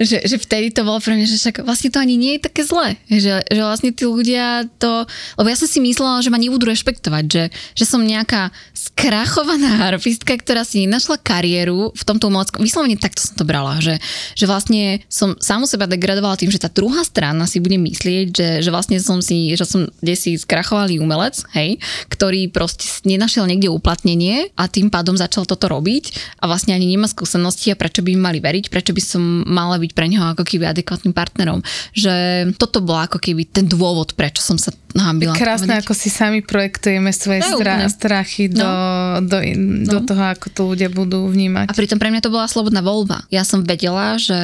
že, 0.00 0.24
že 0.24 0.36
vtedy 0.40 0.72
to 0.72 0.88
bolo 0.88 0.96
pre 1.04 1.12
mňa, 1.12 1.26
že 1.28 1.36
však 1.36 1.56
vlastne 1.68 1.92
to 1.92 2.00
ani 2.00 2.16
nie 2.16 2.40
je 2.40 2.48
také 2.48 2.64
zlé. 2.64 2.96
Že, 3.12 3.44
že 3.44 3.60
vlastne 3.60 3.90
tí 3.92 4.08
ľudia 4.08 4.64
to... 4.80 5.04
Lebo 5.36 5.48
ja 5.52 5.56
som 5.60 5.68
si 5.68 5.84
myslela, 5.84 6.24
že 6.24 6.32
ma 6.32 6.40
nebudú 6.40 6.64
rešpektovať, 6.64 7.24
že, 7.28 7.44
že 7.76 7.84
som 7.84 8.00
nejaká 8.00 8.48
skrachovaná 8.72 9.92
harfistka, 9.92 10.32
ktorá 10.32 10.64
si 10.64 10.88
nenašla 10.88 11.20
kariéru 11.20 11.92
v 11.92 12.02
tomto 12.08 12.32
umeleckom... 12.32 12.64
Vyslovene 12.64 12.96
takto 12.96 13.20
som 13.20 13.36
to 13.36 13.44
brala, 13.44 13.76
že, 13.84 14.00
že 14.32 14.48
vlastne 14.48 15.04
som 15.12 15.36
samu 15.36 15.68
seba 15.68 15.84
degradovala 15.84 16.40
tým, 16.40 16.48
že 16.48 16.62
tá 16.62 16.72
druhá 16.72 17.04
strana 17.04 17.44
si 17.44 17.60
bude 17.60 17.76
myslieť, 17.76 18.26
že, 18.32 18.48
že 18.64 18.70
vlastne 18.72 18.96
som 19.02 19.20
si, 19.20 19.52
že 19.52 19.68
som 19.68 19.84
si 20.16 20.40
skrachovalý 20.40 21.02
umelec, 21.02 21.42
hej, 21.52 21.76
ktorý 22.08 22.48
proste 22.48 22.86
nenašiel 23.04 23.44
niekde 23.44 23.68
uplatnenie 23.68 24.54
a 24.54 24.70
tým 24.70 24.88
pádom 24.88 25.18
začal 25.18 25.44
toto 25.44 25.66
robiť 25.66 26.38
a 26.38 26.46
vlastne 26.46 26.72
ani 26.72 26.86
nemá 26.94 27.09
skúsenosti 27.10 27.74
a 27.74 27.76
prečo 27.76 28.06
by 28.06 28.14
mi 28.14 28.20
mali 28.22 28.38
veriť, 28.38 28.70
prečo 28.70 28.94
by 28.94 29.02
som 29.02 29.42
mala 29.44 29.76
byť 29.82 29.92
pre 29.92 30.06
neho 30.06 30.22
ako 30.30 30.46
keby 30.46 30.70
adekvátnym 30.70 31.10
partnerom. 31.10 31.60
Že 31.92 32.14
toto 32.54 32.78
bol 32.80 32.96
ako 33.02 33.18
keby 33.18 33.50
ten 33.50 33.66
dôvod, 33.66 34.14
prečo 34.14 34.40
som 34.40 34.54
sa 34.54 34.70
hambila. 34.94 35.34
Krásne, 35.38 35.70
povedať. 35.70 35.86
ako 35.86 35.92
si 35.94 36.08
sami 36.10 36.40
projektujeme 36.42 37.10
svoje 37.14 37.46
stra- 37.46 37.86
strachy 37.90 38.50
do, 38.50 38.64
no. 38.64 39.22
do, 39.22 39.38
do 39.86 39.98
no. 40.02 40.06
toho, 40.06 40.22
ako 40.34 40.46
to 40.50 40.60
ľudia 40.74 40.90
budú 40.90 41.30
vnímať. 41.30 41.70
A 41.70 41.76
pritom 41.76 41.98
pre 42.00 42.10
mňa 42.10 42.24
to 42.24 42.32
bola 42.32 42.50
slobodná 42.50 42.82
voľba. 42.82 43.22
Ja 43.30 43.46
som 43.46 43.62
vedela, 43.62 44.18
že... 44.18 44.38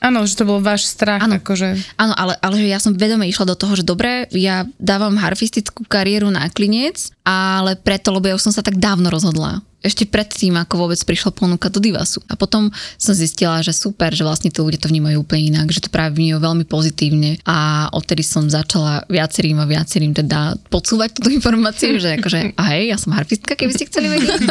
Áno, 0.00 0.28
že 0.28 0.36
to 0.36 0.44
bol 0.44 0.60
váš 0.60 0.88
strach. 0.88 1.24
Áno, 1.24 1.40
akože... 1.40 1.96
áno 1.96 2.12
ale, 2.12 2.36
ale 2.40 2.54
že 2.60 2.68
ja 2.68 2.80
som 2.80 2.92
vedome 2.92 3.24
išla 3.28 3.48
do 3.48 3.56
toho, 3.56 3.72
že 3.76 3.84
dobre, 3.86 4.28
ja 4.32 4.68
dávam 4.76 5.16
harfistickú 5.16 5.84
kariéru 5.88 6.28
na 6.28 6.48
klinec, 6.52 7.12
ale 7.24 7.76
preto, 7.80 8.12
lebo 8.12 8.28
ja 8.28 8.36
už 8.36 8.50
som 8.50 8.54
sa 8.54 8.64
tak 8.64 8.76
dávno 8.76 9.08
rozhodla 9.08 9.64
ešte 9.86 10.04
predtým, 10.04 10.58
ako 10.58 10.86
vôbec 10.86 10.98
prišla 10.98 11.30
ponuka 11.30 11.70
do 11.70 11.78
Divasu. 11.78 12.18
A 12.26 12.34
potom 12.34 12.68
som 12.98 13.14
zistila, 13.14 13.62
že 13.62 13.70
super, 13.70 14.10
že 14.10 14.26
vlastne 14.26 14.50
tí 14.50 14.58
ľudia 14.58 14.82
to 14.82 14.90
vnímajú 14.90 15.22
úplne 15.22 15.54
inak, 15.54 15.70
že 15.70 15.86
to 15.86 15.90
práve 15.94 16.18
vnímajú 16.18 16.42
veľmi 16.42 16.64
pozitívne 16.66 17.38
a 17.46 17.88
odtedy 17.94 18.26
som 18.26 18.50
začala 18.50 19.06
viacerým 19.06 19.62
a 19.62 19.70
viacerým 19.70 20.12
teda 20.12 20.58
podsúvať 20.68 21.16
túto 21.16 21.30
informáciu, 21.30 22.02
že 22.02 22.18
akože, 22.18 22.58
a 22.58 22.62
hej, 22.74 22.90
ja 22.90 22.96
som 22.98 23.14
harfistka, 23.14 23.54
keby 23.54 23.72
ste 23.72 23.88
chceli 23.88 24.10
vedieť. 24.10 24.42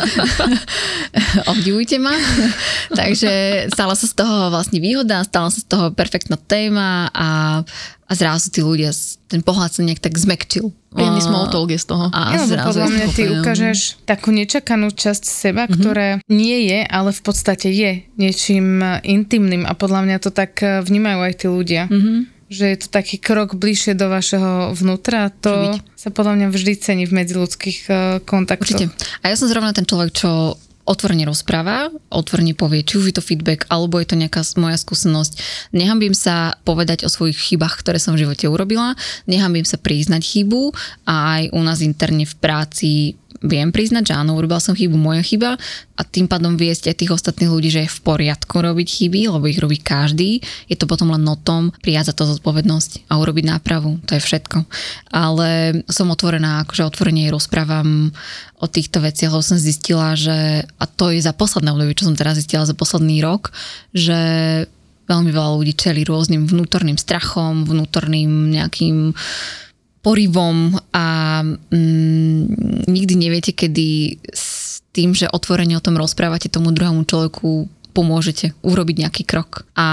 Obdivujte 1.53 1.99
ma. 1.99 2.15
Takže 2.95 3.65
stala 3.75 3.93
sa 3.93 4.05
z 4.07 4.15
toho 4.15 4.49
vlastne 4.49 4.79
výhoda, 4.79 5.27
stala 5.27 5.51
sa 5.51 5.59
z 5.59 5.67
toho 5.67 5.85
perfektná 5.91 6.39
téma 6.39 7.11
a 7.11 7.61
a 8.05 8.11
zrazu 8.13 8.53
tí 8.53 8.61
ľudia, 8.61 8.93
ten 9.25 9.41
pohľad 9.41 9.73
sa 9.73 9.81
nejak 9.81 9.97
tak 9.97 10.13
zmekčil. 10.13 10.69
Príjemný 10.93 11.21
small 11.25 11.49
talk 11.49 11.73
je 11.73 11.81
z 11.81 11.89
toho. 11.89 12.07
A 12.13 12.37
ja, 12.37 12.45
zrazu 12.45 12.69
podľa 12.71 12.87
mňa 12.93 13.07
ty 13.11 13.23
ukážeš 13.33 13.79
takú 14.05 14.29
nečakanú 14.29 14.93
časť 14.93 15.23
seba, 15.25 15.65
mm-hmm. 15.65 15.75
ktorá 15.81 16.07
nie 16.29 16.69
je, 16.69 16.79
ale 16.85 17.09
v 17.11 17.21
podstate 17.25 17.67
je 17.73 18.05
niečím 18.15 18.79
intimným 19.01 19.65
a 19.65 19.73
podľa 19.73 20.05
mňa 20.05 20.17
to 20.21 20.29
tak 20.29 20.61
vnímajú 20.61 21.19
aj 21.25 21.33
tí 21.35 21.47
ľudia. 21.49 21.83
Mm-hmm 21.89 22.35
že 22.45 22.77
je 22.77 22.77
to 22.77 22.87
taký 22.93 23.17
krok 23.17 23.57
bližšie 23.57 23.97
do 23.97 24.05
vašeho 24.05 24.69
vnútra. 24.77 25.33
To 25.41 25.81
sa 25.97 26.09
podľa 26.13 26.37
mňa 26.37 26.47
vždy 26.53 26.73
cení 26.77 27.03
v 27.09 27.17
medziludských 27.17 27.79
uh, 27.89 27.97
kontaktoch. 28.21 28.69
Určite. 28.69 28.93
A 29.25 29.33
ja 29.33 29.35
som 29.35 29.49
zrovna 29.49 29.73
ten 29.73 29.89
človek, 29.89 30.13
čo 30.13 30.53
otvorene 30.85 31.25
rozpráva, 31.25 31.89
otvorene 32.13 32.53
povie, 32.53 32.85
či 32.85 33.01
už 33.01 33.05
je 33.09 33.15
to 33.17 33.25
feedback, 33.25 33.65
alebo 33.73 33.97
je 33.97 34.07
to 34.07 34.15
nejaká 34.15 34.45
moja 34.61 34.77
skúsenosť. 34.77 35.33
Nehambím 35.73 36.13
sa 36.13 36.61
povedať 36.61 37.03
o 37.03 37.09
svojich 37.09 37.35
chybách, 37.35 37.81
ktoré 37.81 37.97
som 37.97 38.13
v 38.13 38.23
živote 38.23 38.45
urobila, 38.45 38.93
nehambím 39.25 39.65
sa 39.65 39.81
priznať 39.81 40.21
chybu 40.21 40.71
a 41.09 41.41
aj 41.41 41.43
u 41.51 41.61
nás 41.65 41.81
interne 41.81 42.23
v 42.29 42.35
práci 42.37 42.91
viem 43.43 43.71
priznať, 43.71 44.11
že 44.11 44.13
áno, 44.15 44.35
urobila 44.35 44.63
som 44.63 44.77
chybu, 44.77 44.95
moja 44.95 45.19
chyba 45.25 45.59
a 45.95 46.01
tým 46.03 46.27
pádom 46.27 46.55
viesť 46.55 46.91
aj 46.91 46.95
tých 46.99 47.11
ostatných 47.15 47.51
ľudí, 47.51 47.69
že 47.71 47.83
je 47.87 47.95
v 47.95 48.03
poriadku 48.03 48.59
robiť 48.59 48.87
chyby, 48.87 49.31
lebo 49.31 49.47
ich 49.47 49.59
robí 49.59 49.79
každý. 49.79 50.39
Je 50.71 50.75
to 50.79 50.87
potom 50.87 51.11
len 51.11 51.23
o 51.27 51.35
tom 51.39 51.75
prijať 51.83 52.11
za 52.11 52.13
to 52.15 52.29
zodpovednosť 52.35 53.11
a 53.11 53.19
urobiť 53.19 53.45
nápravu. 53.47 53.99
To 54.07 54.11
je 54.15 54.21
všetko. 54.23 54.57
Ale 55.11 55.81
som 55.87 56.11
otvorená, 56.11 56.63
akože 56.63 56.87
otvorene 56.87 57.27
rozprávam 57.31 58.11
o 58.59 58.67
týchto 58.67 59.03
veciach, 59.03 59.31
lebo 59.31 59.43
som 59.43 59.59
zistila, 59.59 60.15
že, 60.15 60.63
a 60.65 60.85
to 60.87 61.11
je 61.11 61.19
za 61.19 61.35
posledné 61.35 61.75
obdobie, 61.75 61.97
čo 61.97 62.07
som 62.07 62.15
teraz 62.15 62.39
zistila 62.39 62.63
za 62.63 62.75
posledný 62.75 63.19
rok, 63.19 63.51
že 63.91 64.19
veľmi 65.05 65.29
veľa 65.29 65.49
ľudí 65.61 65.73
čeli 65.77 66.01
rôznym 66.01 66.49
vnútorným 66.49 66.97
strachom, 66.97 67.63
vnútorným 67.67 68.57
nejakým 68.57 69.13
porivom 70.05 70.77
a 70.93 71.05
mm, 71.41 72.85
nikdy 72.85 73.13
neviete, 73.17 73.57
kedy 73.57 74.21
s 74.29 74.85
tým, 74.93 75.17
že 75.17 75.25
otvorene 75.25 75.73
o 75.73 75.81
tom 75.81 75.97
rozprávate 75.97 76.45
tomu 76.53 76.69
druhému 76.69 77.09
človeku 77.09 77.65
pomôžete 77.95 78.51
urobiť 78.59 79.07
nejaký 79.07 79.23
krok. 79.23 79.63
A 79.79 79.87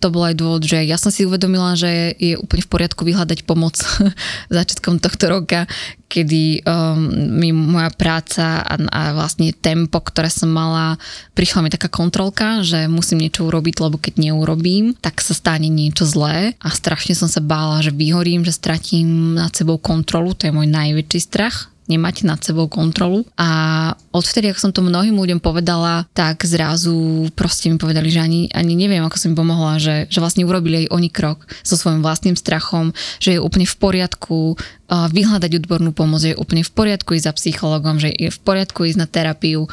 to 0.00 0.08
bol 0.08 0.24
aj 0.24 0.40
dôvod, 0.40 0.64
že 0.64 0.80
ja 0.88 0.96
som 0.96 1.12
si 1.12 1.28
uvedomila, 1.28 1.76
že 1.76 2.16
je 2.16 2.40
úplne 2.40 2.64
v 2.64 2.72
poriadku 2.72 3.04
vyhľadať 3.04 3.44
pomoc 3.44 3.76
začiatkom 4.56 4.96
tohto 4.96 5.28
roka, 5.28 5.68
kedy 6.08 6.64
um, 6.64 7.08
mi 7.40 7.52
moja 7.52 7.92
práca 7.92 8.64
a, 8.64 8.74
a 8.76 9.00
vlastne 9.12 9.52
tempo, 9.52 10.00
ktoré 10.00 10.32
som 10.32 10.48
mala, 10.48 10.96
prišla 11.36 11.64
mi 11.64 11.68
taká 11.72 11.92
kontrolka, 11.92 12.64
že 12.64 12.88
musím 12.88 13.24
niečo 13.24 13.48
urobiť, 13.48 13.80
lebo 13.80 13.96
keď 14.00 14.20
neurobím, 14.20 14.96
tak 14.96 15.20
sa 15.20 15.36
stane 15.36 15.68
niečo 15.68 16.08
zlé 16.08 16.56
a 16.60 16.68
strašne 16.72 17.16
som 17.16 17.28
sa 17.28 17.40
bála, 17.40 17.80
že 17.84 17.92
vyhorím, 17.92 18.44
že 18.44 18.56
stratím 18.56 19.36
nad 19.36 19.52
sebou 19.52 19.76
kontrolu, 19.80 20.36
to 20.36 20.48
je 20.48 20.56
môj 20.56 20.68
najväčší 20.68 21.20
strach 21.20 21.71
nemať 21.90 22.26
nad 22.28 22.38
sebou 22.42 22.70
kontrolu. 22.70 23.26
A 23.34 23.92
odvtedy, 24.14 24.50
ako 24.50 24.70
som 24.70 24.72
to 24.74 24.86
mnohým 24.86 25.18
ľuďom 25.18 25.40
povedala, 25.42 26.06
tak 26.14 26.46
zrazu 26.46 27.28
proste 27.34 27.72
mi 27.72 27.80
povedali, 27.80 28.08
že 28.12 28.22
ani, 28.22 28.40
ani 28.54 28.78
neviem, 28.78 29.02
ako 29.02 29.18
som 29.18 29.34
im 29.34 29.38
pomohla, 29.38 29.82
že, 29.82 30.06
že 30.06 30.22
vlastne 30.22 30.46
urobili 30.46 30.86
aj 30.86 30.92
oni 30.94 31.08
krok 31.10 31.48
so 31.66 31.74
svojím 31.74 32.04
vlastným 32.04 32.38
strachom, 32.38 32.94
že 33.18 33.36
je 33.36 33.42
úplne 33.42 33.66
v 33.66 33.76
poriadku 33.78 34.54
vyhľadať 34.92 35.64
odbornú 35.64 35.96
pomoc, 35.96 36.20
že 36.20 36.36
je 36.36 36.40
úplne 36.40 36.60
v 36.60 36.72
poriadku 36.72 37.16
ísť 37.16 37.32
za 37.32 37.34
psychologom, 37.40 37.96
že 37.96 38.12
je 38.12 38.28
v 38.28 38.40
poriadku 38.44 38.84
ísť 38.84 38.98
na 39.00 39.08
terapiu, 39.08 39.64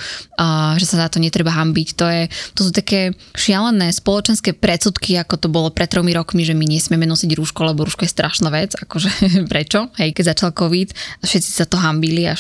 že 0.79 0.85
sa 0.87 1.05
za 1.05 1.07
to 1.11 1.19
netreba 1.19 1.51
hambiť. 1.51 1.87
To, 1.99 2.05
je, 2.07 2.23
to 2.55 2.61
sú 2.63 2.71
také 2.71 3.11
šialené 3.35 3.91
spoločenské 3.91 4.55
predsudky, 4.55 5.19
ako 5.19 5.35
to 5.35 5.47
bolo 5.51 5.69
pred 5.75 5.91
tromi 5.91 6.15
rokmi, 6.15 6.47
že 6.47 6.55
my 6.55 6.63
nesmieme 6.63 7.03
nosiť 7.03 7.35
rúško, 7.35 7.67
lebo 7.67 7.83
rúško 7.83 8.07
je 8.07 8.15
strašná 8.15 8.47
vec. 8.47 8.79
Akože 8.79 9.11
prečo? 9.51 9.91
Hej, 9.99 10.15
keď 10.15 10.23
začal 10.35 10.49
COVID, 10.55 10.95
všetci 11.27 11.51
sa 11.51 11.67
to 11.67 11.75
hambili, 11.75 12.23
až, 12.23 12.39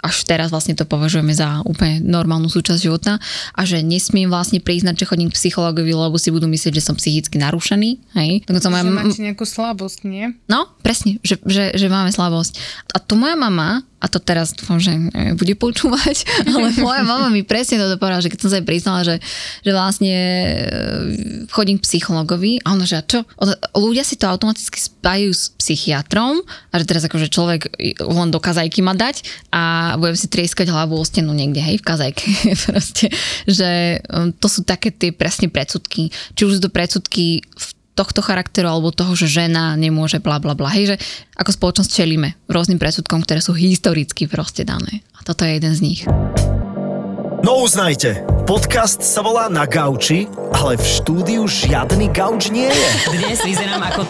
až 0.00 0.16
teraz 0.24 0.48
vlastne 0.48 0.72
to 0.72 0.88
považujeme 0.88 1.34
za 1.36 1.60
úplne 1.68 2.00
normálnu 2.00 2.48
súčasť 2.48 2.80
života 2.80 3.20
a 3.52 3.60
že 3.68 3.84
nesmiem 3.84 4.32
vlastne 4.32 4.58
priznať, 4.58 5.04
že 5.04 5.08
chodím 5.08 5.28
k 5.28 5.36
psychologovi, 5.36 5.92
lebo 5.92 6.16
si 6.16 6.32
budú 6.32 6.48
myslieť, 6.48 6.80
že 6.80 6.86
som 6.86 6.96
psychicky 6.96 7.36
narušený. 7.36 8.00
Hej. 8.16 8.48
Dokonca 8.48 8.68
moja... 8.72 8.82
máte 8.84 9.20
nejakú 9.20 9.44
slabosť, 9.44 9.98
nie? 10.08 10.32
No, 10.48 10.72
presne, 10.80 11.20
že, 11.20 11.36
že, 11.44 11.76
že 11.76 11.86
máme 11.92 12.08
slabosť. 12.10 12.56
A 12.94 12.98
to 13.02 13.14
moja 13.18 13.36
mama, 13.36 13.84
a 14.04 14.06
to 14.12 14.20
teraz 14.20 14.52
dúfam, 14.52 14.76
že 14.76 14.92
bude 15.32 15.56
počúvať, 15.56 16.28
ale 16.52 16.76
moja 16.76 17.00
mama 17.08 17.32
mi 17.32 17.40
presne 17.40 17.80
toto 17.80 17.96
povedala, 17.96 18.20
že 18.20 18.28
keď 18.28 18.38
som 18.44 18.50
sa 18.52 18.60
jej 18.60 18.68
priznala, 18.68 19.00
že, 19.00 19.16
že 19.64 19.72
vlastne 19.72 20.12
e, 20.12 21.48
chodím 21.48 21.80
k 21.80 21.88
psychologovi 21.88 22.60
a 22.60 22.76
ona, 22.76 22.84
že 22.84 23.00
a 23.00 23.02
čo? 23.02 23.24
Ľudia 23.72 24.04
si 24.04 24.20
to 24.20 24.28
automaticky 24.28 24.76
spájajú 24.76 25.32
s 25.32 25.56
psychiatrom 25.56 26.44
a 26.44 26.74
že 26.76 26.84
teraz 26.84 27.08
akože 27.08 27.32
človek 27.32 27.72
len 28.04 28.28
do 28.28 28.40
kazajky 28.44 28.84
má 28.84 28.92
dať 28.92 29.24
a 29.48 29.96
budem 29.96 30.20
si 30.20 30.28
trieskať 30.28 30.68
hlavu 30.68 31.00
o 31.00 31.04
stenu 31.08 31.32
niekde, 31.32 31.64
hej, 31.64 31.80
v 31.80 31.86
kazajke. 31.88 32.28
Proste, 32.68 33.08
že 33.48 33.98
e, 34.04 34.30
to 34.36 34.46
sú 34.52 34.68
také 34.68 34.92
tie 34.92 35.16
presne 35.16 35.48
predsudky. 35.48 36.12
Či 36.36 36.42
už 36.44 36.52
sú 36.58 36.60
to 36.60 36.68
predsudky 36.68 37.40
v 37.40 37.68
tohto 37.94 38.20
charakteru 38.20 38.68
alebo 38.68 38.90
toho, 38.90 39.14
že 39.14 39.30
žena 39.30 39.78
nemôže 39.78 40.18
bla 40.18 40.42
bla 40.42 40.58
bla. 40.58 40.70
Hej, 40.74 40.94
že 40.94 40.96
ako 41.38 41.50
spoločnosť 41.54 41.90
čelíme 41.90 42.34
rôznym 42.50 42.82
presudkom, 42.82 43.22
ktoré 43.22 43.38
sú 43.38 43.54
historicky 43.54 44.26
proste 44.26 44.66
dané. 44.66 45.06
A 45.14 45.22
toto 45.22 45.46
je 45.46 45.56
jeden 45.56 45.72
z 45.72 45.80
nich. 45.80 46.00
No 47.44 47.60
uznajte, 47.62 48.24
podcast 48.44 49.00
sa 49.00 49.24
volá 49.24 49.48
Na 49.48 49.64
gauči, 49.64 50.28
ale 50.52 50.76
v 50.76 50.84
štúdiu 50.84 51.48
žiadny 51.48 52.12
gauč 52.12 52.52
nie 52.52 52.68
je. 52.68 52.88
Dnes 53.16 53.40
vyzerám 53.40 53.80
ako 53.80 54.04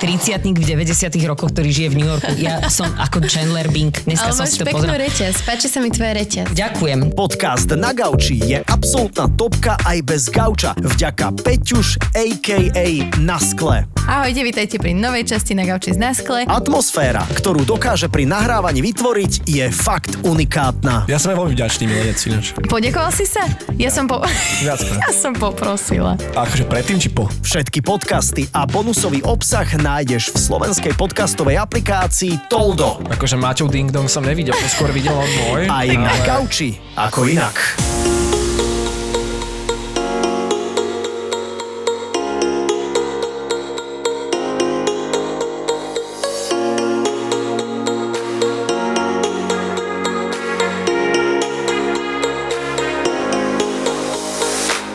30 0.00 0.56
v 0.56 0.64
90 0.64 1.12
rokoch, 1.28 1.52
ktorý 1.52 1.68
žije 1.68 1.88
v 1.92 1.94
New 2.00 2.08
Yorku. 2.08 2.32
Ja 2.40 2.64
som 2.72 2.88
ako 2.96 3.20
Chandler 3.28 3.68
Bing. 3.68 3.92
Dneska 4.08 4.32
ale 4.32 4.40
som 4.40 4.48
si 4.48 4.56
to 4.56 4.64
pozrel. 4.72 4.96
reťaz, 4.96 5.44
páči 5.44 5.68
sa 5.68 5.84
mi 5.84 5.92
tvoje 5.92 6.16
reťaz. 6.16 6.56
Ďakujem. 6.56 7.12
Podcast 7.12 7.68
Na 7.76 7.92
gauči 7.92 8.40
je 8.40 8.64
absolútna 8.64 9.28
topka 9.36 9.76
aj 9.84 10.00
bez 10.00 10.32
gauča. 10.32 10.72
Vďaka 10.80 11.44
Peťuš, 11.44 12.00
a.k.a. 12.16 12.86
Na 13.20 13.36
skle. 13.36 13.84
Ahojte, 14.04 14.44
vítajte 14.44 14.76
pri 14.80 14.92
novej 14.92 15.28
časti 15.28 15.52
Na 15.52 15.64
gauči 15.68 15.92
z 15.92 16.00
Na 16.00 16.16
skle. 16.16 16.48
Atmosféra, 16.48 17.24
ktorú 17.36 17.68
dokáže 17.68 18.08
pri 18.08 18.24
nahrávaní 18.28 18.80
vytvoriť, 18.80 19.44
je 19.44 19.64
fakt 19.68 20.20
unikátna. 20.24 21.04
Ja 21.04 21.20
som 21.20 21.36
veľmi 21.36 21.52
vďačný 21.56 21.84
milenec 21.88 22.20
ináč. 22.28 22.52
Podekoval 22.68 23.12
si 23.12 23.24
sa? 23.28 23.44
Ja 23.74 23.90
som 23.90 24.06
po... 24.06 24.22
ja 24.66 24.78
som 25.10 25.34
poprosila. 25.34 26.14
A 26.38 26.46
akože 26.46 26.64
predtým 26.70 26.98
či 27.02 27.10
po? 27.10 27.26
Všetky 27.42 27.82
podcasty 27.82 28.46
a 28.54 28.70
bonusový 28.70 29.26
obsah 29.26 29.66
nájdeš 29.66 30.30
v 30.30 30.38
slovenskej 30.38 30.94
podcastovej 30.94 31.58
aplikácii 31.58 32.46
Toldo. 32.46 33.02
Akože 33.10 33.34
Maťov 33.34 33.74
Ding 33.74 33.90
Dong 33.90 34.06
som 34.06 34.22
nevidel, 34.22 34.54
to 34.54 34.68
skôr 34.70 34.94
videl 34.94 35.18
on 35.18 35.26
môj. 35.26 35.66
Aj 35.66 35.90
ale... 35.90 35.98
na 35.98 36.14
gauči, 36.22 36.78
ako 36.94 37.26
inak. 37.26 37.58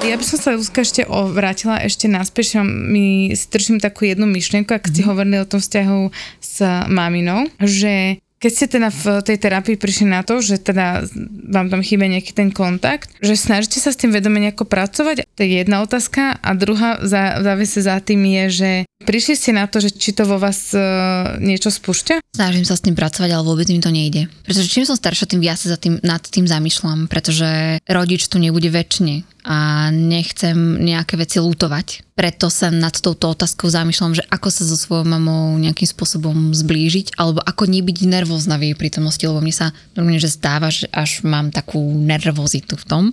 Ja 0.10 0.18
by 0.18 0.26
som 0.26 0.38
sa 0.42 0.58
Luzka 0.58 0.82
ešte 0.82 1.06
vrátila 1.06 1.78
ešte 1.86 2.10
naspäť, 2.10 2.66
mi 2.66 3.30
strčím 3.38 3.78
takú 3.78 4.10
jednu 4.10 4.26
myšlienku, 4.26 4.74
ak 4.74 4.90
ste 4.90 5.06
hovorili 5.06 5.38
o 5.38 5.46
tom 5.46 5.62
vzťahu 5.62 6.02
s 6.42 6.56
maminou, 6.90 7.46
že 7.62 8.18
keď 8.40 8.52
ste 8.56 8.68
teda 8.72 8.90
v 8.90 9.06
tej 9.20 9.38
terapii 9.38 9.76
prišli 9.76 10.08
na 10.10 10.24
to, 10.24 10.40
že 10.40 10.64
teda 10.64 11.04
vám 11.52 11.68
tam 11.68 11.84
chýba 11.84 12.08
nejaký 12.08 12.32
ten 12.32 12.56
kontakt, 12.56 13.12
že 13.20 13.36
snažíte 13.36 13.84
sa 13.84 13.92
s 13.92 14.00
tým 14.00 14.16
vedome 14.16 14.40
nejako 14.40 14.64
pracovať, 14.64 15.28
to 15.36 15.44
je 15.44 15.60
jedna 15.60 15.84
otázka. 15.84 16.40
A 16.40 16.50
druhá 16.56 17.04
závise 17.04 17.84
za 17.84 18.00
tým 18.00 18.24
je, 18.24 18.46
že 18.50 18.72
prišli 19.04 19.34
ste 19.36 19.52
na 19.56 19.66
to, 19.66 19.80
že 19.80 19.96
či 19.96 20.12
to 20.12 20.28
vo 20.28 20.36
vás 20.38 20.76
uh, 20.76 21.40
niečo 21.40 21.72
spúšťa? 21.72 22.20
Snažím 22.36 22.64
sa 22.68 22.78
s 22.78 22.86
tým 22.86 22.94
pracovať, 22.94 23.30
ale 23.32 23.44
vôbec 23.44 23.68
mi 23.72 23.82
to 23.82 23.92
nejde. 23.92 24.28
Pretože 24.46 24.72
čím 24.72 24.86
som 24.86 24.96
staršia, 24.96 25.28
tým 25.28 25.42
viac 25.44 25.58
sa 25.60 25.74
za 25.74 25.80
tým, 25.80 25.98
nad 26.06 26.22
tým 26.22 26.46
zamýšľam, 26.46 27.10
pretože 27.10 27.82
rodič 27.90 28.28
tu 28.30 28.38
nebude 28.38 28.70
väčšine 28.70 29.40
a 29.50 29.90
nechcem 29.90 30.78
nejaké 30.84 31.16
veci 31.16 31.40
lútovať. 31.40 32.06
Preto 32.14 32.52
sa 32.52 32.68
nad 32.68 32.92
touto 32.92 33.32
otázkou 33.32 33.72
zamýšľam, 33.72 34.20
že 34.20 34.28
ako 34.28 34.52
sa 34.52 34.68
so 34.68 34.76
svojou 34.76 35.08
mamou 35.08 35.56
nejakým 35.56 35.88
spôsobom 35.88 36.52
zblížiť, 36.52 37.16
alebo 37.16 37.40
ako 37.40 37.64
nebyť 37.72 37.98
nervózna 38.04 38.60
v 38.60 38.70
jej 38.70 38.76
prítomnosti, 38.76 39.24
lebo 39.24 39.40
mne 39.40 39.56
sa 39.56 39.72
normálne, 39.96 40.20
že 40.20 40.28
stáva, 40.28 40.68
že 40.68 40.92
až 40.92 41.24
mám 41.24 41.56
takú 41.56 41.80
nervozitu 41.80 42.76
v 42.76 42.86
tom. 42.86 43.04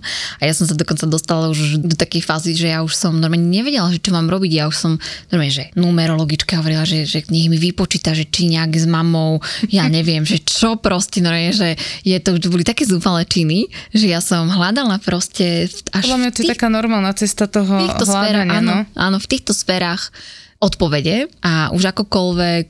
A 0.43 0.51
ja 0.51 0.51
som 0.51 0.67
sa 0.67 0.75
dokonca 0.75 1.07
dostala 1.07 1.47
už 1.47 1.79
do 1.79 1.95
takej 1.95 2.19
fázy, 2.19 2.51
že 2.51 2.75
ja 2.75 2.83
už 2.83 2.91
som 2.91 3.15
normálne 3.15 3.47
nevedela, 3.47 3.87
že 3.89 4.03
čo 4.03 4.11
mám 4.11 4.27
robiť. 4.27 4.51
Ja 4.51 4.67
už 4.67 4.75
som 4.75 4.91
normálne, 5.31 5.55
že 5.55 5.71
numerologička 5.77 6.57
hovorila, 6.59 6.83
že, 6.83 7.05
že 7.05 7.21
nech 7.29 7.47
mi 7.47 7.61
vypočíta, 7.61 8.17
že 8.17 8.25
či 8.25 8.49
nejak 8.49 8.73
s 8.73 8.85
mamou, 8.89 9.39
ja 9.69 9.85
neviem, 9.97 10.25
že 10.25 10.41
čo 10.41 10.75
proste, 10.81 11.21
normálne, 11.21 11.53
že 11.53 11.69
je 12.01 12.17
to, 12.17 12.35
už 12.35 12.49
boli 12.49 12.65
také 12.65 12.83
zúfalé 12.83 13.23
činy, 13.29 13.69
že 13.93 14.09
ja 14.09 14.19
som 14.19 14.49
hľadala 14.49 14.97
proste 14.99 15.69
až 15.93 16.03
podľa 16.03 16.19
mňa 16.19 16.31
to 16.33 16.39
je 16.43 16.51
taká 16.51 16.67
normálna 16.67 17.13
cesta 17.13 17.45
toho 17.45 17.77
hľadania, 18.03 18.09
sférach, 18.09 18.49
áno, 18.49 18.73
no? 18.73 18.77
áno, 18.97 19.17
v 19.21 19.27
týchto 19.29 19.53
sférach 19.53 20.09
odpovede 20.57 21.29
a 21.45 21.69
už 21.69 21.93
akokoľvek, 21.93 22.67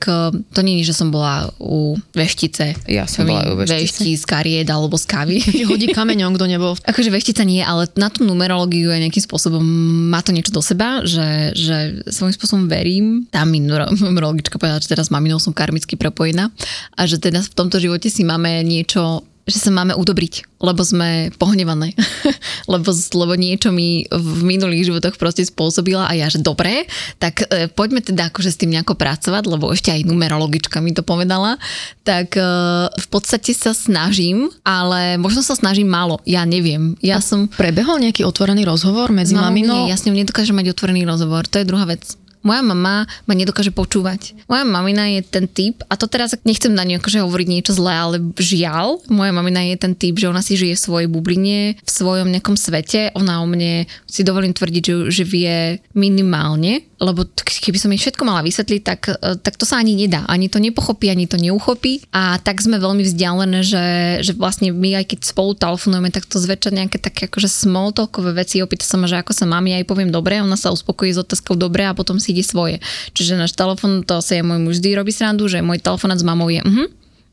to 0.52 0.60
nie 0.60 0.84
je, 0.84 0.92
že 0.92 0.98
som 1.00 1.08
bola 1.08 1.48
u 1.56 1.96
veštice. 2.12 2.84
Ja 2.84 3.08
som 3.08 3.24
bola 3.24 3.48
u 3.48 3.56
veštice. 3.56 4.04
Vešti 4.04 4.12
z 4.12 4.24
kariet 4.28 4.68
alebo 4.68 5.00
z 5.00 5.08
kávy. 5.08 5.40
Hodí 5.64 5.88
kameňom, 5.88 6.36
kto 6.36 6.44
nebol. 6.52 6.76
Akože 6.84 7.08
veštica 7.08 7.48
nie, 7.48 7.64
ale 7.64 7.88
na 7.96 8.12
tú 8.12 8.28
numerológiu 8.28 8.92
je 8.92 9.00
nejakým 9.08 9.24
spôsobom, 9.24 9.64
má 10.12 10.20
to 10.20 10.36
niečo 10.36 10.52
do 10.52 10.60
seba, 10.60 11.00
že, 11.08 11.56
že 11.56 12.04
svojím 12.12 12.36
spôsobom 12.36 12.64
verím. 12.68 13.24
Tá 13.32 13.48
mi 13.48 13.64
numerologička 13.64 14.60
povedala, 14.60 14.84
že 14.84 14.92
teraz 14.92 15.08
maminou 15.08 15.40
som 15.40 15.56
karmicky 15.56 15.96
prepojená 15.96 16.52
a 16.92 17.08
že 17.08 17.16
teda 17.16 17.40
v 17.40 17.56
tomto 17.56 17.80
živote 17.80 18.12
si 18.12 18.20
máme 18.20 18.60
niečo 18.68 19.24
že 19.48 19.58
sa 19.58 19.72
máme 19.72 19.96
udobriť, 19.96 20.60
lebo 20.60 20.84
sme 20.84 21.32
pohnevané. 21.40 21.96
lebo, 22.72 22.92
lebo 22.92 23.32
niečo 23.34 23.72
mi 23.72 24.04
v 24.06 24.40
minulých 24.44 24.92
životoch 24.92 25.16
proste 25.16 25.42
spôsobila 25.48 26.06
a 26.06 26.12
ja, 26.12 26.28
že 26.28 26.44
dobre, 26.44 26.84
tak 27.16 27.48
e, 27.48 27.66
poďme 27.72 28.04
teda 28.04 28.28
akože 28.28 28.52
s 28.52 28.60
tým 28.60 28.76
nejako 28.76 28.94
pracovať, 28.94 29.42
lebo 29.48 29.72
ešte 29.72 29.88
aj 29.88 30.04
numerologička 30.04 30.84
mi 30.84 30.92
to 30.92 31.00
povedala. 31.00 31.56
Tak 32.04 32.36
e, 32.36 32.44
v 32.92 33.08
podstate 33.08 33.56
sa 33.56 33.72
snažím, 33.72 34.52
ale 34.62 35.16
možno 35.16 35.40
sa 35.40 35.56
snažím 35.56 35.88
málo, 35.88 36.20
ja 36.28 36.44
neviem. 36.44 36.94
Ja 37.00 37.18
a 37.18 37.24
som... 37.24 37.48
Prebehol 37.48 38.04
nejaký 38.04 38.28
otvorený 38.28 38.68
rozhovor 38.68 39.08
medzi 39.10 39.32
no, 39.32 39.42
maminou? 39.42 39.88
Nie, 39.88 39.94
ja 39.94 39.96
s 39.96 40.04
ňou 40.04 40.14
nedokážem 40.14 40.54
mať 40.54 40.76
otvorený 40.76 41.08
rozhovor, 41.08 41.48
to 41.48 41.58
je 41.58 41.66
druhá 41.66 41.88
vec. 41.88 42.04
Moja 42.48 42.64
mama 42.64 43.04
ma 43.04 43.34
nedokáže 43.36 43.68
počúvať. 43.68 44.32
Moja 44.48 44.64
mamina 44.64 45.04
je 45.12 45.20
ten 45.20 45.44
typ, 45.44 45.84
a 45.84 46.00
to 46.00 46.08
teraz 46.08 46.32
nechcem 46.48 46.72
na 46.72 46.88
ňu 46.88 46.96
akože 46.96 47.20
hovoriť 47.20 47.48
niečo 47.52 47.76
zlé, 47.76 47.92
ale 47.92 48.16
žiaľ, 48.40 49.04
moja 49.12 49.36
mamina 49.36 49.60
je 49.68 49.76
ten 49.76 49.92
typ, 49.92 50.16
že 50.16 50.32
ona 50.32 50.40
si 50.40 50.56
žije 50.56 50.80
v 50.80 50.84
svojej 50.88 51.08
bubline, 51.12 51.76
v 51.76 51.90
svojom 51.90 52.32
nejakom 52.32 52.56
svete. 52.56 53.12
Ona 53.12 53.44
o 53.44 53.46
mne 53.46 53.84
si 54.08 54.24
dovolím 54.24 54.56
tvrdiť, 54.56 54.80
že, 54.80 54.94
že 55.12 55.24
vie 55.28 55.76
minimálne, 55.92 56.87
lebo 56.98 57.30
keby 57.38 57.78
som 57.78 57.94
jej 57.94 58.00
všetko 58.02 58.22
mala 58.26 58.42
vysvetliť, 58.42 58.82
tak, 58.82 59.00
e, 59.14 59.38
tak 59.38 59.54
to 59.54 59.62
sa 59.62 59.78
ani 59.78 59.94
nedá. 59.94 60.26
Ani 60.26 60.50
to 60.50 60.58
nepochopí, 60.58 61.06
ani 61.06 61.30
to 61.30 61.38
neuchopí. 61.38 62.02
A 62.10 62.42
tak 62.42 62.58
sme 62.58 62.82
veľmi 62.82 63.06
vzdialené, 63.06 63.62
že, 63.62 63.84
že 64.26 64.32
vlastne 64.34 64.74
my 64.74 64.98
aj 64.98 65.14
keď 65.14 65.18
spolu 65.22 65.54
telefonujeme, 65.54 66.10
tak 66.10 66.26
to 66.26 66.42
zväčša 66.42 66.74
nejaké 66.74 66.98
také 66.98 67.30
akože 67.30 67.46
small 67.46 67.94
talkové 67.94 68.34
veci. 68.34 68.58
Opýta 68.58 68.82
sa 68.82 68.98
ma, 68.98 69.06
že 69.06 69.22
ako 69.22 69.30
sa 69.30 69.46
mám, 69.46 69.62
ja 69.70 69.78
jej 69.78 69.86
poviem 69.86 70.10
dobre, 70.10 70.42
ona 70.42 70.58
sa 70.58 70.74
uspokojí 70.74 71.14
s 71.14 71.22
otázkou 71.22 71.54
dobre 71.54 71.86
a 71.86 71.94
potom 71.94 72.18
si 72.18 72.34
ide 72.34 72.42
svoje. 72.42 72.82
Čiže 73.14 73.38
náš 73.38 73.54
telefon, 73.54 74.02
to 74.02 74.18
sa 74.18 74.34
je 74.34 74.42
môj 74.42 74.58
muž 74.58 74.78
vždy 74.78 74.94
robí 74.94 75.10
srandu, 75.10 75.50
že 75.50 75.62
môj 75.62 75.82
telefonát 75.82 76.18
s 76.18 76.26
mamou 76.26 76.50
je 76.50 76.62
mhm, 76.62 76.86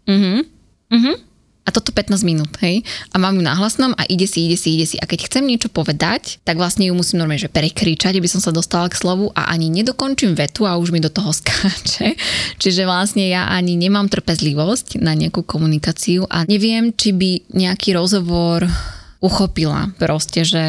mhm, 0.10 0.38
mhm, 0.94 1.14
a 1.66 1.74
toto 1.74 1.90
15 1.90 2.22
minút, 2.22 2.54
hej, 2.62 2.86
a 3.10 3.18
mám 3.18 3.34
ju 3.34 3.42
na 3.42 3.58
hlasnom 3.58 3.98
a 3.98 4.06
ide 4.06 4.30
si, 4.30 4.46
ide 4.46 4.54
si, 4.54 4.78
ide 4.78 4.86
si. 4.86 5.02
A 5.02 5.10
keď 5.10 5.26
chcem 5.26 5.50
niečo 5.50 5.66
povedať, 5.66 6.38
tak 6.46 6.62
vlastne 6.62 6.86
ju 6.86 6.94
musím 6.94 7.26
normálne, 7.26 7.42
že 7.42 7.50
prekričať, 7.50 8.22
aby 8.22 8.30
som 8.30 8.38
sa 8.38 8.54
dostala 8.54 8.86
k 8.86 9.02
slovu 9.02 9.34
a 9.34 9.50
ani 9.50 9.74
nedokončím 9.74 10.38
vetu 10.38 10.70
a 10.70 10.78
už 10.78 10.94
mi 10.94 11.02
do 11.02 11.10
toho 11.10 11.34
skáče. 11.42 12.14
Čiže 12.62 12.86
vlastne 12.86 13.26
ja 13.26 13.50
ani 13.50 13.74
nemám 13.74 14.14
trpezlivosť 14.14 15.02
na 15.02 15.18
nejakú 15.18 15.42
komunikáciu 15.42 16.30
a 16.30 16.46
neviem, 16.46 16.94
či 16.94 17.18
by 17.18 17.50
nejaký 17.58 17.98
rozhovor 17.98 18.70
uchopila 19.26 19.90
proste, 19.98 20.46
že 20.46 20.64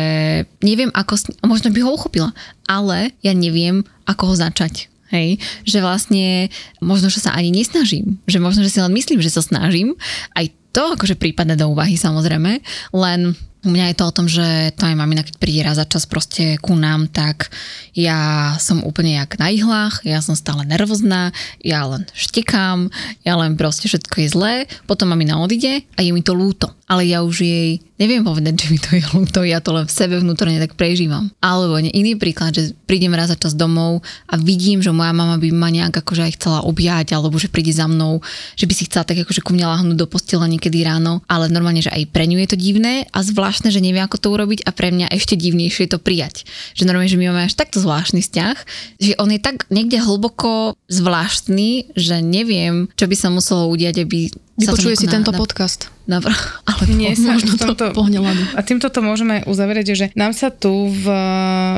neviem 0.64 0.88
ako, 0.96 1.20
možno 1.44 1.68
by 1.68 1.80
ho 1.84 1.92
uchopila, 1.92 2.32
ale 2.64 3.12
ja 3.20 3.36
neviem, 3.36 3.84
ako 4.08 4.32
ho 4.32 4.34
začať. 4.38 4.88
Hej, 5.06 5.38
že 5.62 5.78
vlastne 5.78 6.50
možno, 6.82 7.14
že 7.14 7.22
sa 7.22 7.30
ani 7.30 7.54
nesnažím, 7.54 8.18
že 8.26 8.42
možno, 8.42 8.66
že 8.66 8.74
si 8.74 8.82
len 8.82 8.90
myslím, 8.90 9.22
že 9.22 9.30
sa 9.30 9.38
snažím, 9.38 9.94
aj 10.34 10.50
to 10.76 10.92
akože 10.92 11.16
prípadne 11.16 11.56
do 11.56 11.72
úvahy 11.72 11.96
samozrejme, 11.96 12.60
len 12.92 13.32
u 13.66 13.70
mňa 13.74 13.90
je 13.90 13.96
to 13.98 14.04
o 14.06 14.14
tom, 14.14 14.26
že 14.30 14.70
to 14.78 14.86
aj 14.86 14.94
mamina, 14.94 15.26
keď 15.26 15.34
príde 15.42 15.66
raz 15.66 15.82
za 15.82 15.84
čas 15.90 16.06
proste 16.06 16.54
ku 16.62 16.78
nám, 16.78 17.10
tak 17.10 17.50
ja 17.98 18.54
som 18.62 18.86
úplne 18.86 19.18
jak 19.18 19.42
na 19.42 19.50
ihlách, 19.50 20.06
ja 20.06 20.22
som 20.22 20.38
stále 20.38 20.62
nervózna, 20.62 21.34
ja 21.66 21.82
len 21.90 22.06
štekám, 22.14 22.86
ja 23.26 23.34
len 23.34 23.58
proste 23.58 23.90
všetko 23.90 24.14
je 24.22 24.28
zlé, 24.30 24.54
potom 24.86 25.10
mamina 25.10 25.42
odíde 25.42 25.82
a 25.82 26.00
je 26.00 26.14
mi 26.14 26.22
to 26.22 26.30
lúto. 26.38 26.70
Ale 26.86 27.02
ja 27.02 27.26
už 27.26 27.42
jej 27.42 27.82
neviem 27.96 28.20
povedať, 28.20 28.54
že 28.54 28.66
mi 28.68 28.78
to 28.78 28.94
je 28.94 29.02
ľúto, 29.10 29.40
ja 29.42 29.58
to 29.64 29.72
len 29.72 29.88
v 29.88 29.96
sebe 29.96 30.20
vnútorne 30.20 30.60
tak 30.60 30.76
prežívam. 30.76 31.32
Alebo 31.40 31.80
iný 31.80 32.14
príklad, 32.14 32.52
že 32.52 32.76
prídem 32.84 33.16
raz 33.16 33.32
za 33.32 33.36
čas 33.40 33.56
domov 33.56 34.04
a 34.28 34.36
vidím, 34.36 34.84
že 34.84 34.92
moja 34.92 35.10
mama 35.16 35.40
by 35.40 35.48
ma 35.50 35.72
nejak 35.72 36.04
akože 36.04 36.22
aj 36.28 36.32
chcela 36.36 36.60
objať, 36.62 37.16
alebo 37.16 37.40
že 37.40 37.48
príde 37.48 37.72
za 37.72 37.88
mnou, 37.88 38.20
že 38.54 38.68
by 38.68 38.74
si 38.76 38.86
chcela 38.86 39.08
tak 39.08 39.24
akože 39.24 39.40
ku 39.40 39.56
mne 39.56 39.66
lahnúť 39.66 39.96
do 39.96 40.06
postela 40.06 40.44
niekedy 40.44 40.84
ráno, 40.84 41.24
ale 41.26 41.48
normálne, 41.48 41.80
že 41.80 41.90
aj 41.90 42.12
pre 42.12 42.28
ňu 42.28 42.38
je 42.44 42.48
to 42.52 42.60
divné 42.60 43.08
a 43.10 43.18
zvláštne, 43.56 43.72
že 43.72 43.80
nevie 43.80 44.04
ako 44.04 44.20
to 44.20 44.28
urobiť 44.36 44.68
a 44.68 44.70
pre 44.76 44.92
mňa 44.92 45.08
ešte 45.16 45.32
divnejšie 45.32 45.88
je 45.88 45.96
to 45.96 46.00
prijať. 46.02 46.44
Že 46.76 46.92
normálne, 46.92 47.08
že 47.08 47.16
my 47.16 47.32
máme 47.32 47.48
až 47.48 47.56
takto 47.56 47.80
zvláštny 47.80 48.20
vzťah, 48.20 48.56
že 49.00 49.12
on 49.16 49.32
je 49.32 49.40
tak 49.40 49.64
niekde 49.72 49.96
hlboko 49.96 50.76
zvláštny, 50.92 51.96
že 51.96 52.20
neviem, 52.20 52.92
čo 53.00 53.08
by 53.08 53.16
sa 53.16 53.32
muselo 53.32 53.72
udiať, 53.72 54.04
aby 54.04 54.28
Vypočuje 54.60 54.96
si 54.96 55.08
tento 55.08 55.32
na, 55.32 55.40
podcast. 55.40 55.88
Na, 56.06 56.22
ale 56.70 56.82
Nie 56.94 57.18
sa 57.18 57.34
možno 57.34 57.58
to 57.58 57.90
pohne 57.90 58.22
A 58.54 58.60
týmto 58.62 58.86
to 58.94 59.02
môžeme 59.02 59.42
uzavrieť, 59.42 59.86
že 59.98 60.06
nám 60.14 60.32
sa 60.32 60.54
tu, 60.54 60.86
v, 60.86 61.06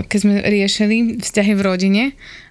keď 0.05 0.19
sme 0.21 0.35
riešili 0.45 0.97
vzťahy 1.21 1.53
v 1.57 1.65
rodine, 1.65 2.03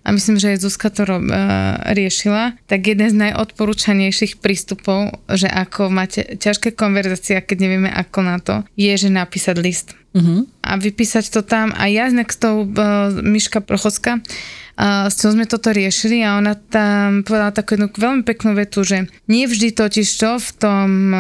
a 0.07 0.15
myslím, 0.15 0.39
že 0.39 0.55
aj 0.55 0.63
Zuzka 0.63 0.87
to 0.87 1.03
ro, 1.03 1.19
uh, 1.19 1.83
riešila, 1.91 2.55
tak 2.63 2.87
jeden 2.87 3.11
z 3.11 3.19
najodporúčanejších 3.27 4.39
prístupov, 4.39 5.19
že 5.27 5.51
ako 5.51 5.91
máte 5.91 6.39
ťažké 6.39 6.79
konverzácie, 6.79 7.43
keď 7.43 7.57
nevieme 7.59 7.91
ako 7.91 8.19
na 8.23 8.39
to, 8.39 8.63
je, 8.79 8.95
že 8.95 9.11
napísať 9.11 9.59
list. 9.59 9.87
Uh-huh. 10.15 10.47
A 10.63 10.79
vypísať 10.79 11.27
to 11.27 11.43
tam. 11.43 11.75
A 11.75 11.91
ja 11.91 12.07
s 12.07 12.37
tou 12.39 12.63
uh, 12.63 13.11
Miška 13.19 13.59
Prochocka 13.59 14.23
a 14.77 15.09
s 15.09 15.17
ňou 15.25 15.33
sme 15.33 15.49
toto 15.49 15.73
riešili 15.73 16.21
a 16.21 16.37
ona 16.37 16.53
tam 16.53 17.25
povedala 17.25 17.49
takú 17.49 17.75
jednu 17.75 17.89
veľmi 17.89 18.21
peknú 18.21 18.53
vetu, 18.53 18.85
že 18.85 19.09
nie 19.25 19.49
vždy 19.49 19.73
totiž 19.73 20.05
to 20.05 20.37
v 20.37 20.49
tom 20.61 20.89
e, 21.09 21.19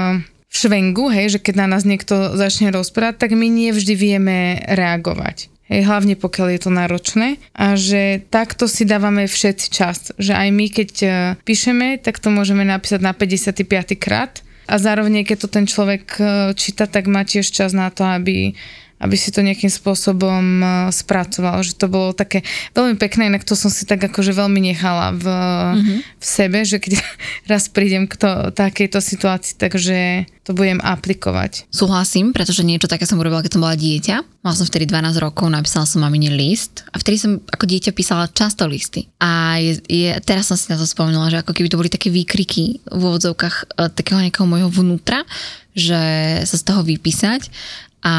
švengu, 0.57 1.13
hej, 1.13 1.37
že 1.37 1.39
keď 1.39 1.53
na 1.61 1.67
nás 1.77 1.85
niekto 1.85 2.33
začne 2.33 2.73
rozprávať, 2.73 3.21
tak 3.21 3.37
my 3.37 3.45
nie 3.45 3.69
vieme 3.93 4.57
reagovať. 4.65 5.53
Hej, 5.67 5.83
hlavne 5.83 6.15
pokiaľ 6.15 6.47
je 6.55 6.61
to 6.63 6.71
náročné 6.71 7.27
a 7.51 7.75
že 7.75 8.23
takto 8.31 8.71
si 8.71 8.87
dávame 8.87 9.27
všetci 9.27 9.67
čas, 9.67 10.15
že 10.15 10.31
aj 10.31 10.49
my 10.55 10.65
keď 10.71 10.91
e, 11.03 11.07
píšeme, 11.43 11.99
tak 11.99 12.23
to 12.23 12.31
môžeme 12.31 12.63
napísať 12.63 13.03
na 13.03 13.11
55. 13.11 13.67
krát 13.99 14.39
a 14.63 14.79
zároveň 14.79 15.27
keď 15.27 15.37
to 15.43 15.47
ten 15.51 15.67
človek 15.67 16.03
e, 16.17 16.23
číta, 16.55 16.87
tak 16.87 17.11
má 17.11 17.27
tiež 17.27 17.51
čas 17.51 17.75
na 17.75 17.91
to, 17.91 18.07
aby 18.07 18.55
aby 18.97 19.15
si 19.15 19.29
to 19.29 19.45
nejakým 19.45 19.69
spôsobom 19.69 20.43
e, 20.61 20.65
spracoval, 20.89 21.61
že 21.61 21.77
to 21.77 21.85
bolo 21.85 22.17
také 22.17 22.41
veľmi 22.73 22.97
pekné, 22.97 23.29
inak 23.29 23.45
to 23.45 23.53
som 23.53 23.69
si 23.69 23.85
tak 23.85 24.01
akože 24.01 24.33
veľmi 24.33 24.73
nechala 24.73 25.13
v, 25.13 25.25
mm-hmm. 25.25 25.99
v 26.17 26.25
sebe, 26.25 26.59
že 26.65 26.81
keď 26.81 27.01
raz 27.51 27.69
prídem 27.69 28.09
k 28.09 28.17
to, 28.17 28.29
takejto 28.53 28.97
situácii, 28.97 29.55
takže 29.61 30.25
to 30.47 30.55
budem 30.55 30.79
aplikovať. 30.79 31.67
Súhlasím, 31.67 32.31
pretože 32.31 32.63
niečo 32.63 32.87
také 32.87 33.03
som 33.03 33.19
urobila, 33.19 33.43
keď 33.43 33.59
som 33.59 33.63
bola 33.67 33.75
dieťa. 33.75 34.15
Mala 34.47 34.55
som 34.55 34.63
vtedy 34.63 34.87
12 34.87 35.19
rokov, 35.19 35.51
napísala 35.51 35.83
som 35.83 35.99
mamine 35.99 36.31
list 36.31 36.87
a 36.95 37.03
vtedy 37.03 37.19
som 37.19 37.43
ako 37.51 37.67
dieťa 37.67 37.91
písala 37.91 38.31
často 38.31 38.63
listy. 38.63 39.11
A 39.19 39.59
je, 39.59 39.83
je, 39.91 40.15
teraz 40.23 40.47
som 40.47 40.55
si 40.55 40.71
na 40.71 40.79
to 40.79 40.87
spomenula, 40.87 41.27
že 41.27 41.43
ako 41.43 41.51
keby 41.51 41.67
to 41.67 41.75
boli 41.75 41.91
také 41.91 42.07
výkriky 42.07 42.79
v 42.79 43.01
úvodzovkách 43.03 43.75
e, 43.75 43.91
takého 43.91 44.23
nejakého 44.23 44.47
môjho 44.47 44.71
vnútra, 44.71 45.27
že 45.75 45.99
sa 46.47 46.55
z 46.55 46.63
toho 46.63 46.81
vypísať 46.81 47.51
a 48.05 48.15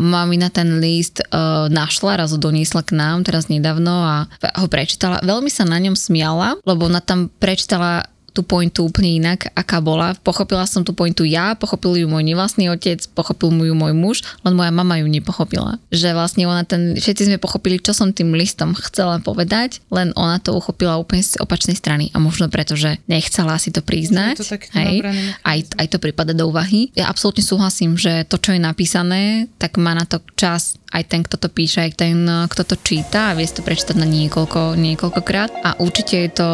mami 0.00 0.40
na 0.40 0.48
ten 0.48 0.80
list 0.80 1.20
uh, 1.20 1.68
našla, 1.68 2.16
raz 2.16 2.32
ho 2.32 2.40
doniesla 2.40 2.80
k 2.80 2.96
nám 2.96 3.28
teraz 3.28 3.52
nedávno 3.52 3.92
a 3.92 4.16
ho 4.56 4.66
prečítala. 4.72 5.20
Veľmi 5.20 5.52
sa 5.52 5.68
na 5.68 5.76
ňom 5.76 5.94
smiala, 5.94 6.56
lebo 6.64 6.88
ona 6.88 7.04
tam 7.04 7.28
prečítala 7.28 8.08
tú 8.30 8.46
pointu 8.46 8.86
úplne 8.86 9.18
inak, 9.20 9.50
aká 9.52 9.82
bola. 9.82 10.14
Pochopila 10.22 10.64
som 10.64 10.86
tú 10.86 10.94
pointu 10.94 11.26
ja, 11.26 11.58
pochopil 11.58 12.00
ju 12.00 12.06
môj 12.06 12.22
nevlastný 12.22 12.70
otec, 12.70 13.02
pochopil 13.12 13.50
mu 13.50 13.66
ju 13.66 13.74
môj 13.74 13.92
muž, 13.94 14.16
len 14.46 14.54
moja 14.54 14.70
mama 14.70 14.98
ju 15.02 15.06
nepochopila. 15.10 15.82
Že 15.90 16.14
vlastne 16.14 16.46
ona 16.46 16.62
ten, 16.62 16.96
všetci 16.96 17.30
sme 17.30 17.38
pochopili, 17.42 17.82
čo 17.82 17.90
som 17.90 18.14
tým 18.14 18.32
listom 18.34 18.72
chcela 18.78 19.18
povedať, 19.20 19.82
len 19.90 20.14
ona 20.14 20.38
to 20.38 20.54
uchopila 20.54 20.96
úplne 20.96 21.22
z 21.26 21.36
opačnej 21.42 21.74
strany 21.74 22.08
a 22.14 22.18
možno 22.22 22.46
preto, 22.46 22.78
že 22.78 22.98
nechcela 23.10 23.58
si 23.58 23.74
to 23.74 23.82
priznať. 23.82 24.40
To 24.40 24.46
tak 24.46 24.70
hej, 24.72 25.02
aj, 25.42 25.58
aj 25.76 25.86
to 25.90 25.98
prípada 25.98 26.32
do 26.32 26.46
úvahy. 26.46 26.94
Ja 26.94 27.10
absolútne 27.10 27.42
súhlasím, 27.42 27.98
že 27.98 28.24
to, 28.26 28.38
čo 28.38 28.54
je 28.54 28.60
napísané, 28.62 29.50
tak 29.58 29.76
má 29.76 29.92
na 29.92 30.06
to 30.06 30.22
čas 30.38 30.80
aj 30.90 31.06
ten, 31.06 31.22
kto 31.22 31.38
to 31.38 31.48
píše, 31.50 31.86
aj 31.86 31.92
ten, 31.94 32.26
kto 32.26 32.62
to 32.66 32.76
číta 32.82 33.30
a 33.30 33.36
vie 33.38 33.46
si 33.46 33.54
to 33.54 33.62
prečítať 33.62 33.94
na 33.94 34.06
niekoľko, 34.06 34.74
niekoľkokrát. 34.74 35.62
A 35.62 35.78
určite 35.78 36.18
je 36.18 36.30
to 36.34 36.48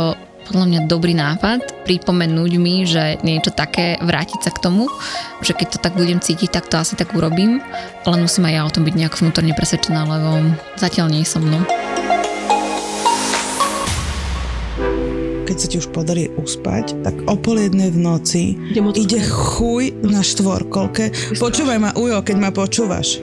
podľa 0.47 0.67
mňa 0.71 0.81
dobrý 0.87 1.15
nápad 1.19 1.83
pripomenúť 1.83 2.53
mi, 2.63 2.87
že 2.87 3.19
niečo 3.27 3.51
také, 3.51 3.99
vrátiť 3.99 4.41
sa 4.47 4.51
k 4.55 4.63
tomu, 4.63 4.87
že 5.43 5.53
keď 5.53 5.77
to 5.77 5.79
tak 5.83 5.99
budem 5.99 6.23
cítiť, 6.23 6.55
tak 6.55 6.71
to 6.71 6.79
asi 6.79 6.95
tak 6.95 7.13
urobím, 7.19 7.59
len 8.07 8.21
musím 8.23 8.47
aj 8.47 8.55
ja 8.55 8.63
o 8.63 8.73
tom 8.73 8.87
byť 8.87 8.95
nejak 8.95 9.19
vnútorne 9.19 9.53
presvedčená, 9.59 10.07
lebo 10.07 10.55
zatiaľ 10.79 11.11
nie 11.11 11.27
som 11.27 11.43
mnou. 11.43 11.67
keď 15.47 15.57
sa 15.63 15.73
ti 15.73 15.79
už 15.81 15.89
podarí 15.89 16.29
uspať, 16.37 17.01
tak 17.01 17.17
o 17.25 17.39
pol 17.39 17.57
jednej 17.57 17.89
v 17.89 18.03
noci 18.03 18.61
ide 18.77 19.25
chuj 19.25 19.95
na 20.05 20.21
štvorkolke. 20.21 21.15
Počúvaj 21.39 21.79
ma, 21.81 21.91
Ujo, 21.97 22.21
keď 22.21 22.37
ma 22.37 22.51
počúvaš. 22.53 23.23